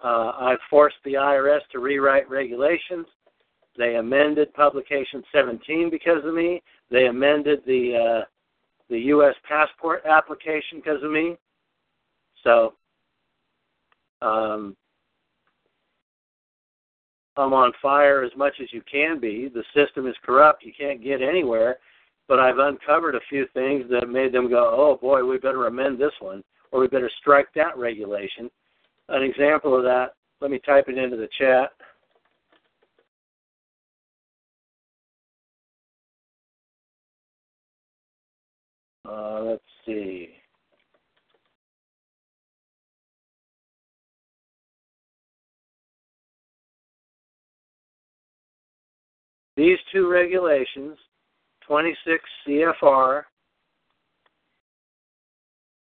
uh, 0.04 0.32
I've 0.40 0.58
forced 0.72 0.98
the 1.06 1.14
IRS 1.14 1.62
to 1.72 1.78
rewrite 1.78 2.28
regulations. 2.32 3.06
They 3.78 3.98
amended 3.98 4.56
Publication 4.56 5.22
17 5.32 5.92
because 5.92 6.26
of 6.26 6.34
me. 6.34 6.64
They 6.90 7.06
amended 7.06 7.60
the 7.68 8.24
uh, 8.24 8.26
the 8.90 9.00
U.S. 9.00 9.36
passport 9.48 10.04
application 10.06 10.78
because 10.78 11.04
of 11.04 11.12
me. 11.12 11.36
So, 12.44 12.74
um, 14.22 14.76
I'm 17.38 17.54
on 17.54 17.72
fire 17.82 18.24
as 18.24 18.32
much 18.36 18.56
as 18.62 18.68
you 18.72 18.82
can 18.90 19.20
be. 19.20 19.50
The 19.54 19.64
system 19.76 20.08
is 20.08 20.16
corrupt. 20.26 20.64
You 20.64 20.72
can't 20.78 21.04
get 21.04 21.22
anywhere. 21.22 21.78
But 22.28 22.40
I've 22.40 22.58
uncovered 22.58 23.16
a 23.16 23.22
few 23.30 23.46
things 23.54 23.86
that 23.90 24.10
made 24.10 24.34
them 24.34 24.50
go, 24.50 24.70
oh 24.74 24.98
boy, 25.00 25.24
we 25.24 25.38
better 25.38 25.68
amend 25.68 26.00
this 26.00 26.12
one, 26.20 26.44
or 26.72 26.82
we 26.82 26.88
better 26.88 27.10
strike 27.22 27.48
that 27.56 27.78
regulation. 27.78 28.50
An 29.10 29.24
example 29.24 29.78
of 29.78 29.84
that, 29.84 30.16
let 30.42 30.52
me 30.52 30.60
type 30.60 30.90
it 30.90 30.98
into 30.98 31.16
the 31.16 31.30
chat. 31.40 31.72
Uh, 39.08 39.42
let's 39.44 39.64
see. 39.86 40.30
These 49.56 49.78
two 49.92 50.10
regulations, 50.10 50.98
26 51.66 52.24
CFR, 52.48 53.24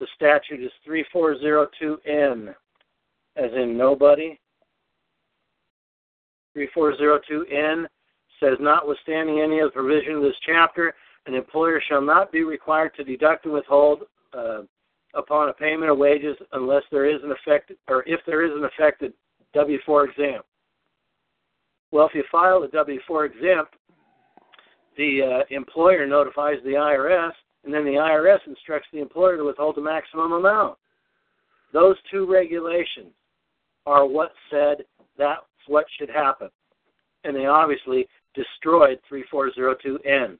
The 0.00 0.06
statute 0.14 0.62
is 0.62 0.70
3402N, 0.86 2.54
as 3.36 3.50
in 3.54 3.76
nobody. 3.76 4.38
3402N 6.56 7.86
says, 8.40 8.56
notwithstanding 8.60 9.40
any 9.40 9.58
of 9.58 9.70
the 9.70 9.80
provision 9.80 10.16
of 10.16 10.22
this 10.22 10.36
chapter, 10.46 10.94
an 11.26 11.34
employer 11.34 11.80
shall 11.86 12.00
not 12.00 12.32
be 12.32 12.44
required 12.44 12.94
to 12.96 13.04
deduct 13.04 13.44
and 13.44 13.54
withhold 13.54 14.04
uh, 14.32 14.62
upon 15.14 15.48
a 15.48 15.52
payment 15.52 15.90
of 15.90 15.98
wages 15.98 16.36
unless 16.52 16.82
there 16.90 17.06
is 17.08 17.22
an 17.22 17.32
affected 17.32 17.76
or 17.88 18.02
if 18.06 18.20
there 18.26 18.44
is 18.44 18.52
an 18.54 18.64
affected 18.64 19.12
W-4 19.54 20.10
exempt. 20.10 20.46
Well, 21.90 22.06
if 22.06 22.14
you 22.14 22.24
file 22.30 22.62
a 22.62 22.68
W-4 22.68 23.26
exempt, 23.26 23.74
the 24.96 25.20
uh, 25.22 25.54
employer 25.54 26.06
notifies 26.06 26.58
the 26.64 26.72
IRS, 26.72 27.30
and 27.64 27.72
then 27.72 27.84
the 27.84 27.92
IRS 27.92 28.38
instructs 28.46 28.88
the 28.92 29.00
employer 29.00 29.36
to 29.36 29.44
withhold 29.44 29.76
the 29.76 29.80
maximum 29.80 30.32
amount. 30.32 30.76
Those 31.72 31.96
two 32.10 32.30
regulations 32.30 33.12
are 33.86 34.06
what 34.06 34.32
said 34.50 34.78
that's 35.16 35.40
what 35.66 35.86
should 35.98 36.10
happen, 36.10 36.48
and 37.24 37.34
they 37.34 37.46
obviously 37.46 38.06
destroyed 38.34 38.98
3402N. 39.10 40.38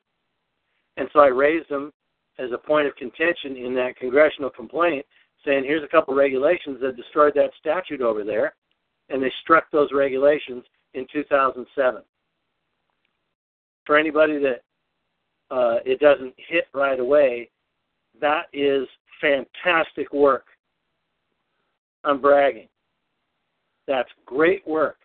And 0.97 1.09
so 1.12 1.21
I 1.21 1.29
raised 1.29 1.69
them 1.69 1.93
as 2.39 2.51
a 2.53 2.59
point 2.59 2.86
of 2.86 2.95
contention 2.97 3.57
in 3.57 3.74
that 3.74 3.97
congressional 3.97 4.51
complaint, 4.51 5.05
saying 5.45 5.64
here's 5.64 5.84
a 5.84 5.89
couple 5.89 6.14
regulations 6.14 6.78
that 6.80 6.97
destroyed 6.97 7.32
that 7.34 7.51
statute 7.59 8.01
over 8.01 8.24
there, 8.24 8.55
and 9.09 9.22
they 9.22 9.32
struck 9.43 9.70
those 9.70 9.91
regulations 9.93 10.64
in 10.95 11.07
2007. 11.12 12.03
For 13.86 13.97
anybody 13.97 14.39
that 14.39 14.62
uh, 15.51 15.78
it 15.84 15.99
doesn't 16.01 16.34
hit 16.36 16.66
right 16.74 17.01
away, 17.01 17.51
that 18.20 18.47
is 18.53 18.86
fantastic 19.20 20.12
work. 20.12 20.47
I'm 22.05 22.20
bragging. 22.20 22.68
That's 23.86 24.11
great 24.26 24.66
work. 24.66 24.99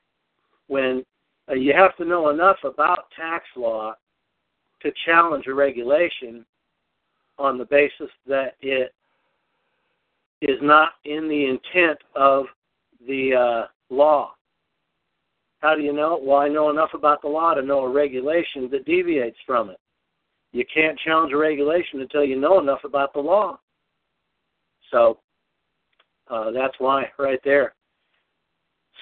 When 0.67 1.03
uh, 1.49 1.55
you 1.55 1.73
have 1.73 1.95
to 1.97 2.05
know 2.05 2.29
enough 2.29 2.57
about 2.63 3.05
tax 3.15 3.45
law 3.55 3.93
to 4.81 4.91
challenge 5.05 5.47
a 5.47 5.53
regulation 5.53 6.45
on 7.37 7.57
the 7.57 7.65
basis 7.65 8.09
that 8.27 8.55
it 8.61 8.93
is 10.41 10.59
not 10.61 10.93
in 11.05 11.27
the 11.27 11.45
intent 11.45 11.99
of 12.15 12.45
the 13.07 13.33
uh, 13.33 13.67
law. 13.93 14.33
How 15.59 15.75
do 15.75 15.81
you 15.81 15.93
know? 15.93 16.19
Well, 16.21 16.39
I 16.39 16.49
know 16.49 16.69
enough 16.69 16.93
about 16.93 17.21
the 17.21 17.29
law 17.29 17.53
to 17.53 17.61
know 17.61 17.85
a 17.85 17.89
regulation 17.89 18.69
that 18.71 18.85
deviates 18.85 19.37
from 19.45 19.69
it. 19.69 19.79
you 20.51 20.65
can't 20.71 20.99
challenge 20.99 21.31
a 21.33 21.37
regulation 21.37 22.01
until 22.01 22.23
you 22.23 22.39
know 22.39 22.59
enough 22.59 22.83
about 22.83 23.13
the 23.13 23.19
law. 23.19 23.59
So 24.91 25.19
uh, 26.29 26.51
that's 26.51 26.75
why, 26.79 27.11
right 27.17 27.39
there. 27.43 27.73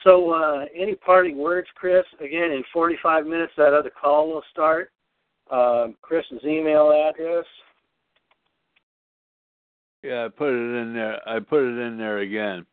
So, 0.03 0.32
uh, 0.32 0.65
any 0.75 0.95
parting 0.95 1.38
words, 1.38 1.67
Chris? 1.75 2.05
Again, 2.19 2.51
in 2.51 2.63
45 2.73 3.27
minutes, 3.27 3.53
that 3.57 3.73
other 3.73 3.91
call 3.91 4.29
will 4.29 4.43
start. 4.51 4.91
Um, 5.51 5.95
Chris's 6.01 6.43
email 6.45 6.91
address. 6.91 7.45
Yeah, 10.04 10.26
I 10.26 10.30
put 10.30 10.49
it 10.49 10.82
in 10.82 10.93
there. 10.93 11.28
I 11.28 11.39
put 11.39 11.64
it 11.64 11.78
in 11.80 11.97
there 11.97 12.20
again. 12.20 12.66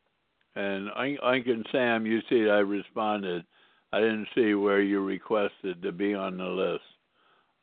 And 0.57 0.91
Ike 0.91 1.47
and 1.47 1.66
Sam, 1.70 2.07
you 2.07 2.20
see, 2.29 2.49
I 2.49 2.59
responded. 2.59 3.45
I 3.93 4.01
didn't 4.01 4.29
see 4.35 4.55
where 4.55 4.83
you 4.83 5.05
requested 5.05 5.83
to 5.83 5.93
be 5.93 6.14
on 6.14 6.37
the 6.37 6.45
list. 6.45 6.85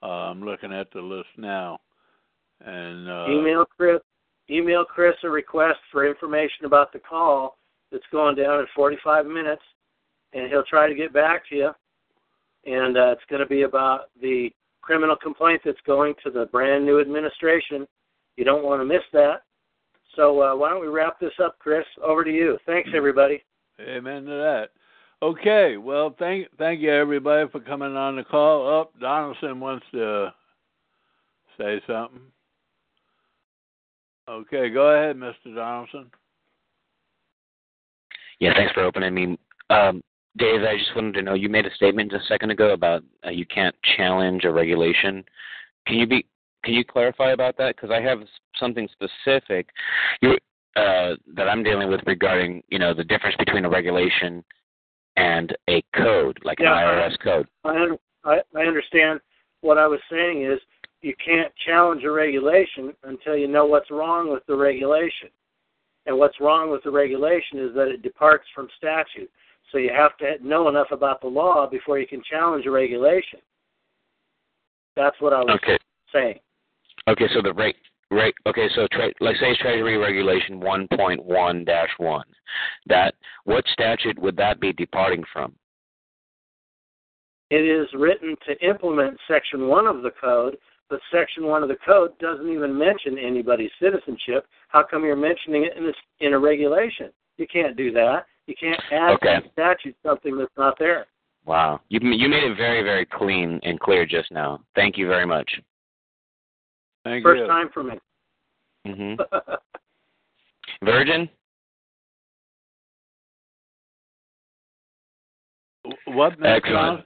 Uh, 0.02 0.30
I'm 0.30 0.44
looking 0.44 0.72
at 0.72 0.92
the 0.92 1.02
list 1.02 1.30
now. 1.38 1.80
And 2.62 3.10
uh, 3.10 3.26
email 3.30 3.66
Chris. 3.66 4.00
Email 4.50 4.86
Chris 4.86 5.16
a 5.24 5.30
request 5.30 5.80
for 5.92 6.08
information 6.08 6.66
about 6.66 6.94
the 6.94 7.00
call 7.00 7.58
that's 7.92 8.04
going 8.12 8.36
down 8.36 8.60
in 8.60 8.68
45 8.76 9.26
minutes, 9.26 9.62
and 10.34 10.50
he'll 10.50 10.64
try 10.64 10.88
to 10.88 10.96
get 10.96 11.12
back 11.12 11.48
to 11.50 11.56
you. 11.56 11.70
And 12.66 12.98
uh, 12.98 13.12
it's 13.12 13.26
going 13.30 13.42
to 13.42 13.48
be 13.48 13.64
about 13.64 14.12
the 14.22 14.50
criminal 14.82 15.16
complaint 15.16 15.62
that's 15.66 15.82
going 15.86 16.14
to 16.24 16.30
the 16.30 16.46
brand 16.52 16.86
new 16.86 17.00
administration. 17.00 17.88
You 18.38 18.46
don't 18.46 18.64
want 18.64 18.82
to 18.82 18.86
miss 18.86 19.04
that. 19.14 19.42
So 20.16 20.42
uh, 20.42 20.56
why 20.56 20.70
don't 20.70 20.82
we 20.82 20.88
wrap 20.88 21.20
this 21.20 21.34
up, 21.44 21.58
Chris? 21.60 21.86
Over 22.04 22.24
to 22.24 22.32
you. 22.32 22.58
Thanks, 22.66 22.90
everybody. 22.96 23.44
Amen 23.80 24.24
to 24.26 24.32
that. 24.32 24.70
Okay, 25.22 25.78
well, 25.78 26.16
thank 26.20 26.48
thank 26.58 26.82
you 26.82 26.92
everybody 26.92 27.50
for 27.50 27.60
coming 27.60 27.96
on 27.96 28.16
the 28.16 28.24
call. 28.24 28.82
Up, 28.82 28.92
oh, 28.96 29.00
Donaldson 29.00 29.60
wants 29.60 29.86
to 29.92 30.34
say 31.58 31.82
something. 31.88 32.22
Okay, 34.30 34.70
go 34.70 34.88
ahead, 34.90 35.16
Mr. 35.16 35.56
Donaldson. 35.56 36.12
Yeah, 38.40 38.54
thanks 38.56 38.74
for 38.74 38.84
opening 38.84 39.14
me. 39.14 39.38
Um, 39.70 40.02
Dave, 40.38 40.64
I 40.64 40.78
just 40.78 40.96
wanted 40.96 41.14
to 41.14 41.22
know 41.22 41.34
you 41.34 41.48
made 41.48 41.66
a 41.66 41.74
statement 41.76 42.12
just 42.12 42.26
a 42.26 42.28
second 42.28 42.52
ago 42.52 42.74
about 42.74 43.04
uh, 43.26 43.30
you 43.30 43.46
can't 43.46 43.76
challenge 43.96 44.44
a 44.44 44.52
regulation. 44.52 45.24
Can 45.88 45.98
you 45.98 46.08
be 46.08 46.26
can 46.66 46.74
you 46.74 46.84
clarify 46.84 47.32
about 47.32 47.56
that? 47.58 47.76
Because 47.76 47.92
I 47.92 48.02
have 48.02 48.20
something 48.60 48.90
specific 48.92 49.70
you, 50.22 50.32
uh, 50.76 51.16
that 51.36 51.48
I'm 51.48 51.64
dealing 51.64 51.90
with 51.90 52.02
regarding 52.06 52.64
you 52.70 52.80
know 52.80 52.94
the 52.94 53.04
difference 53.04 53.36
between 53.38 53.66
a 53.66 53.70
regulation 53.70 54.44
and 55.16 55.56
a 55.70 55.82
code, 55.96 56.38
like 56.44 56.60
yeah, 56.60 56.78
an 56.78 57.12
IRS 57.12 57.20
code. 57.24 57.48
I, 57.64 57.88
I 58.26 58.40
I 58.56 58.62
understand. 58.64 59.22
What 59.62 59.78
I 59.80 59.88
was 59.88 60.00
saying 60.12 60.44
is 60.44 60.60
you 61.02 61.16
can't 61.24 61.52
challenge 61.66 62.04
a 62.04 62.12
regulation 62.12 62.94
until 63.04 63.36
you 63.36 63.48
know 63.48 63.66
what's 63.66 63.90
wrong 63.90 64.32
with 64.32 64.46
the 64.48 64.56
regulation. 64.56 65.30
And 66.08 66.18
what's 66.20 66.40
wrong 66.40 66.70
with 66.70 66.84
the 66.84 66.92
regulation 66.92 67.60
is 67.60 67.74
that 67.74 67.88
it 67.88 68.04
departs 68.04 68.46
from 68.54 68.68
statute. 68.78 69.30
So 69.72 69.80
you 69.80 69.92
have 69.96 70.16
to 70.18 70.36
know 70.46 70.70
enough 70.70 70.88
about 70.92 71.22
the 71.22 71.28
law 71.28 71.68
before 71.68 71.98
you 72.00 72.06
can 72.06 72.22
challenge 72.30 72.66
a 72.68 72.72
regulation. 72.72 73.40
That's 74.96 75.20
what 75.20 75.34
I 75.34 75.40
was 75.40 75.60
okay. 75.64 75.78
saying. 76.14 76.40
Okay, 77.08 77.26
so 77.34 77.42
the 77.42 77.54
rate 77.54 77.76
Right. 78.12 78.34
Okay. 78.46 78.68
So, 78.76 78.88
tra- 78.92 79.14
let's 79.20 79.40
say 79.40 79.56
Treasury 79.60 79.98
Regulation 79.98 80.62
1.1-1. 80.62 82.24
That 82.88 83.16
what 83.46 83.66
statute 83.74 84.20
would 84.20 84.38
that 84.38 84.60
be 84.60 84.74
departing 84.74 85.24
from? 85.34 85.54
It 87.50 87.62
is 87.62 87.88
written 87.94 88.36
to 88.48 88.68
implement 88.68 89.18
Section 89.28 89.68
One 89.68 89.88
of 89.88 90.02
the 90.02 90.12
code, 90.22 90.58
but 90.90 91.00
Section 91.12 91.46
One 91.46 91.64
of 91.64 91.70
the 91.70 91.78
code 91.86 92.18
doesn't 92.20 92.50
even 92.50 92.78
mention 92.78 93.18
anybody's 93.18 93.72
citizenship. 93.82 94.46
How 94.68 94.84
come 94.84 95.04
you're 95.04 95.16
mentioning 95.16 95.66
it 95.66 95.76
in 95.78 95.86
a, 95.86 95.94
in 96.26 96.34
a 96.34 96.40
regulation? 96.40 97.10
You 97.38 97.48
can't 97.48 97.76
do 97.76 97.92
that. 97.92 98.26
You 98.48 98.56
can't 98.60 98.80
add 98.92 99.12
okay. 99.16 99.42
to 99.42 99.52
statute 99.52 99.96
something 100.04 100.38
that's 100.38 100.52
not 100.58 100.78
there. 100.80 101.08
Wow, 101.46 101.82
you 101.90 102.00
you 102.02 102.28
made 102.28 102.44
it 102.44 102.58
very 102.58 102.82
very 102.82 103.06
clean 103.06 103.60
and 103.64 103.80
clear 103.80 104.06
just 104.06 104.32
now. 104.32 104.62
Thank 104.76 104.98
you 104.98 105.08
very 105.08 105.26
much. 105.26 105.50
Thank 107.06 107.24
First 107.24 107.42
you. 107.42 107.48
time 107.48 107.70
for 107.72 107.84
me. 107.84 108.00
Mhm. 108.86 109.18
Virgin. 110.84 111.30
What, 116.06 116.40
Mr. 116.40 116.58
Excellent. 116.58 116.66
Johnson? 116.66 117.06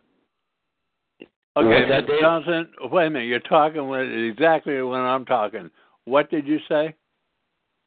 Okay, 1.57 1.89
that, 1.89 2.05
Mr. 2.07 2.19
Johnson. 2.21 2.69
Wait 2.83 3.07
a 3.07 3.09
minute. 3.09 3.25
You're 3.25 3.39
talking 3.41 3.87
when, 3.89 4.09
exactly 4.09 4.81
when 4.81 5.01
I'm 5.01 5.25
talking. 5.25 5.69
What 6.05 6.31
did 6.31 6.47
you 6.47 6.59
say? 6.69 6.95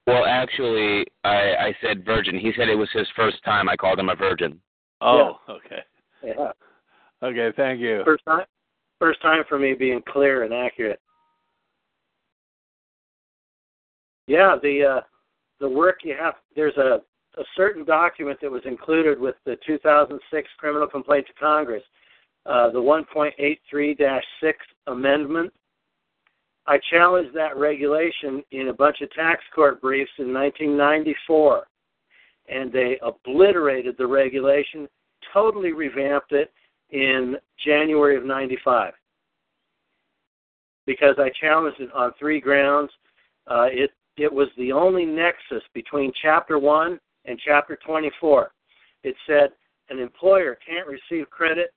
Well, 0.06 0.26
actually, 0.26 1.06
I 1.24 1.54
I 1.54 1.76
said 1.80 2.04
virgin. 2.04 2.38
He 2.38 2.52
said 2.56 2.68
it 2.68 2.74
was 2.74 2.90
his 2.92 3.06
first 3.16 3.42
time. 3.44 3.68
I 3.68 3.76
called 3.76 3.98
him 3.98 4.10
a 4.10 4.16
virgin. 4.16 4.60
Oh, 5.00 5.38
okay. 5.48 5.82
Yeah. 6.22 6.52
Okay, 7.22 7.50
thank 7.56 7.80
you. 7.80 8.02
First 8.04 8.24
time. 8.26 8.44
First 9.00 9.22
time 9.22 9.44
for 9.48 9.58
me 9.58 9.74
being 9.74 10.02
clear 10.06 10.42
and 10.42 10.52
accurate. 10.52 11.00
Yeah, 14.33 14.57
the 14.62 14.83
uh, 14.83 15.01
the 15.61 15.68
work 15.68 15.99
you 16.05 16.16
have. 16.18 16.37
There's 16.57 16.76
a 16.78 17.03
a 17.39 17.45
certain 17.55 17.85
document 17.85 18.39
that 18.41 18.51
was 18.51 18.62
included 18.64 19.20
with 19.20 19.35
the 19.45 19.57
2006 19.66 20.49
criminal 20.57 20.87
complaint 20.87 21.26
to 21.26 21.33
Congress, 21.35 21.83
uh, 22.45 22.70
the 22.70 22.78
1.83-6 22.78 24.20
amendment. 24.87 25.53
I 26.66 26.78
challenged 26.91 27.35
that 27.35 27.57
regulation 27.57 28.43
in 28.53 28.68
a 28.68 28.74
bunch 28.74 29.01
of 29.01 29.11
tax 29.12 29.43
court 29.55 29.80
briefs 29.80 30.11
in 30.18 30.33
1994, 30.33 31.66
and 32.49 32.70
they 32.70 32.99
obliterated 33.03 33.97
the 33.97 34.07
regulation, 34.07 34.87
totally 35.33 35.72
revamped 35.72 36.33
it 36.33 36.53
in 36.91 37.37
January 37.64 38.16
of 38.16 38.24
95 38.24 38.93
because 40.87 41.16
I 41.18 41.30
challenged 41.41 41.80
it 41.80 41.91
on 41.95 42.12
three 42.18 42.41
grounds. 42.41 42.91
Uh, 43.47 43.68
it 43.70 43.91
it 44.16 44.32
was 44.32 44.48
the 44.56 44.72
only 44.72 45.04
nexus 45.04 45.62
between 45.74 46.12
Chapter 46.20 46.58
1 46.58 46.98
and 47.24 47.40
Chapter 47.44 47.78
24. 47.84 48.52
It 49.04 49.14
said 49.26 49.50
an 49.88 49.98
employer 49.98 50.58
can't 50.66 50.86
receive 50.86 51.30
credit 51.30 51.72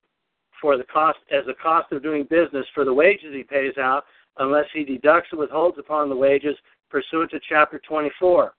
for 0.60 0.76
the 0.76 0.84
cost 0.84 1.18
as 1.30 1.44
a 1.48 1.54
cost 1.54 1.92
of 1.92 2.02
doing 2.02 2.26
business 2.28 2.66
for 2.74 2.84
the 2.84 2.92
wages 2.92 3.32
he 3.32 3.42
pays 3.42 3.76
out 3.78 4.04
unless 4.38 4.66
he 4.72 4.84
deducts 4.84 5.28
and 5.32 5.40
withholds 5.40 5.78
upon 5.78 6.08
the 6.08 6.16
wages 6.16 6.56
pursuant 6.90 7.30
to 7.30 7.40
Chapter 7.48 7.80
24. 7.86 8.52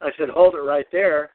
I 0.00 0.10
said, 0.18 0.28
hold 0.28 0.54
it 0.54 0.58
right 0.58 0.86
there. 0.90 1.30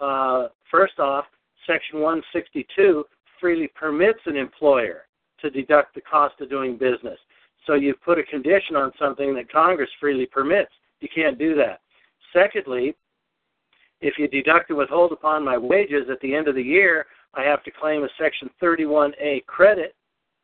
Uh, 0.00 0.48
first 0.70 0.98
off, 0.98 1.24
Section 1.66 2.00
162 2.00 3.04
freely 3.40 3.68
permits 3.68 4.20
an 4.26 4.36
employer 4.36 5.06
to 5.40 5.50
deduct 5.50 5.94
the 5.94 6.00
cost 6.00 6.40
of 6.40 6.50
doing 6.50 6.76
business. 6.76 7.18
So 7.66 7.74
you've 7.74 8.02
put 8.02 8.18
a 8.18 8.22
condition 8.24 8.76
on 8.76 8.92
something 8.98 9.34
that 9.34 9.52
Congress 9.52 9.90
freely 10.00 10.26
permits. 10.26 10.70
You 11.00 11.08
can't 11.14 11.38
do 11.38 11.54
that. 11.56 11.80
Secondly, 12.32 12.94
if 14.00 14.18
you 14.18 14.28
deduct 14.28 14.70
and 14.70 14.78
withhold 14.78 15.12
upon 15.12 15.44
my 15.44 15.58
wages 15.58 16.08
at 16.10 16.20
the 16.20 16.34
end 16.34 16.48
of 16.48 16.54
the 16.54 16.62
year, 16.62 17.06
I 17.34 17.42
have 17.42 17.62
to 17.64 17.70
claim 17.70 18.02
a 18.02 18.08
Section 18.18 18.50
31A 18.62 19.44
credit 19.46 19.94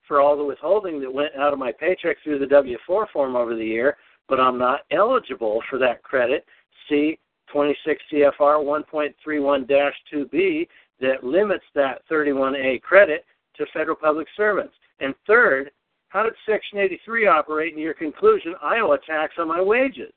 for 0.07 0.21
all 0.21 0.37
the 0.37 0.45
withholding 0.45 1.01
that 1.01 1.13
went 1.13 1.35
out 1.37 1.53
of 1.53 1.59
my 1.59 1.73
paycheck 1.73 2.19
through 2.23 2.39
the 2.39 2.47
W 2.47 2.77
4 2.87 3.09
form 3.13 3.35
over 3.35 3.57
the 3.57 3.65
year, 3.65 3.97
but 4.29 4.39
I'm 4.39 4.59
not 4.59 4.81
eligible 4.91 5.63
for 5.69 5.79
that 5.79 6.03
credit. 6.03 6.45
See 6.89 7.19
26 7.51 8.03
CFR 8.13 8.85
1.31 8.85 9.93
2B 10.13 10.69
that 11.01 11.25
limits 11.25 11.65
that 11.75 12.03
31A 12.11 12.83
credit 12.83 13.25
to 13.57 13.67
federal 13.73 13.97
public 13.97 14.27
servants. 14.37 14.75
And 15.01 15.15
third, 15.27 15.71
how 16.09 16.23
did 16.23 16.35
Section 16.49 16.79
83 16.79 17.27
operate 17.27 17.73
in 17.75 17.79
your 17.79 17.95
conclusion? 17.95 18.55
I 18.63 18.79
owe 18.79 18.93
a 18.93 18.99
tax 18.99 19.35
on 19.39 19.49
my 19.49 19.61
wages. 19.61 20.13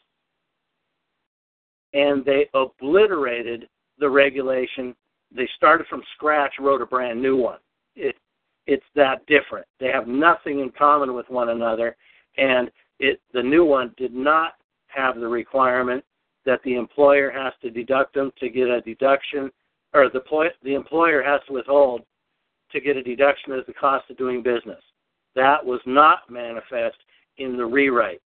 And 1.93 2.23
they 2.23 2.47
obliterated 2.53 3.67
the 3.97 4.09
regulation. 4.09 4.95
They 5.35 5.49
started 5.55 5.87
from 5.87 6.03
scratch, 6.15 6.53
wrote 6.59 6.81
a 6.81 6.85
brand 6.85 7.21
new 7.21 7.37
one. 7.37 7.59
It, 7.95 8.15
it's 8.67 8.85
that 8.95 9.25
different. 9.25 9.65
They 9.79 9.87
have 9.87 10.07
nothing 10.07 10.59
in 10.59 10.71
common 10.77 11.15
with 11.15 11.29
one 11.29 11.49
another, 11.49 11.95
and 12.37 12.69
it, 12.99 13.19
the 13.33 13.41
new 13.41 13.65
one 13.65 13.93
did 13.97 14.13
not 14.13 14.53
have 14.87 15.19
the 15.19 15.27
requirement 15.27 16.03
that 16.45 16.61
the 16.63 16.75
employer 16.75 17.31
has 17.31 17.53
to 17.61 17.71
deduct 17.71 18.13
them 18.13 18.31
to 18.39 18.49
get 18.49 18.67
a 18.67 18.81
deduction, 18.81 19.51
or 19.93 20.09
the, 20.09 20.21
the 20.63 20.75
employer 20.75 21.23
has 21.23 21.41
to 21.47 21.53
withhold 21.53 22.01
to 22.71 22.79
get 22.79 22.95
a 22.95 23.03
deduction 23.03 23.53
as 23.53 23.65
the 23.65 23.73
cost 23.73 24.09
of 24.09 24.17
doing 24.17 24.43
business. 24.43 24.81
That 25.35 25.65
was 25.65 25.79
not 25.85 26.29
manifest 26.29 26.97
in 27.37 27.57
the 27.57 27.65
rewrite. 27.65 28.21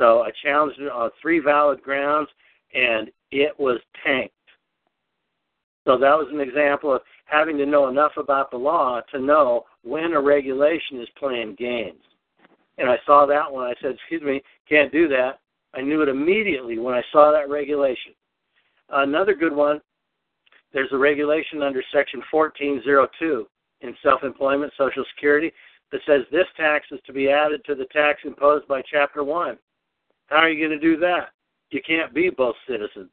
So 0.00 0.22
I 0.22 0.30
challenged 0.42 0.80
it 0.80 0.90
on 0.90 1.10
three 1.20 1.38
valid 1.38 1.82
grounds, 1.82 2.28
and 2.74 3.10
it 3.30 3.58
was 3.58 3.78
tanked. 4.04 4.34
So 5.86 5.98
that 5.98 6.16
was 6.16 6.28
an 6.32 6.40
example 6.40 6.94
of 6.94 7.02
having 7.24 7.56
to 7.58 7.66
know 7.66 7.88
enough 7.88 8.12
about 8.16 8.50
the 8.50 8.56
law 8.56 9.00
to 9.12 9.20
know 9.20 9.64
when 9.82 10.12
a 10.12 10.20
regulation 10.20 11.00
is 11.00 11.08
playing 11.18 11.56
games. 11.56 12.02
And 12.78 12.88
I 12.88 12.98
saw 13.04 13.26
that 13.26 13.50
one. 13.50 13.66
I 13.66 13.74
said, 13.80 13.94
"Excuse 13.94 14.22
me, 14.22 14.42
can't 14.68 14.92
do 14.92 15.08
that." 15.08 15.40
I 15.74 15.80
knew 15.80 16.02
it 16.02 16.08
immediately 16.08 16.78
when 16.78 16.94
I 16.94 17.02
saw 17.12 17.30
that 17.32 17.48
regulation. 17.48 18.14
Another 18.90 19.34
good 19.34 19.52
one. 19.52 19.80
There's 20.72 20.92
a 20.92 20.98
regulation 20.98 21.62
under 21.62 21.82
Section 21.92 22.22
1402 22.30 23.48
in 23.82 23.94
self-employment 24.02 24.72
Social 24.76 25.04
Security 25.14 25.52
that 25.90 26.00
says 26.06 26.22
this 26.30 26.46
tax 26.56 26.86
is 26.90 27.00
to 27.06 27.12
be 27.12 27.28
added 27.28 27.62
to 27.66 27.74
the 27.74 27.84
tax 27.86 28.20
imposed 28.24 28.66
by 28.66 28.82
Chapter 28.90 29.22
1. 29.22 29.58
How 30.26 30.36
are 30.36 30.50
you 30.50 30.66
going 30.66 30.78
to 30.78 30.84
do 30.84 30.98
that? 31.00 31.30
You 31.70 31.80
can't 31.86 32.14
be 32.14 32.30
both 32.30 32.56
citizens. 32.68 33.10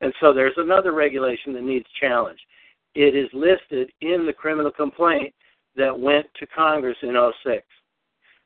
And 0.00 0.12
so 0.20 0.32
there's 0.32 0.54
another 0.56 0.92
regulation 0.92 1.52
that 1.54 1.62
needs 1.62 1.86
challenge. 2.00 2.38
It 2.94 3.14
is 3.14 3.28
listed 3.32 3.90
in 4.00 4.26
the 4.26 4.32
criminal 4.32 4.70
complaint 4.70 5.34
that 5.76 5.98
went 5.98 6.26
to 6.38 6.46
Congress 6.46 6.96
in 7.02 7.16
06. 7.44 7.62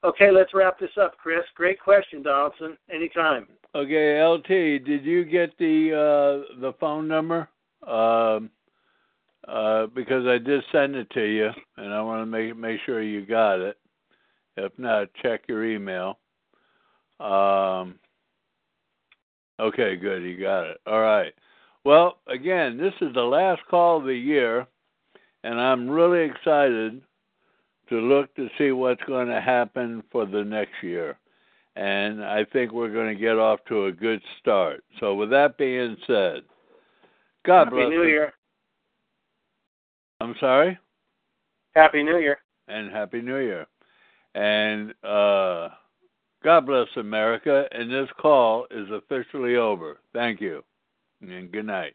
Okay, 0.04 0.30
let's 0.30 0.52
wrap 0.52 0.78
this 0.78 0.90
up, 1.00 1.16
Chris. 1.16 1.44
Great 1.54 1.80
question, 1.80 2.22
Donaldson. 2.22 2.76
Anytime. 2.92 3.46
Okay, 3.74 4.22
LT, 4.22 4.84
did 4.84 5.04
you 5.04 5.24
get 5.24 5.56
the 5.58 5.92
uh, 5.92 6.60
the 6.60 6.74
phone 6.78 7.08
number? 7.08 7.48
Um, 7.86 8.50
uh, 9.48 9.86
because 9.86 10.26
I 10.26 10.38
did 10.38 10.62
send 10.72 10.96
it 10.96 11.10
to 11.10 11.22
you, 11.22 11.50
and 11.76 11.92
I 11.92 12.00
want 12.02 12.22
to 12.22 12.26
make 12.26 12.56
make 12.56 12.80
sure 12.84 13.02
you 13.02 13.26
got 13.26 13.60
it. 13.60 13.76
If 14.56 14.72
not, 14.78 15.08
check 15.22 15.42
your 15.48 15.64
email. 15.64 16.18
Um, 17.20 17.98
okay, 19.60 19.96
good, 19.96 20.22
you 20.22 20.38
got 20.40 20.64
it. 20.64 20.78
All 20.86 21.00
right. 21.00 21.32
Well, 21.84 22.18
again, 22.26 22.78
this 22.78 22.94
is 23.00 23.12
the 23.14 23.22
last 23.22 23.62
call 23.68 23.98
of 23.98 24.04
the 24.04 24.14
year, 24.14 24.66
and 25.42 25.60
I'm 25.60 25.88
really 25.88 26.24
excited 26.24 27.02
to 27.90 27.96
look 27.96 28.34
to 28.36 28.48
see 28.56 28.72
what's 28.72 29.02
going 29.06 29.28
to 29.28 29.40
happen 29.40 30.02
for 30.10 30.24
the 30.24 30.42
next 30.42 30.82
year. 30.82 31.18
And 31.76 32.24
I 32.24 32.44
think 32.44 32.72
we're 32.72 32.92
going 32.92 33.14
to 33.14 33.20
get 33.20 33.36
off 33.36 33.58
to 33.68 33.86
a 33.86 33.92
good 33.92 34.22
start. 34.40 34.84
So, 35.00 35.14
with 35.14 35.30
that 35.30 35.58
being 35.58 35.96
said, 36.06 36.42
God 37.44 37.64
Happy 37.64 37.76
bless. 37.76 37.88
New 37.90 38.04
Year. 38.04 38.32
I'm 40.20 40.34
sorry? 40.40 40.78
Happy 41.74 42.02
New 42.02 42.18
Year. 42.18 42.38
And 42.68 42.90
Happy 42.90 43.20
New 43.20 43.38
Year. 43.38 43.66
And 44.34 44.90
uh, 45.04 45.68
God 46.42 46.66
bless 46.66 46.88
America. 46.96 47.66
And 47.72 47.90
this 47.90 48.08
call 48.20 48.66
is 48.70 48.88
officially 48.90 49.56
over. 49.56 49.98
Thank 50.12 50.40
you. 50.40 50.62
And 51.20 51.50
good 51.50 51.66
night. 51.66 51.94